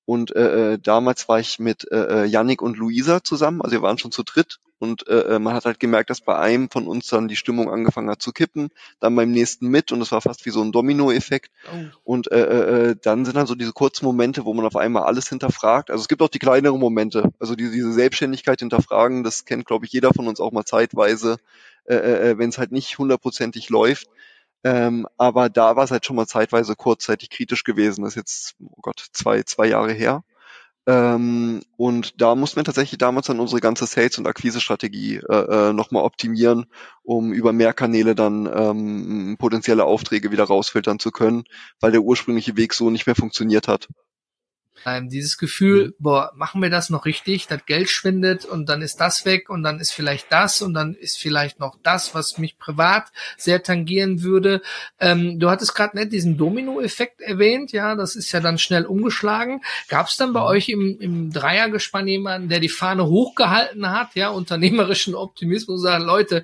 Und 0.06 0.36
äh, 0.36 0.74
äh 0.74 0.78
damals 0.78 1.28
war 1.28 1.40
ich 1.40 1.58
mit 1.58 1.92
äh, 1.92 2.24
äh, 2.24 2.26
Yannick 2.26 2.62
und 2.62 2.78
Luisa 2.78 3.24
zusammen, 3.24 3.62
also 3.62 3.76
wir 3.76 3.82
waren 3.82 3.98
schon 3.98 4.12
zu 4.12 4.22
dritt 4.22 4.60
und 4.78 5.08
äh, 5.08 5.40
man 5.40 5.54
hat 5.54 5.66
halt 5.66 5.80
gemerkt, 5.80 6.10
dass 6.10 6.20
bei 6.20 6.38
einem 6.38 6.70
von 6.70 6.88
uns 6.88 7.08
dann 7.08 7.30
die 7.30 7.38
Stimmung 7.38 7.72
angefangen 7.72 8.10
hat 8.10 8.22
zu 8.22 8.34
kippen, 8.34 8.70
dann 9.00 9.16
beim 9.16 9.32
nächsten 9.32 9.68
mit 9.68 9.94
und 9.94 10.02
es 10.02 10.12
war 10.12 10.22
fast 10.22 10.46
wie 10.46 10.50
so 10.50 10.62
ein 10.62 10.74
Domino-Effekt. 10.74 11.50
Oh. 11.72 11.86
Und 12.04 12.32
äh, 12.32 12.90
äh, 12.90 12.96
dann 13.02 13.24
sind 13.24 13.38
dann 13.38 13.48
so 13.48 13.56
diese 13.56 13.72
kurzen 13.72 14.06
Momente, 14.06 14.44
wo 14.44 14.54
man 14.54 14.66
auf 14.66 14.76
einmal 14.76 15.04
alles 15.04 15.30
hinterfragt. 15.30 15.90
Also 15.90 16.02
es 16.02 16.08
gibt 16.10 16.22
auch 16.22 16.30
die 16.30 16.40
kleineren 16.40 16.80
Momente, 16.80 17.32
also 17.40 17.56
diese, 17.56 17.72
diese 17.72 17.94
Selbstständigkeit 17.94 18.60
hinterfragen, 18.60 19.24
das 19.24 19.46
kennt, 19.46 19.66
glaube 19.66 19.86
ich, 19.86 19.94
jeder 19.94 20.14
von 20.14 20.28
uns 20.28 20.42
auch 20.42 20.52
mal 20.52 20.66
zeitweise, 20.66 21.38
äh, 21.86 21.96
äh 21.96 22.38
wenn 22.38 22.50
es 22.50 22.58
halt 22.58 22.74
nicht 22.74 22.98
hundertprozentig 22.98 23.70
läuft. 23.70 24.10
Ähm, 24.66 25.08
aber 25.18 25.50
da 25.50 25.76
war 25.76 25.84
es 25.84 25.92
halt 25.92 26.06
schon 26.06 26.16
mal 26.16 26.26
zeitweise 26.26 26.76
kurzzeitig 26.76 27.30
kritisch 27.30 27.64
gewesen. 27.64 28.04
Das 28.04 28.14
ist 28.14 28.16
jetzt, 28.16 28.56
oh 28.60 28.82
Gott, 28.82 29.10
zwei, 29.14 29.44
zwei 29.44 29.68
Jahre 29.68 29.94
her. 29.94 30.24
Ähm, 30.88 31.62
und 31.78 32.20
da 32.22 32.34
mussten 32.36 32.58
wir 32.58 32.64
tatsächlich 32.64 32.98
damals 32.98 33.28
dann 33.28 33.40
unsere 33.40 33.62
ganze 33.62 33.86
Sales- 33.86 34.18
und 34.18 34.28
Akquise-Strategie 34.28 35.18
äh, 35.30 35.70
äh, 35.70 35.74
nochmal 35.74 36.04
optimieren, 36.04 36.66
um 37.04 37.32
über 37.32 37.54
mehr 37.54 37.74
Kanäle 37.74 38.16
dann 38.16 38.50
ähm, 38.52 39.36
potenzielle 39.40 39.86
Aufträge 39.86 40.32
wieder 40.32 40.46
rausfiltern 40.46 40.98
zu 40.98 41.12
können, 41.12 41.44
weil 41.80 41.92
der 41.92 42.02
ursprüngliche 42.02 42.58
Weg 42.58 42.74
so 42.74 42.90
nicht 42.90 43.06
mehr 43.06 43.16
funktioniert 43.16 43.68
hat. 43.68 43.88
Ähm, 44.86 45.10
dieses 45.10 45.38
Gefühl, 45.38 45.88
mhm. 45.88 45.94
boah, 46.00 46.32
machen 46.36 46.62
wir 46.62 46.70
das 46.70 46.90
noch 46.90 47.06
richtig? 47.06 47.48
Das 47.48 47.66
Geld 47.66 47.90
schwindet 47.90 48.46
und 48.46 48.68
dann 48.68 48.82
ist 48.82 48.98
das 48.98 49.26
weg 49.26 49.50
und 49.50 49.64
dann 49.64 49.80
ist 49.80 49.92
vielleicht 49.92 50.32
das 50.32 50.62
und 50.62 50.74
dann 50.74 50.94
ist 50.94 51.18
vielleicht 51.18 51.60
noch 51.60 51.78
das, 51.84 52.14
was 52.14 52.38
mich 52.38 52.58
privat 52.58 53.06
sehr 53.38 53.64
tangieren 53.64 54.22
würde. 54.22 54.62
Ähm, 55.00 55.40
du 55.40 55.50
hattest 55.50 55.76
gerade 55.76 55.98
nicht 55.98 56.12
diesen 56.12 56.38
Domino-Effekt 56.38 57.22
erwähnt, 57.22 57.72
ja, 57.72 57.96
das 57.96 58.16
ist 58.16 58.32
ja 58.32 58.40
dann 58.40 58.58
schnell 58.58 58.86
umgeschlagen. 58.86 59.62
Gab 59.88 60.08
es 60.08 60.18
dann 60.18 60.34
bei 60.34 60.42
mhm. 60.42 60.46
euch 60.48 60.70
im, 60.70 61.00
im 61.00 61.32
Dreiergespann 61.32 62.08
jemanden, 62.08 62.50
der 62.50 62.60
die 62.60 62.70
Fahne 62.70 63.06
hochgehalten 63.06 63.90
hat, 63.90 64.16
ja, 64.16 64.30
unternehmerischen 64.30 65.16
Optimismus, 65.16 65.82
sagt, 65.82 66.04
Leute, 66.04 66.44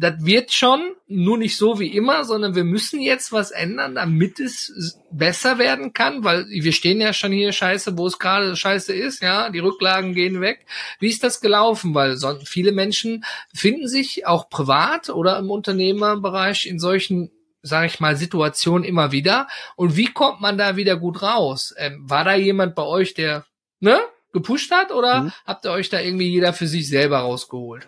das 0.00 0.24
wird 0.24 0.50
schon, 0.50 0.80
nur 1.08 1.36
nicht 1.36 1.58
so 1.58 1.78
wie 1.78 1.94
immer, 1.94 2.24
sondern 2.24 2.54
wir 2.54 2.64
müssen 2.64 3.00
jetzt 3.02 3.32
was 3.32 3.50
ändern, 3.50 3.96
damit 3.96 4.40
es 4.40 4.98
besser 5.10 5.58
werden 5.58 5.92
kann, 5.92 6.24
weil 6.24 6.46
wir 6.48 6.72
stehen 6.72 7.02
ja 7.02 7.12
schon 7.12 7.32
hier 7.32 7.52
scheiße, 7.52 7.98
wo 7.98 8.06
es 8.06 8.18
gerade 8.18 8.56
scheiße 8.56 8.94
ist, 8.94 9.20
ja, 9.20 9.50
die 9.50 9.58
Rücklagen 9.58 10.14
gehen 10.14 10.40
weg. 10.40 10.64
Wie 11.00 11.08
ist 11.08 11.22
das 11.22 11.42
gelaufen? 11.42 11.94
Weil 11.94 12.16
so, 12.16 12.34
viele 12.44 12.72
Menschen 12.72 13.24
finden 13.54 13.88
sich 13.88 14.26
auch 14.26 14.48
privat 14.48 15.10
oder 15.10 15.38
im 15.38 15.50
Unternehmerbereich 15.50 16.66
in 16.66 16.78
solchen 16.78 17.30
sage 17.62 17.88
ich 17.88 18.00
mal, 18.00 18.16
Situationen 18.16 18.84
immer 18.84 19.12
wieder. 19.12 19.46
Und 19.76 19.94
wie 19.94 20.06
kommt 20.06 20.40
man 20.40 20.56
da 20.56 20.76
wieder 20.76 20.96
gut 20.96 21.20
raus? 21.20 21.74
Ähm, 21.76 22.08
war 22.08 22.24
da 22.24 22.34
jemand 22.34 22.74
bei 22.74 22.84
euch, 22.84 23.12
der 23.12 23.44
ne, 23.80 24.00
gepusht 24.32 24.70
hat 24.70 24.92
oder 24.92 25.24
mhm. 25.24 25.32
habt 25.44 25.66
ihr 25.66 25.72
euch 25.72 25.90
da 25.90 26.00
irgendwie 26.00 26.30
jeder 26.30 26.54
für 26.54 26.66
sich 26.66 26.88
selber 26.88 27.18
rausgeholt? 27.18 27.86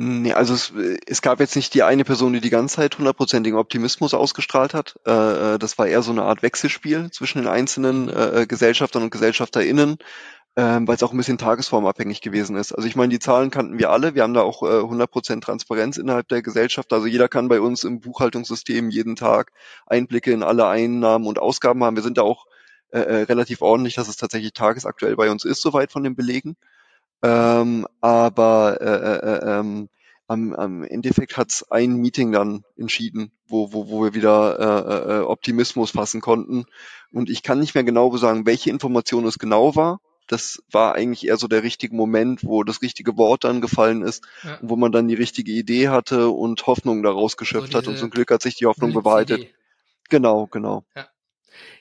Nee, 0.00 0.32
also 0.32 0.54
es, 0.54 0.72
es 1.06 1.22
gab 1.22 1.40
jetzt 1.40 1.56
nicht 1.56 1.74
die 1.74 1.82
eine 1.82 2.04
Person, 2.04 2.32
die 2.32 2.40
die 2.40 2.50
ganze 2.50 2.76
Zeit 2.76 2.96
hundertprozentigen 2.98 3.58
Optimismus 3.58 4.14
ausgestrahlt 4.14 4.72
hat. 4.72 4.94
Äh, 5.04 5.54
äh, 5.54 5.58
das 5.58 5.76
war 5.76 5.88
eher 5.88 6.02
so 6.02 6.12
eine 6.12 6.22
Art 6.22 6.40
Wechselspiel 6.40 7.10
zwischen 7.10 7.38
den 7.38 7.48
einzelnen 7.48 8.08
äh, 8.08 8.46
Gesellschaftern 8.48 9.02
und 9.02 9.10
GesellschafterInnen, 9.10 9.96
äh, 10.54 10.62
weil 10.62 10.94
es 10.94 11.02
auch 11.02 11.10
ein 11.10 11.16
bisschen 11.16 11.36
tagesformabhängig 11.36 12.20
gewesen 12.20 12.54
ist. 12.54 12.72
Also 12.72 12.86
ich 12.86 12.94
meine, 12.94 13.10
die 13.10 13.18
Zahlen 13.18 13.50
kannten 13.50 13.76
wir 13.80 13.90
alle. 13.90 14.14
Wir 14.14 14.22
haben 14.22 14.34
da 14.34 14.42
auch 14.42 14.62
äh, 14.62 14.66
100% 14.66 15.40
Transparenz 15.40 15.96
innerhalb 15.96 16.28
der 16.28 16.42
Gesellschaft. 16.42 16.92
Also 16.92 17.08
jeder 17.08 17.28
kann 17.28 17.48
bei 17.48 17.60
uns 17.60 17.82
im 17.82 17.98
Buchhaltungssystem 17.98 18.90
jeden 18.90 19.16
Tag 19.16 19.50
Einblicke 19.88 20.30
in 20.30 20.44
alle 20.44 20.68
Einnahmen 20.68 21.26
und 21.26 21.40
Ausgaben 21.40 21.82
haben. 21.82 21.96
Wir 21.96 22.04
sind 22.04 22.18
da 22.18 22.22
auch 22.22 22.46
äh, 22.92 23.00
äh 23.00 23.22
relativ 23.22 23.62
ordentlich, 23.62 23.96
dass 23.96 24.06
es 24.06 24.16
tatsächlich 24.16 24.52
tagesaktuell 24.52 25.16
bei 25.16 25.28
uns 25.28 25.44
ist, 25.44 25.60
soweit 25.60 25.90
von 25.90 26.04
den 26.04 26.14
Belegen. 26.14 26.56
Ähm, 27.22 27.86
aber 28.00 28.78
äh, 28.80 28.84
äh, 28.84 29.34
äh, 29.34 29.58
ähm, 29.58 29.88
am, 30.28 30.52
am 30.54 30.82
Endeffekt 30.84 31.36
hat's 31.36 31.68
ein 31.70 31.96
Meeting 31.96 32.32
dann 32.32 32.64
entschieden, 32.76 33.32
wo, 33.48 33.72
wo, 33.72 33.88
wo 33.88 34.04
wir 34.04 34.14
wieder 34.14 34.58
äh, 34.58 35.12
äh, 35.16 35.20
Optimismus 35.22 35.92
fassen 35.92 36.20
konnten. 36.20 36.66
Und 37.12 37.30
ich 37.30 37.42
kann 37.42 37.58
nicht 37.58 37.74
mehr 37.74 37.84
genau 37.84 38.14
sagen, 38.16 38.46
welche 38.46 38.70
Information 38.70 39.26
es 39.26 39.38
genau 39.38 39.74
war. 39.74 40.00
Das 40.26 40.62
war 40.70 40.94
eigentlich 40.94 41.26
eher 41.26 41.38
so 41.38 41.48
der 41.48 41.62
richtige 41.62 41.96
Moment, 41.96 42.44
wo 42.44 42.62
das 42.62 42.82
richtige 42.82 43.16
Wort 43.16 43.44
dann 43.44 43.62
gefallen 43.62 44.02
ist, 44.02 44.22
ja. 44.44 44.58
wo 44.60 44.76
man 44.76 44.92
dann 44.92 45.08
die 45.08 45.14
richtige 45.14 45.52
Idee 45.52 45.88
hatte 45.88 46.28
und 46.28 46.66
Hoffnung 46.66 47.02
daraus 47.02 47.38
geschöpft 47.38 47.72
so 47.72 47.78
hat. 47.78 47.88
Und 47.88 47.96
zum 47.96 48.10
Glück 48.10 48.30
hat 48.30 48.42
sich 48.42 48.56
die 48.56 48.66
Hoffnung 48.66 48.92
bewahrheitet. 48.92 49.46
Genau, 50.10 50.46
genau. 50.46 50.84
Ja. 50.94 51.08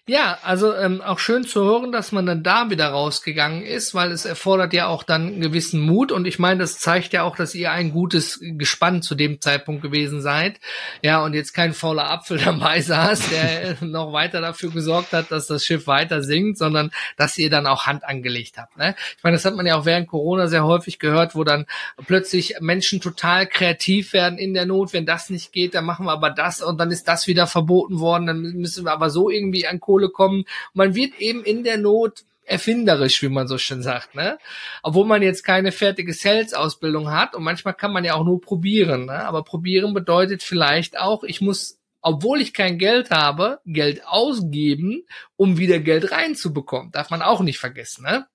Ja, 0.09 0.37
also 0.41 0.73
ähm, 0.73 1.01
auch 1.01 1.19
schön 1.19 1.43
zu 1.43 1.65
hören, 1.65 1.91
dass 1.91 2.13
man 2.13 2.25
dann 2.25 2.41
da 2.41 2.69
wieder 2.69 2.87
rausgegangen 2.87 3.61
ist, 3.63 3.93
weil 3.93 4.13
es 4.13 4.23
erfordert 4.23 4.71
ja 4.71 4.87
auch 4.87 5.03
dann 5.03 5.27
einen 5.27 5.41
gewissen 5.41 5.81
Mut 5.81 6.13
und 6.13 6.25
ich 6.25 6.39
meine, 6.39 6.61
das 6.61 6.79
zeigt 6.79 7.11
ja 7.11 7.23
auch, 7.23 7.35
dass 7.35 7.53
ihr 7.53 7.73
ein 7.73 7.91
gutes 7.91 8.39
Gespann 8.41 9.01
zu 9.01 9.15
dem 9.15 9.41
Zeitpunkt 9.41 9.81
gewesen 9.81 10.21
seid. 10.21 10.61
Ja, 11.01 11.25
und 11.25 11.33
jetzt 11.33 11.51
kein 11.51 11.73
fauler 11.73 12.09
Apfel 12.09 12.37
dabei 12.45 12.79
saß, 12.79 13.31
der 13.31 13.75
noch 13.81 14.13
weiter 14.13 14.39
dafür 14.39 14.71
gesorgt 14.71 15.11
hat, 15.11 15.29
dass 15.29 15.47
das 15.47 15.65
Schiff 15.65 15.87
weiter 15.87 16.23
sinkt, 16.23 16.57
sondern 16.57 16.91
dass 17.17 17.37
ihr 17.37 17.49
dann 17.49 17.67
auch 17.67 17.85
Hand 17.85 18.05
angelegt 18.05 18.57
habt. 18.57 18.77
Ne? 18.77 18.95
Ich 19.17 19.23
meine, 19.25 19.35
das 19.35 19.43
hat 19.43 19.57
man 19.57 19.65
ja 19.65 19.75
auch 19.75 19.83
während 19.83 20.07
Corona 20.07 20.47
sehr 20.47 20.63
häufig 20.63 20.99
gehört, 20.99 21.35
wo 21.35 21.43
dann 21.43 21.65
plötzlich 22.05 22.55
Menschen 22.61 23.01
total 23.01 23.45
kreativ 23.45 24.13
werden 24.13 24.39
in 24.39 24.53
der 24.53 24.67
Not. 24.67 24.93
Wenn 24.93 25.05
das 25.05 25.29
nicht 25.29 25.51
geht, 25.51 25.75
dann 25.75 25.83
machen 25.83 26.05
wir 26.05 26.13
aber 26.13 26.29
das 26.29 26.61
und 26.61 26.79
dann 26.79 26.91
ist 26.91 27.09
das 27.09 27.27
wieder 27.27 27.45
verboten 27.45 27.99
worden, 27.99 28.25
dann 28.25 28.41
müssen 28.41 28.85
wir 28.85 28.93
aber 28.93 29.09
so 29.09 29.29
irgendwie 29.29 29.67
an 29.67 29.81
Kohle 29.81 29.96
Kohle 29.97 30.09
kommen. 30.09 30.45
Man 30.73 30.95
wird 30.95 31.19
eben 31.19 31.43
in 31.43 31.63
der 31.63 31.77
Not 31.77 32.23
erfinderisch, 32.45 33.21
wie 33.21 33.29
man 33.29 33.47
so 33.47 33.57
schön 33.57 33.81
sagt, 33.81 34.15
ne? 34.15 34.37
Obwohl 34.81 35.05
man 35.05 35.21
jetzt 35.21 35.43
keine 35.43 35.73
fertige 35.73 36.13
Sales-Ausbildung 36.13 37.11
hat 37.11 37.35
und 37.35 37.43
manchmal 37.43 37.73
kann 37.73 37.91
man 37.91 38.05
ja 38.05 38.13
auch 38.13 38.23
nur 38.23 38.39
probieren, 38.39 39.05
ne? 39.05 39.25
Aber 39.25 39.43
probieren 39.43 39.93
bedeutet 39.93 40.43
vielleicht 40.43 40.97
auch, 40.97 41.23
ich 41.23 41.41
muss, 41.41 41.79
obwohl 42.01 42.39
ich 42.39 42.53
kein 42.53 42.77
Geld 42.77 43.09
habe, 43.09 43.59
Geld 43.65 44.05
ausgeben, 44.05 45.03
um 45.35 45.57
wieder 45.57 45.79
Geld 45.79 46.11
reinzubekommen. 46.11 46.91
Darf 46.91 47.09
man 47.09 47.21
auch 47.21 47.41
nicht 47.41 47.59
vergessen, 47.59 48.05
ne? 48.05 48.27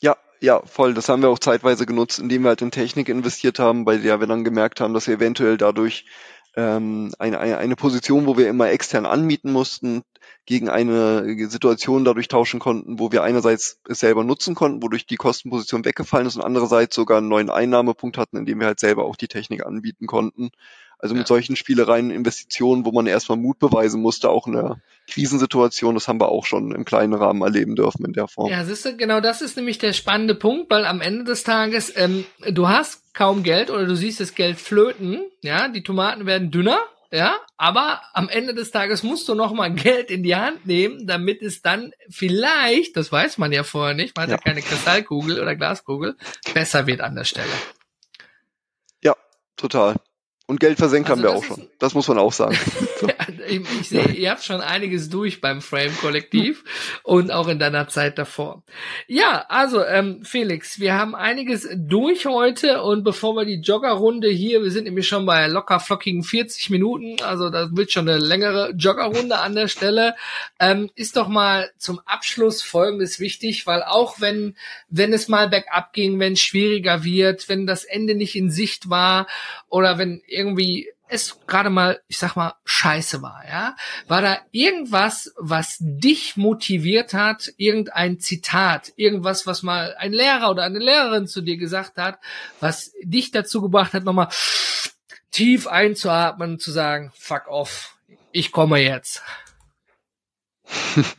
Ja, 0.00 0.16
ja, 0.40 0.62
voll. 0.64 0.94
Das 0.94 1.10
haben 1.10 1.20
wir 1.20 1.28
auch 1.28 1.38
zeitweise 1.38 1.84
genutzt, 1.84 2.18
indem 2.18 2.44
wir 2.44 2.50
halt 2.50 2.62
in 2.62 2.70
Technik 2.70 3.10
investiert 3.10 3.58
haben, 3.58 3.84
bei 3.84 3.98
der 3.98 4.20
wir 4.20 4.26
dann 4.26 4.44
gemerkt 4.44 4.80
haben, 4.80 4.94
dass 4.94 5.06
wir 5.06 5.16
eventuell 5.16 5.58
dadurch 5.58 6.06
ähm, 6.56 7.12
eine, 7.18 7.38
eine, 7.38 7.58
eine 7.58 7.76
Position, 7.76 8.26
wo 8.26 8.38
wir 8.38 8.48
immer 8.48 8.70
extern 8.70 9.04
anmieten 9.04 9.52
mussten, 9.52 10.02
gegen 10.48 10.70
eine 10.70 11.26
Situation 11.50 12.06
dadurch 12.06 12.26
tauschen 12.26 12.58
konnten, 12.58 12.98
wo 12.98 13.12
wir 13.12 13.22
einerseits 13.22 13.80
es 13.86 14.00
selber 14.00 14.24
nutzen 14.24 14.54
konnten, 14.54 14.82
wodurch 14.82 15.04
die 15.04 15.16
Kostenposition 15.16 15.84
weggefallen 15.84 16.26
ist 16.26 16.36
und 16.36 16.42
andererseits 16.42 16.96
sogar 16.96 17.18
einen 17.18 17.28
neuen 17.28 17.50
Einnahmepunkt 17.50 18.16
hatten, 18.16 18.38
indem 18.38 18.60
wir 18.60 18.66
halt 18.66 18.80
selber 18.80 19.04
auch 19.04 19.16
die 19.16 19.28
Technik 19.28 19.66
anbieten 19.66 20.06
konnten. 20.06 20.48
Also 20.98 21.14
mit 21.14 21.26
solchen 21.26 21.54
Spielereien, 21.54 22.10
Investitionen, 22.10 22.86
wo 22.86 22.92
man 22.92 23.06
erstmal 23.06 23.36
Mut 23.36 23.58
beweisen 23.58 24.00
musste, 24.00 24.30
auch 24.30 24.46
in 24.46 24.54
der 24.54 24.80
Krisensituation, 25.06 25.94
das 25.94 26.08
haben 26.08 26.18
wir 26.18 26.30
auch 26.30 26.46
schon 26.46 26.72
im 26.72 26.86
kleinen 26.86 27.12
Rahmen 27.12 27.42
erleben 27.42 27.76
dürfen 27.76 28.06
in 28.06 28.14
der 28.14 28.26
Form. 28.26 28.50
Ja, 28.50 28.64
siehst 28.64 28.86
du, 28.86 28.96
genau 28.96 29.20
das 29.20 29.42
ist 29.42 29.58
nämlich 29.58 29.76
der 29.76 29.92
spannende 29.92 30.34
Punkt, 30.34 30.70
weil 30.70 30.86
am 30.86 31.02
Ende 31.02 31.24
des 31.24 31.44
Tages, 31.44 31.92
ähm, 31.94 32.24
du 32.50 32.68
hast 32.68 33.02
kaum 33.12 33.42
Geld 33.42 33.70
oder 33.70 33.84
du 33.84 33.94
siehst 33.94 34.18
das 34.18 34.34
Geld 34.34 34.58
flöten, 34.58 35.20
ja, 35.42 35.68
die 35.68 35.82
Tomaten 35.82 36.24
werden 36.24 36.50
dünner, 36.50 36.80
ja, 37.10 37.38
aber 37.56 38.02
am 38.12 38.28
Ende 38.28 38.54
des 38.54 38.70
Tages 38.70 39.02
musst 39.02 39.28
du 39.28 39.34
noch 39.34 39.52
mal 39.52 39.72
Geld 39.72 40.10
in 40.10 40.22
die 40.22 40.36
Hand 40.36 40.66
nehmen, 40.66 41.06
damit 41.06 41.42
es 41.42 41.62
dann 41.62 41.92
vielleicht, 42.10 42.96
das 42.96 43.10
weiß 43.10 43.38
man 43.38 43.52
ja 43.52 43.62
vorher 43.62 43.94
nicht, 43.94 44.16
man 44.16 44.24
hat 44.24 44.30
ja, 44.30 44.36
ja 44.36 44.42
keine 44.42 44.62
Kristallkugel 44.62 45.40
oder 45.40 45.56
Glaskugel, 45.56 46.16
besser 46.52 46.86
wird 46.86 47.00
an 47.00 47.14
der 47.14 47.24
Stelle. 47.24 47.52
Ja, 49.02 49.16
total. 49.56 49.96
Und 50.50 50.60
Geld 50.60 50.78
versenkt 50.78 51.10
also 51.10 51.22
haben 51.22 51.28
wir 51.28 51.38
auch 51.38 51.44
schon. 51.44 51.68
Das 51.78 51.92
muss 51.92 52.08
man 52.08 52.18
auch 52.18 52.32
sagen. 52.32 52.56
So. 52.98 53.06
ich, 53.46 53.60
ich 53.80 53.88
sehe, 53.90 54.08
ihr 54.08 54.32
habt 54.32 54.42
schon 54.42 54.60
einiges 54.60 55.08
durch 55.08 55.40
beim 55.40 55.60
Frame-Kollektiv 55.60 56.64
und 57.04 57.30
auch 57.30 57.46
in 57.46 57.60
deiner 57.60 57.86
Zeit 57.86 58.18
davor. 58.18 58.64
Ja, 59.06 59.46
also 59.48 59.84
ähm, 59.84 60.24
Felix, 60.24 60.80
wir 60.80 60.94
haben 60.94 61.14
einiges 61.14 61.68
durch 61.76 62.26
heute 62.26 62.82
und 62.82 63.04
bevor 63.04 63.36
wir 63.36 63.44
die 63.44 63.60
Joggerrunde 63.60 64.28
hier, 64.30 64.64
wir 64.64 64.72
sind 64.72 64.82
nämlich 64.82 65.06
schon 65.06 65.26
bei 65.26 65.46
locker 65.46 65.78
flockigen 65.78 66.24
40 66.24 66.70
Minuten, 66.70 67.22
also 67.22 67.50
das 67.50 67.68
wird 67.76 67.92
schon 67.92 68.08
eine 68.08 68.18
längere 68.18 68.72
Joggerrunde 68.72 69.38
an 69.38 69.54
der 69.54 69.68
Stelle, 69.68 70.16
ähm, 70.58 70.90
ist 70.96 71.16
doch 71.16 71.28
mal 71.28 71.70
zum 71.78 72.00
Abschluss 72.04 72.62
Folgendes 72.62 73.20
wichtig, 73.20 73.64
weil 73.68 73.84
auch 73.84 74.20
wenn, 74.20 74.56
wenn 74.88 75.12
es 75.12 75.28
mal 75.28 75.48
bergab 75.48 75.92
ging, 75.92 76.18
wenn 76.18 76.32
es 76.32 76.40
schwieriger 76.40 77.04
wird, 77.04 77.48
wenn 77.48 77.64
das 77.68 77.84
Ende 77.84 78.16
nicht 78.16 78.34
in 78.34 78.50
Sicht 78.50 78.90
war 78.90 79.28
oder 79.68 79.98
wenn 79.98 80.20
irgendwie 80.38 80.88
es 81.08 81.38
gerade 81.46 81.70
mal, 81.70 82.00
ich 82.06 82.18
sag 82.18 82.36
mal, 82.36 82.54
scheiße 82.64 83.22
war, 83.22 83.42
ja? 83.48 83.76
War 84.06 84.22
da 84.22 84.38
irgendwas, 84.52 85.32
was 85.36 85.76
dich 85.80 86.36
motiviert 86.36 87.14
hat, 87.14 87.52
irgendein 87.56 88.20
Zitat, 88.20 88.92
irgendwas, 88.96 89.46
was 89.46 89.62
mal 89.62 89.96
ein 89.98 90.12
Lehrer 90.12 90.50
oder 90.50 90.64
eine 90.64 90.78
Lehrerin 90.78 91.26
zu 91.26 91.40
dir 91.40 91.56
gesagt 91.56 91.96
hat, 91.96 92.18
was 92.60 92.92
dich 93.02 93.30
dazu 93.30 93.62
gebracht 93.62 93.94
hat, 93.94 94.04
nochmal 94.04 94.28
tief 95.30 95.66
einzuatmen 95.66 96.52
und 96.52 96.62
zu 96.62 96.70
sagen, 96.70 97.10
fuck 97.16 97.48
off, 97.48 97.96
ich 98.32 98.52
komme 98.52 98.78
jetzt. 98.80 99.22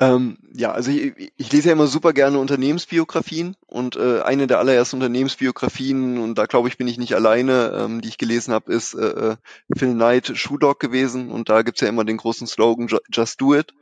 Ähm, 0.00 0.38
ja, 0.52 0.72
also 0.72 0.90
ich, 0.90 1.32
ich 1.36 1.52
lese 1.52 1.68
ja 1.68 1.72
immer 1.72 1.86
super 1.86 2.12
gerne 2.12 2.38
Unternehmensbiografien 2.38 3.56
und 3.66 3.96
äh, 3.96 4.20
eine 4.22 4.46
der 4.46 4.58
allerersten 4.58 4.96
Unternehmensbiografien, 4.96 6.18
und 6.18 6.36
da 6.36 6.46
glaube 6.46 6.68
ich, 6.68 6.76
bin 6.76 6.88
ich 6.88 6.98
nicht 6.98 7.14
alleine, 7.14 7.72
ähm, 7.76 8.00
die 8.00 8.08
ich 8.08 8.18
gelesen 8.18 8.52
habe, 8.52 8.72
ist 8.72 8.94
äh, 8.94 9.06
äh 9.06 9.36
Phil 9.76 9.92
Knight 9.92 10.36
Shoe 10.36 10.58
Dog 10.58 10.80
gewesen 10.80 11.30
und 11.30 11.48
da 11.48 11.62
gibt's 11.62 11.80
ja 11.80 11.88
immer 11.88 12.04
den 12.04 12.16
großen 12.16 12.46
Slogan 12.46 12.88
Just 13.12 13.40
Do 13.40 13.54
It. 13.54 13.72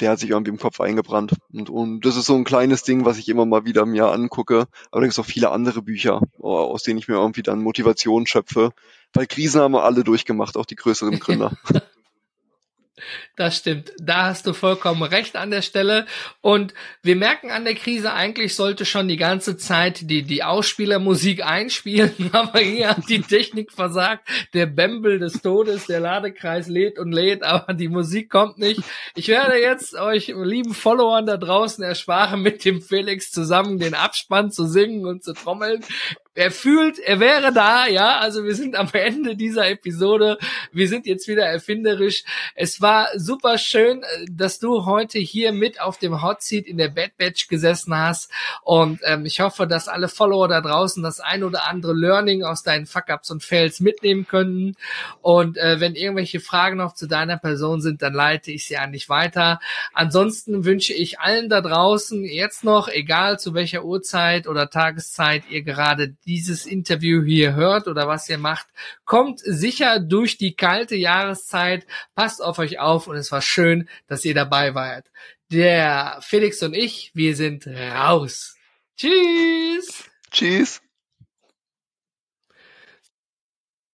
Der 0.00 0.10
hat 0.10 0.18
sich 0.18 0.30
irgendwie 0.30 0.50
im 0.50 0.58
Kopf 0.58 0.80
eingebrannt. 0.80 1.36
Und, 1.52 1.70
und 1.70 2.00
das 2.04 2.16
ist 2.16 2.26
so 2.26 2.34
ein 2.34 2.42
kleines 2.42 2.82
Ding, 2.82 3.04
was 3.04 3.16
ich 3.16 3.28
immer 3.28 3.46
mal 3.46 3.64
wieder 3.64 3.86
mir 3.86 4.08
angucke. 4.08 4.66
Aber 4.90 5.00
da 5.00 5.06
gibt's 5.06 5.20
auch 5.20 5.24
viele 5.24 5.50
andere 5.50 5.82
Bücher, 5.82 6.20
aus 6.40 6.82
denen 6.82 6.98
ich 6.98 7.06
mir 7.06 7.14
irgendwie 7.14 7.44
dann 7.44 7.62
Motivation 7.62 8.26
schöpfe. 8.26 8.72
Weil 9.12 9.28
Krisen 9.28 9.60
haben 9.60 9.74
wir 9.74 9.84
alle 9.84 10.02
durchgemacht, 10.02 10.56
auch 10.56 10.66
die 10.66 10.74
größeren 10.74 11.20
Gründer. 11.20 11.52
Das 13.36 13.56
stimmt. 13.56 13.92
Da 14.00 14.26
hast 14.26 14.46
du 14.46 14.52
vollkommen 14.52 15.02
recht 15.02 15.34
an 15.34 15.50
der 15.50 15.62
Stelle. 15.62 16.06
Und 16.40 16.74
wir 17.02 17.16
merken 17.16 17.50
an 17.50 17.64
der 17.64 17.74
Krise, 17.74 18.12
eigentlich 18.12 18.54
sollte 18.54 18.84
schon 18.84 19.08
die 19.08 19.16
ganze 19.16 19.56
Zeit 19.56 20.08
die, 20.08 20.22
die 20.22 20.44
Ausspielermusik 20.44 21.44
einspielen, 21.44 22.12
aber 22.32 22.60
hier 22.60 22.90
hat 22.90 23.08
die 23.08 23.22
Technik 23.22 23.72
versagt. 23.72 24.28
Der 24.52 24.66
Bembel 24.66 25.18
des 25.18 25.42
Todes, 25.42 25.86
der 25.86 25.98
Ladekreis 25.98 26.68
lädt 26.68 27.00
und 27.00 27.10
lädt, 27.10 27.42
aber 27.42 27.74
die 27.74 27.88
Musik 27.88 28.30
kommt 28.30 28.58
nicht. 28.58 28.80
Ich 29.16 29.26
werde 29.26 29.56
jetzt 29.60 29.94
euch 29.94 30.28
lieben 30.28 30.74
Followern 30.74 31.26
da 31.26 31.36
draußen 31.36 31.82
ersparen, 31.82 32.42
mit 32.42 32.64
dem 32.64 32.80
Felix 32.80 33.32
zusammen 33.32 33.80
den 33.80 33.94
Abspann 33.94 34.52
zu 34.52 34.66
singen 34.66 35.04
und 35.06 35.24
zu 35.24 35.32
trommeln 35.32 35.84
er 36.34 36.50
fühlt, 36.50 36.98
er 36.98 37.20
wäre 37.20 37.52
da, 37.52 37.86
ja. 37.86 38.18
Also 38.18 38.44
wir 38.44 38.54
sind 38.54 38.74
am 38.74 38.88
Ende 38.92 39.36
dieser 39.36 39.68
Episode. 39.68 40.38
Wir 40.72 40.88
sind 40.88 41.06
jetzt 41.06 41.28
wieder 41.28 41.44
erfinderisch. 41.44 42.24
Es 42.56 42.80
war 42.80 43.08
super 43.16 43.56
schön, 43.58 44.02
äh, 44.02 44.26
dass 44.30 44.58
du 44.58 44.84
heute 44.84 45.18
hier 45.18 45.52
mit 45.52 45.80
auf 45.80 45.98
dem 45.98 46.22
Hot 46.22 46.42
Seat 46.42 46.66
in 46.66 46.76
der 46.76 46.88
Bad 46.88 47.16
Batch 47.16 47.48
gesessen 47.48 47.96
hast. 47.96 48.30
Und 48.62 49.00
ähm, 49.04 49.24
ich 49.26 49.40
hoffe, 49.40 49.66
dass 49.66 49.86
alle 49.86 50.08
Follower 50.08 50.48
da 50.48 50.60
draußen 50.60 51.02
das 51.02 51.20
ein 51.20 51.44
oder 51.44 51.68
andere 51.68 51.94
Learning 51.94 52.42
aus 52.42 52.64
deinen 52.64 52.86
Fuck-Ups 52.86 53.30
und 53.30 53.44
Fails 53.44 53.78
mitnehmen 53.78 54.26
können. 54.26 54.76
Und 55.22 55.56
äh, 55.56 55.78
wenn 55.78 55.94
irgendwelche 55.94 56.40
Fragen 56.40 56.78
noch 56.78 56.94
zu 56.94 57.06
deiner 57.06 57.36
Person 57.36 57.80
sind, 57.80 58.02
dann 58.02 58.12
leite 58.12 58.50
ich 58.50 58.66
sie 58.66 58.76
an 58.76 58.92
dich 58.92 59.08
weiter. 59.08 59.60
Ansonsten 59.92 60.64
wünsche 60.64 60.94
ich 60.94 61.20
allen 61.20 61.48
da 61.48 61.60
draußen 61.60 62.24
jetzt 62.24 62.64
noch, 62.64 62.88
egal 62.88 63.38
zu 63.38 63.54
welcher 63.54 63.84
Uhrzeit 63.84 64.48
oder 64.48 64.68
Tageszeit 64.68 65.44
ihr 65.48 65.62
gerade 65.62 66.14
dieses 66.24 66.66
Interview 66.66 67.22
hier 67.22 67.54
hört 67.54 67.88
oder 67.88 68.08
was 68.08 68.28
ihr 68.28 68.38
macht, 68.38 68.66
kommt 69.04 69.40
sicher 69.40 70.00
durch 70.00 70.36
die 70.36 70.54
kalte 70.54 70.96
Jahreszeit, 70.96 71.86
passt 72.14 72.42
auf 72.42 72.58
euch 72.58 72.78
auf 72.78 73.06
und 73.06 73.16
es 73.16 73.32
war 73.32 73.42
schön, 73.42 73.88
dass 74.06 74.24
ihr 74.24 74.34
dabei 74.34 74.74
wart. 74.74 75.10
Der 75.50 76.18
Felix 76.22 76.62
und 76.62 76.74
ich, 76.74 77.10
wir 77.14 77.36
sind 77.36 77.66
raus. 77.66 78.56
Tschüss. 78.96 80.04
Tschüss. 80.30 80.83